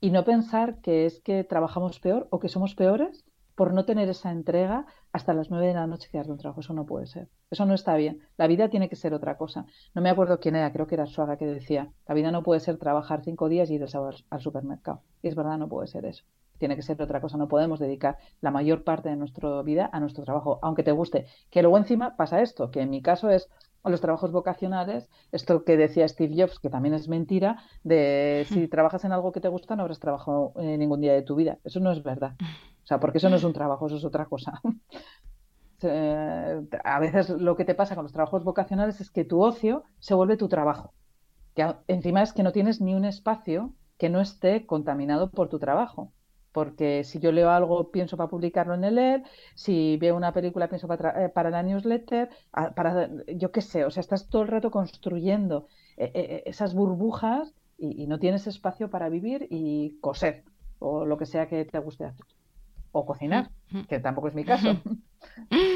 Y 0.00 0.10
no 0.10 0.24
pensar 0.24 0.80
que 0.80 1.06
es 1.06 1.20
que 1.20 1.44
trabajamos 1.44 2.00
peor 2.00 2.28
o 2.30 2.40
que 2.40 2.48
somos 2.48 2.74
peores 2.74 3.24
por 3.54 3.72
no 3.72 3.84
tener 3.84 4.08
esa 4.08 4.32
entrega 4.32 4.86
hasta 5.12 5.32
las 5.32 5.50
nueve 5.50 5.68
de 5.68 5.74
la 5.74 5.86
noche 5.86 6.08
que 6.10 6.18
un 6.18 6.38
trabajo. 6.38 6.60
Eso 6.60 6.74
no 6.74 6.86
puede 6.86 7.06
ser. 7.06 7.28
Eso 7.50 7.64
no 7.66 7.74
está 7.74 7.96
bien. 7.96 8.20
La 8.36 8.46
vida 8.46 8.68
tiene 8.68 8.88
que 8.88 8.96
ser 8.96 9.14
otra 9.14 9.36
cosa. 9.36 9.66
No 9.94 10.02
me 10.02 10.10
acuerdo 10.10 10.40
quién 10.40 10.56
era, 10.56 10.72
creo 10.72 10.86
que 10.86 10.94
era 10.94 11.06
Suaga 11.06 11.36
que 11.36 11.46
decía, 11.46 11.90
la 12.06 12.14
vida 12.14 12.30
no 12.30 12.42
puede 12.42 12.60
ser 12.60 12.76
trabajar 12.78 13.22
cinco 13.24 13.48
días 13.48 13.70
y 13.70 13.74
ir 13.74 13.86
al 14.30 14.40
supermercado. 14.40 15.02
Y 15.22 15.28
es 15.28 15.34
verdad, 15.34 15.58
no 15.58 15.68
puede 15.68 15.88
ser 15.88 16.04
eso 16.04 16.24
tiene 16.58 16.76
que 16.76 16.82
ser 16.82 17.00
otra 17.00 17.20
cosa. 17.20 17.36
No 17.36 17.48
podemos 17.48 17.78
dedicar 17.78 18.18
la 18.40 18.50
mayor 18.50 18.84
parte 18.84 19.08
de 19.08 19.16
nuestra 19.16 19.62
vida 19.62 19.88
a 19.92 20.00
nuestro 20.00 20.24
trabajo, 20.24 20.58
aunque 20.62 20.82
te 20.82 20.92
guste. 20.92 21.26
Que 21.50 21.62
luego 21.62 21.78
encima 21.78 22.16
pasa 22.16 22.42
esto, 22.42 22.70
que 22.70 22.80
en 22.80 22.90
mi 22.90 23.02
caso 23.02 23.30
es 23.30 23.48
los 23.90 24.00
trabajos 24.00 24.32
vocacionales, 24.32 25.08
esto 25.32 25.64
que 25.64 25.76
decía 25.76 26.08
Steve 26.08 26.34
Jobs, 26.36 26.58
que 26.58 26.70
también 26.70 26.94
es 26.94 27.08
mentira, 27.08 27.62
de 27.84 28.44
si 28.48 28.68
trabajas 28.68 29.04
en 29.04 29.12
algo 29.12 29.32
que 29.32 29.40
te 29.40 29.48
gusta 29.48 29.76
no 29.76 29.82
habrás 29.82 30.00
trabajado 30.00 30.52
ningún 30.56 31.00
día 31.00 31.12
de 31.12 31.22
tu 31.22 31.36
vida. 31.36 31.58
Eso 31.64 31.80
no 31.80 31.92
es 31.92 32.02
verdad. 32.02 32.36
O 32.40 32.86
sea, 32.86 33.00
porque 33.00 33.18
eso 33.18 33.28
no 33.28 33.36
es 33.36 33.44
un 33.44 33.52
trabajo, 33.52 33.86
eso 33.86 33.96
es 33.96 34.04
otra 34.04 34.26
cosa. 34.26 34.60
a 35.82 36.98
veces 37.00 37.30
lo 37.30 37.54
que 37.54 37.64
te 37.64 37.74
pasa 37.74 37.94
con 37.94 38.04
los 38.04 38.12
trabajos 38.12 38.44
vocacionales 38.44 39.00
es 39.00 39.10
que 39.10 39.24
tu 39.24 39.42
ocio 39.42 39.84
se 39.98 40.14
vuelve 40.14 40.36
tu 40.36 40.48
trabajo. 40.48 40.94
Que 41.54 41.74
encima 41.88 42.22
es 42.22 42.32
que 42.32 42.42
no 42.42 42.52
tienes 42.52 42.80
ni 42.80 42.94
un 42.94 43.04
espacio 43.04 43.72
que 43.98 44.08
no 44.08 44.20
esté 44.20 44.66
contaminado 44.66 45.30
por 45.30 45.48
tu 45.48 45.58
trabajo 45.58 46.12
porque 46.56 47.04
si 47.04 47.20
yo 47.20 47.32
leo 47.32 47.50
algo 47.50 47.90
pienso 47.90 48.16
para 48.16 48.30
publicarlo 48.30 48.72
en 48.72 48.84
el 48.84 48.96
ER, 48.96 49.22
si 49.54 49.98
veo 49.98 50.16
una 50.16 50.32
película 50.32 50.68
pienso 50.68 50.88
para, 50.88 51.26
eh, 51.26 51.30
la 51.34 51.62
newsletter, 51.62 52.30
para, 52.74 53.10
yo 53.26 53.52
qué 53.52 53.60
sé, 53.60 53.84
o 53.84 53.90
sea, 53.90 54.00
estás 54.00 54.30
todo 54.30 54.40
el 54.40 54.48
rato 54.48 54.70
construyendo 54.70 55.68
eh, 55.98 56.10
eh, 56.14 56.42
esas 56.46 56.72
burbujas 56.72 57.52
y, 57.76 58.06
no 58.06 58.18
tienes 58.18 58.46
espacio 58.46 58.88
para 58.88 59.10
vivir 59.10 59.46
y 59.50 59.98
coser 60.00 60.44
o 60.78 61.04
lo 61.04 61.18
que 61.18 61.26
sea 61.26 61.46
que 61.46 61.66
te 61.66 61.78
guste 61.78 62.06
hacer. 62.06 62.24
O 62.90 63.04
cocinar, 63.04 63.50
que 63.90 64.00
tampoco 64.00 64.28
es 64.28 64.34
mi 64.34 64.46
caso. 64.46 64.80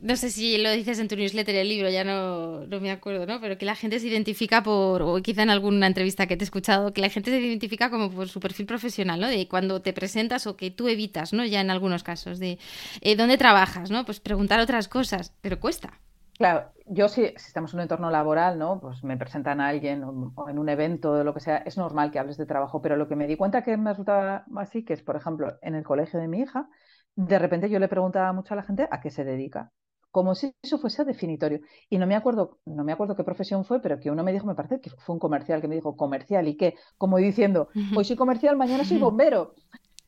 no 0.00 0.16
sé 0.16 0.30
si 0.30 0.58
lo 0.58 0.70
dices 0.70 0.98
en 0.98 1.08
tu 1.08 1.16
newsletter, 1.16 1.54
el 1.54 1.68
libro, 1.68 1.88
ya 1.90 2.04
no, 2.04 2.66
no, 2.66 2.80
me 2.80 2.90
acuerdo, 2.90 3.26
¿no? 3.26 3.40
Pero 3.40 3.58
que 3.58 3.64
la 3.64 3.74
gente 3.74 3.98
se 4.00 4.08
identifica 4.08 4.62
por, 4.62 5.02
o 5.02 5.16
quizá 5.22 5.42
en 5.42 5.50
alguna 5.50 5.86
entrevista 5.86 6.26
que 6.26 6.36
te 6.36 6.44
he 6.44 6.46
escuchado, 6.46 6.92
que 6.92 7.00
la 7.00 7.08
gente 7.08 7.30
se 7.30 7.40
identifica 7.40 7.90
como 7.90 8.10
por 8.10 8.28
su 8.28 8.40
perfil 8.40 8.66
profesional, 8.66 9.20
¿no? 9.20 9.28
De 9.28 9.48
cuando 9.48 9.82
te 9.82 9.92
presentas 9.92 10.46
o 10.46 10.56
que 10.56 10.70
tú 10.70 10.88
evitas, 10.88 11.32
¿no? 11.32 11.44
Ya 11.44 11.60
en 11.60 11.70
algunos 11.70 12.02
casos, 12.02 12.38
de 12.38 12.58
eh, 13.00 13.16
dónde 13.16 13.38
trabajas, 13.38 13.90
¿no? 13.90 14.04
Pues 14.04 14.20
preguntar 14.20 14.60
otras 14.60 14.88
cosas, 14.88 15.32
pero 15.40 15.60
cuesta. 15.60 16.00
Claro, 16.38 16.70
yo 16.84 17.08
si, 17.08 17.28
si, 17.28 17.34
estamos 17.34 17.72
en 17.72 17.78
un 17.78 17.82
entorno 17.82 18.10
laboral, 18.10 18.58
¿no? 18.58 18.78
Pues 18.78 19.02
me 19.02 19.16
presentan 19.16 19.60
a 19.60 19.68
alguien 19.68 20.04
o, 20.04 20.48
en 20.48 20.58
un 20.58 20.68
evento 20.68 21.12
o 21.12 21.24
lo 21.24 21.32
que 21.32 21.40
sea, 21.40 21.58
es 21.58 21.78
normal 21.78 22.10
que 22.10 22.18
hables 22.18 22.36
de 22.36 22.44
trabajo, 22.44 22.82
pero 22.82 22.96
lo 22.96 23.08
que 23.08 23.16
me 23.16 23.26
di 23.26 23.36
cuenta 23.36 23.62
que 23.62 23.76
me 23.76 23.90
resultaba 23.90 24.44
así, 24.56 24.84
que 24.84 24.92
es, 24.92 25.02
por 25.02 25.16
ejemplo, 25.16 25.56
en 25.62 25.74
el 25.74 25.84
colegio 25.84 26.20
de 26.20 26.28
mi 26.28 26.40
hija, 26.40 26.68
de 27.16 27.38
repente 27.38 27.70
yo 27.70 27.78
le 27.78 27.88
preguntaba 27.88 28.32
mucho 28.32 28.54
a 28.54 28.56
la 28.56 28.62
gente 28.62 28.86
a 28.90 29.00
qué 29.00 29.10
se 29.10 29.24
dedica, 29.24 29.72
como 30.10 30.34
si 30.34 30.54
eso 30.62 30.78
fuese 30.78 31.04
definitorio. 31.04 31.60
Y 31.88 31.98
no 31.98 32.06
me 32.06 32.14
acuerdo, 32.14 32.58
no 32.66 32.84
me 32.84 32.92
acuerdo 32.92 33.16
qué 33.16 33.24
profesión 33.24 33.64
fue, 33.64 33.80
pero 33.80 33.98
que 33.98 34.10
uno 34.10 34.22
me 34.22 34.32
dijo, 34.32 34.46
me 34.46 34.54
parece 34.54 34.80
que 34.80 34.90
fue 34.90 35.14
un 35.14 35.18
comercial 35.18 35.60
que 35.60 35.68
me 35.68 35.74
dijo 35.74 35.96
comercial 35.96 36.46
y 36.46 36.56
qué, 36.56 36.74
como 36.98 37.16
diciendo, 37.16 37.68
hoy 37.96 38.04
soy 38.04 38.16
comercial, 38.16 38.56
mañana 38.56 38.84
soy 38.84 38.98
bombero. 39.00 39.54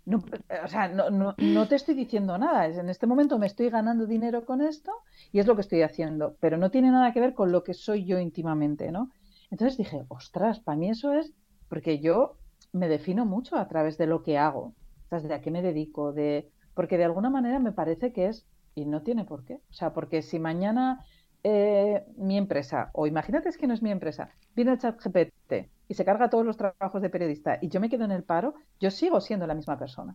No, 0.05 0.25
o 0.65 0.69
sea, 0.69 0.89
no, 0.89 1.11
no, 1.11 1.35
no, 1.37 1.69
te 1.69 1.75
estoy 1.75 1.95
diciendo 1.95 2.39
nada. 2.39 2.67
En 2.67 2.89
este 2.89 3.07
momento 3.07 3.39
me 3.39 3.47
estoy 3.47 3.69
ganando 3.69 4.07
dinero 4.07 4.47
con 4.47 4.63
esto 4.63 4.93
y 5.33 5.39
es 5.39 5.47
lo 5.47 5.55
que 5.55 5.61
estoy 5.61 5.83
haciendo, 5.83 6.37
pero 6.41 6.57
no 6.57 6.71
tiene 6.71 6.91
nada 6.91 7.13
que 7.13 7.21
ver 7.21 7.35
con 7.35 7.53
lo 7.53 7.63
que 7.63 7.75
soy 7.75 8.07
yo 8.07 8.19
íntimamente, 8.19 8.91
¿no? 8.91 9.11
Entonces 9.51 9.77
dije, 9.77 10.05
ostras, 10.09 10.61
para 10.61 10.79
mí 10.79 10.89
eso 10.89 11.13
es 11.13 11.35
porque 11.69 12.01
yo 12.01 12.39
me 12.73 12.89
defino 12.89 13.27
mucho 13.27 13.57
a 13.57 13.69
través 13.69 13.99
de 13.99 14.07
lo 14.07 14.23
que 14.23 14.39
hago, 14.39 14.75
¿sabes? 15.11 15.29
de 15.29 15.35
a 15.35 15.41
qué 15.43 15.51
me 15.51 15.61
dedico, 15.61 16.13
de 16.13 16.51
porque 16.79 16.97
de 16.97 17.07
alguna 17.07 17.29
manera 17.29 17.59
me 17.59 17.73
parece 17.73 18.13
que 18.13 18.29
es, 18.29 18.47
y 18.77 18.85
no 18.85 19.03
tiene 19.03 19.25
por 19.25 19.45
qué, 19.45 19.55
o 19.55 19.73
sea, 19.73 19.93
porque 19.93 20.23
si 20.23 20.39
mañana 20.39 21.05
eh, 21.43 22.05
mi 22.17 22.39
empresa, 22.39 22.91
o 22.93 23.09
imagínate 23.09 23.49
es 23.49 23.59
que 23.59 23.67
no 23.67 23.75
es 23.75 23.83
mi 23.83 23.91
empresa, 23.91 24.31
viene 24.55 24.71
el 24.71 24.79
chat 24.79 24.97
GPT 25.03 25.73
y 25.89 25.95
se 25.95 26.05
carga 26.05 26.31
todos 26.31 26.47
los 26.47 26.57
trabajos 26.57 27.03
de 27.03 27.11
periodista 27.11 27.59
y 27.61 27.69
yo 27.69 27.81
me 27.81 27.89
quedo 27.91 28.05
en 28.05 28.13
el 28.13 28.23
paro, 28.23 28.55
yo 28.79 28.93
sigo 28.93 29.21
siendo 29.21 29.45
la 29.49 29.57
misma 29.57 29.77
persona. 29.77 30.15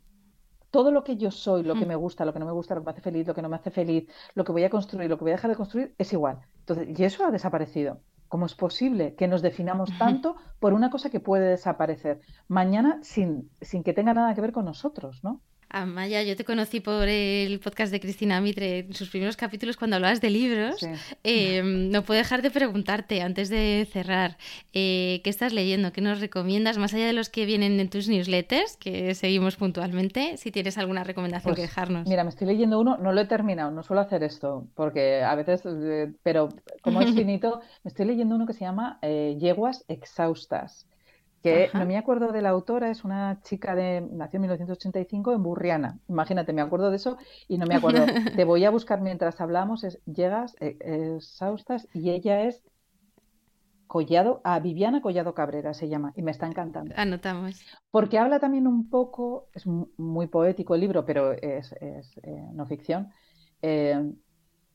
Todo 0.72 0.89
lo 0.91 1.03
que 1.03 1.18
yo 1.18 1.32
soy, 1.32 1.64
lo 1.64 1.74
que 1.74 1.84
mm. 1.84 1.89
me 1.89 1.95
gusta, 1.97 2.24
lo 2.24 2.32
que 2.32 2.39
no 2.39 2.45
me 2.45 2.53
gusta, 2.53 2.76
lo 2.76 2.82
que 2.82 2.86
me 2.86 2.91
hace 2.91 3.01
feliz, 3.01 3.28
lo 3.28 3.36
que 3.36 3.41
no 3.41 3.49
me 3.49 3.57
hace 3.57 3.70
feliz, 3.70 4.09
lo 4.34 4.45
que 4.45 4.53
voy 4.53 4.64
a 4.64 4.70
construir, 4.70 5.09
lo 5.09 5.18
que 5.18 5.26
voy 5.26 5.32
a 5.32 5.36
dejar 5.36 5.51
de 5.51 5.57
construir, 5.57 5.93
es 5.97 6.14
igual. 6.14 6.39
Entonces, 6.59 6.97
y 6.97 7.03
eso 7.03 7.26
ha 7.26 7.32
desaparecido 7.32 7.99
¿Cómo 8.30 8.47
es 8.47 8.55
posible 8.55 9.14
que 9.14 9.28
nos 9.28 9.43
definamos 9.43 9.95
tanto 9.99 10.38
por 10.59 10.74
una 10.74 10.89
cosa 10.89 11.11
que 11.11 11.20
puede 11.20 11.49
desaparecer 11.49 12.22
mañana 12.47 12.99
sin, 13.03 13.51
sin 13.61 13.84
que 13.84 13.93
tenga 13.93 14.16
nada 14.16 14.34
que 14.34 14.41
ver 14.41 14.53
con 14.53 14.66
nosotros, 14.66 15.24
¿no? 15.24 15.41
Amaya, 15.74 16.21
yo 16.21 16.36
te 16.36 16.45
conocí 16.45 16.82
por 16.82 17.07
el 17.07 17.59
podcast 17.59 17.91
de 17.91 17.99
Cristina 17.99 18.39
Mitre, 18.39 18.80
en 18.80 18.93
sus 18.93 19.09
primeros 19.09 19.36
capítulos 19.36 19.76
cuando 19.76 19.95
hablabas 19.95 20.21
de 20.21 20.30
libros. 20.30 20.88
Em, 21.24 21.89
no 21.89 22.03
puedo 22.03 22.19
dejar 22.19 22.43
de 22.43 22.51
preguntarte 22.51 23.24
antes 23.24 23.49
de 23.49 23.88
cerrar, 23.91 24.38
eh, 24.74 25.21
¿qué 25.24 25.32
estás 25.32 25.51
leyendo? 25.51 25.91
¿Qué 25.91 26.01
nos 26.01 26.19
recomiendas? 26.19 26.78
Más 26.78 26.93
allá 26.93 27.07
de 27.07 27.13
los 27.13 27.30
que 27.30 27.47
vienen 27.47 27.80
en 27.80 27.89
tus 27.89 28.07
newsletters, 28.07 28.78
que 28.78 29.15
seguimos 29.15 29.55
puntualmente, 29.55 30.38
si 30.38 30.51
tienes 30.51 30.78
alguna 30.78 31.03
recomendación 31.03 31.55
que 31.55 31.61
pues, 31.61 31.69
dejarnos. 31.69 32.07
Mira, 32.07 32.24
me 32.24 32.30
estoy 32.30 32.45
leyendo 32.45 32.80
uno, 32.80 32.97
no 32.97 33.11
lo 33.11 33.21
he 33.21 33.26
terminado, 33.26 33.71
no 33.71 33.82
suelo 33.82 34.01
hacer 34.01 34.24
esto, 34.24 34.67
porque 34.76 35.24
a 35.24 35.34
veces, 35.34 35.63
eh, 35.65 36.13
pero 36.21 36.49
como 36.84 37.01
es 37.01 37.11
finito, 37.15 37.61
me 37.84 37.89
estoy 37.89 38.05
leyendo 38.05 38.36
uno 38.36 38.45
que 38.45 38.53
se 38.53 38.59
llama 38.59 38.99
eh, 39.01 39.38
Yeguas 39.39 39.86
Exhaustas 39.88 40.86
que 41.43 41.69
no 41.73 41.85
me 41.85 41.97
acuerdo 41.97 42.31
de 42.31 42.41
la 42.41 42.49
autora, 42.49 42.89
es 42.89 43.03
una 43.03 43.41
chica 43.41 43.75
de, 43.75 43.99
nació 43.99 44.37
en 44.37 44.43
1985 44.43 45.33
en 45.33 45.43
Burriana. 45.43 45.99
Imagínate, 46.07 46.53
me 46.53 46.61
acuerdo 46.61 46.89
de 46.89 46.95
eso 46.95 47.17
y 47.49 47.57
no 47.57 47.65
me 47.65 47.75
acuerdo. 47.75 48.05
Te 48.35 48.45
voy 48.45 48.63
a 48.63 48.69
buscar 48.69 49.01
mientras 49.01 49.41
hablamos, 49.41 49.83
es 49.83 50.01
Llegas, 50.05 50.55
eh, 50.61 51.17
Saustas, 51.19 51.89
y 51.93 52.11
ella 52.11 52.43
es 52.43 52.63
Collado, 53.87 54.39
a 54.45 54.59
Viviana 54.59 55.01
Collado 55.01 55.33
Cabrera 55.33 55.73
se 55.73 55.89
llama, 55.89 56.13
y 56.15 56.21
me 56.21 56.31
está 56.31 56.47
encantando. 56.47 56.95
Anotamos. 56.97 57.61
Porque 57.91 58.17
habla 58.17 58.39
también 58.39 58.65
un 58.65 58.89
poco, 58.89 59.49
es 59.53 59.67
muy 59.67 60.27
poético 60.27 60.75
el 60.75 60.81
libro, 60.81 61.05
pero 61.05 61.33
es, 61.33 61.73
eh, 61.81 62.01
no 62.53 62.65
ficción, 62.65 63.09
eh, 63.61 64.13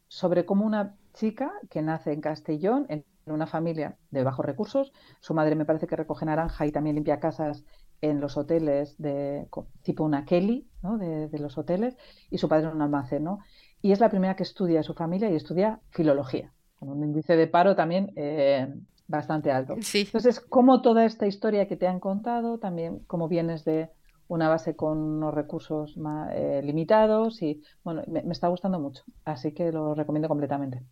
sobre 0.06 0.44
cómo 0.44 0.66
una 0.66 0.94
chica 1.14 1.50
que 1.70 1.80
nace 1.80 2.12
en 2.12 2.20
Castellón, 2.20 2.86
en 2.90 3.04
una 3.32 3.46
familia 3.46 3.96
de 4.10 4.24
bajos 4.24 4.44
recursos. 4.44 4.92
Su 5.20 5.34
madre 5.34 5.54
me 5.54 5.64
parece 5.64 5.86
que 5.86 5.96
recoge 5.96 6.26
naranja 6.26 6.66
y 6.66 6.72
también 6.72 6.96
limpia 6.96 7.20
casas 7.20 7.64
en 8.00 8.20
los 8.20 8.36
hoteles 8.36 8.96
de 8.98 9.48
tipo 9.82 10.04
una 10.04 10.24
Kelly 10.24 10.68
¿no? 10.82 10.98
de, 10.98 11.28
los 11.38 11.58
hoteles 11.58 11.96
y 12.30 12.38
su 12.38 12.48
padre 12.48 12.68
en 12.68 12.76
un 12.76 12.82
almacén. 12.82 13.24
¿no? 13.24 13.40
Y 13.82 13.92
es 13.92 14.00
la 14.00 14.08
primera 14.08 14.36
que 14.36 14.42
estudia 14.42 14.82
su 14.82 14.94
familia 14.94 15.30
y 15.30 15.34
estudia 15.34 15.80
filología, 15.90 16.52
con 16.78 16.88
un 16.90 17.02
índice 17.02 17.36
de 17.36 17.46
paro 17.46 17.74
también 17.74 18.12
eh, 18.16 18.72
bastante 19.06 19.50
alto. 19.50 19.74
Entonces, 19.94 20.40
como 20.40 20.82
toda 20.82 21.04
esta 21.04 21.26
historia 21.26 21.66
que 21.66 21.76
te 21.76 21.86
han 21.86 22.00
contado, 22.00 22.58
también 22.58 23.00
como 23.06 23.28
vienes 23.28 23.64
de 23.64 23.90
una 24.28 24.48
base 24.48 24.76
con 24.76 24.98
unos 24.98 25.34
recursos 25.34 25.96
más, 25.96 26.30
eh, 26.34 26.60
limitados 26.62 27.42
y 27.42 27.62
bueno, 27.82 28.02
me 28.06 28.30
está 28.30 28.48
gustando 28.48 28.78
mucho, 28.78 29.02
así 29.24 29.52
que 29.52 29.72
lo 29.72 29.94
recomiendo 29.94 30.28
completamente. 30.28 30.82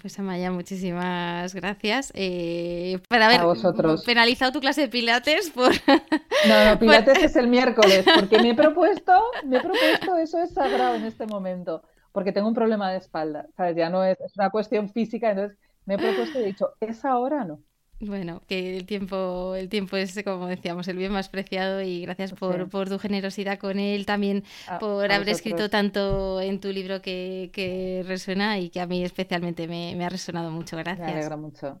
Pues 0.00 0.18
Amaya, 0.18 0.50
muchísimas 0.50 1.54
gracias 1.54 2.12
eh, 2.14 2.98
por 3.08 3.22
haber 3.22 3.40
penalizado 4.04 4.52
tu 4.52 4.60
clase 4.60 4.82
de 4.82 4.88
pilates 4.88 5.50
por... 5.50 5.72
No, 6.46 6.64
no, 6.70 6.78
pilates 6.80 7.22
es 7.22 7.36
el 7.36 7.48
miércoles, 7.48 8.04
porque 8.14 8.38
me 8.38 8.50
he 8.50 8.54
propuesto, 8.54 9.12
me 9.44 9.56
he 9.56 9.60
propuesto, 9.60 10.16
eso 10.18 10.38
es 10.42 10.52
sagrado 10.52 10.96
en 10.96 11.04
este 11.04 11.26
momento, 11.26 11.82
porque 12.12 12.32
tengo 12.32 12.48
un 12.48 12.54
problema 12.54 12.90
de 12.90 12.98
espalda, 12.98 13.46
¿sabes? 13.56 13.76
Ya 13.76 13.90
no 13.90 14.04
es, 14.04 14.20
es 14.20 14.36
una 14.36 14.50
cuestión 14.50 14.90
física, 14.90 15.30
entonces 15.30 15.58
me 15.86 15.94
he 15.94 15.98
propuesto 15.98 16.38
y 16.38 16.42
he 16.42 16.46
dicho, 16.46 16.74
esa 16.80 17.18
hora 17.18 17.44
no. 17.44 17.60
Bueno, 17.98 18.42
que 18.46 18.76
el 18.76 18.84
tiempo, 18.84 19.54
el 19.54 19.70
tiempo 19.70 19.96
es, 19.96 20.22
como 20.22 20.48
decíamos, 20.48 20.86
el 20.88 20.98
bien 20.98 21.12
más 21.12 21.30
preciado 21.30 21.80
y 21.80 22.02
gracias 22.02 22.32
por, 22.32 22.68
por 22.68 22.90
tu 22.90 22.98
generosidad 22.98 23.58
con 23.58 23.78
él, 23.78 24.04
también 24.04 24.44
por 24.78 25.10
haber 25.10 25.30
escrito 25.30 25.70
tanto 25.70 26.40
en 26.40 26.60
tu 26.60 26.72
libro 26.72 27.00
que, 27.00 27.50
que, 27.54 28.04
resuena 28.06 28.58
y 28.58 28.68
que 28.68 28.80
a 28.80 28.86
mí 28.86 29.02
especialmente 29.02 29.66
me, 29.66 29.94
me 29.96 30.04
ha 30.04 30.10
resonado 30.10 30.50
mucho. 30.50 30.76
Gracias. 30.76 31.06
Me 31.06 31.14
alegra 31.14 31.36
mucho. 31.38 31.80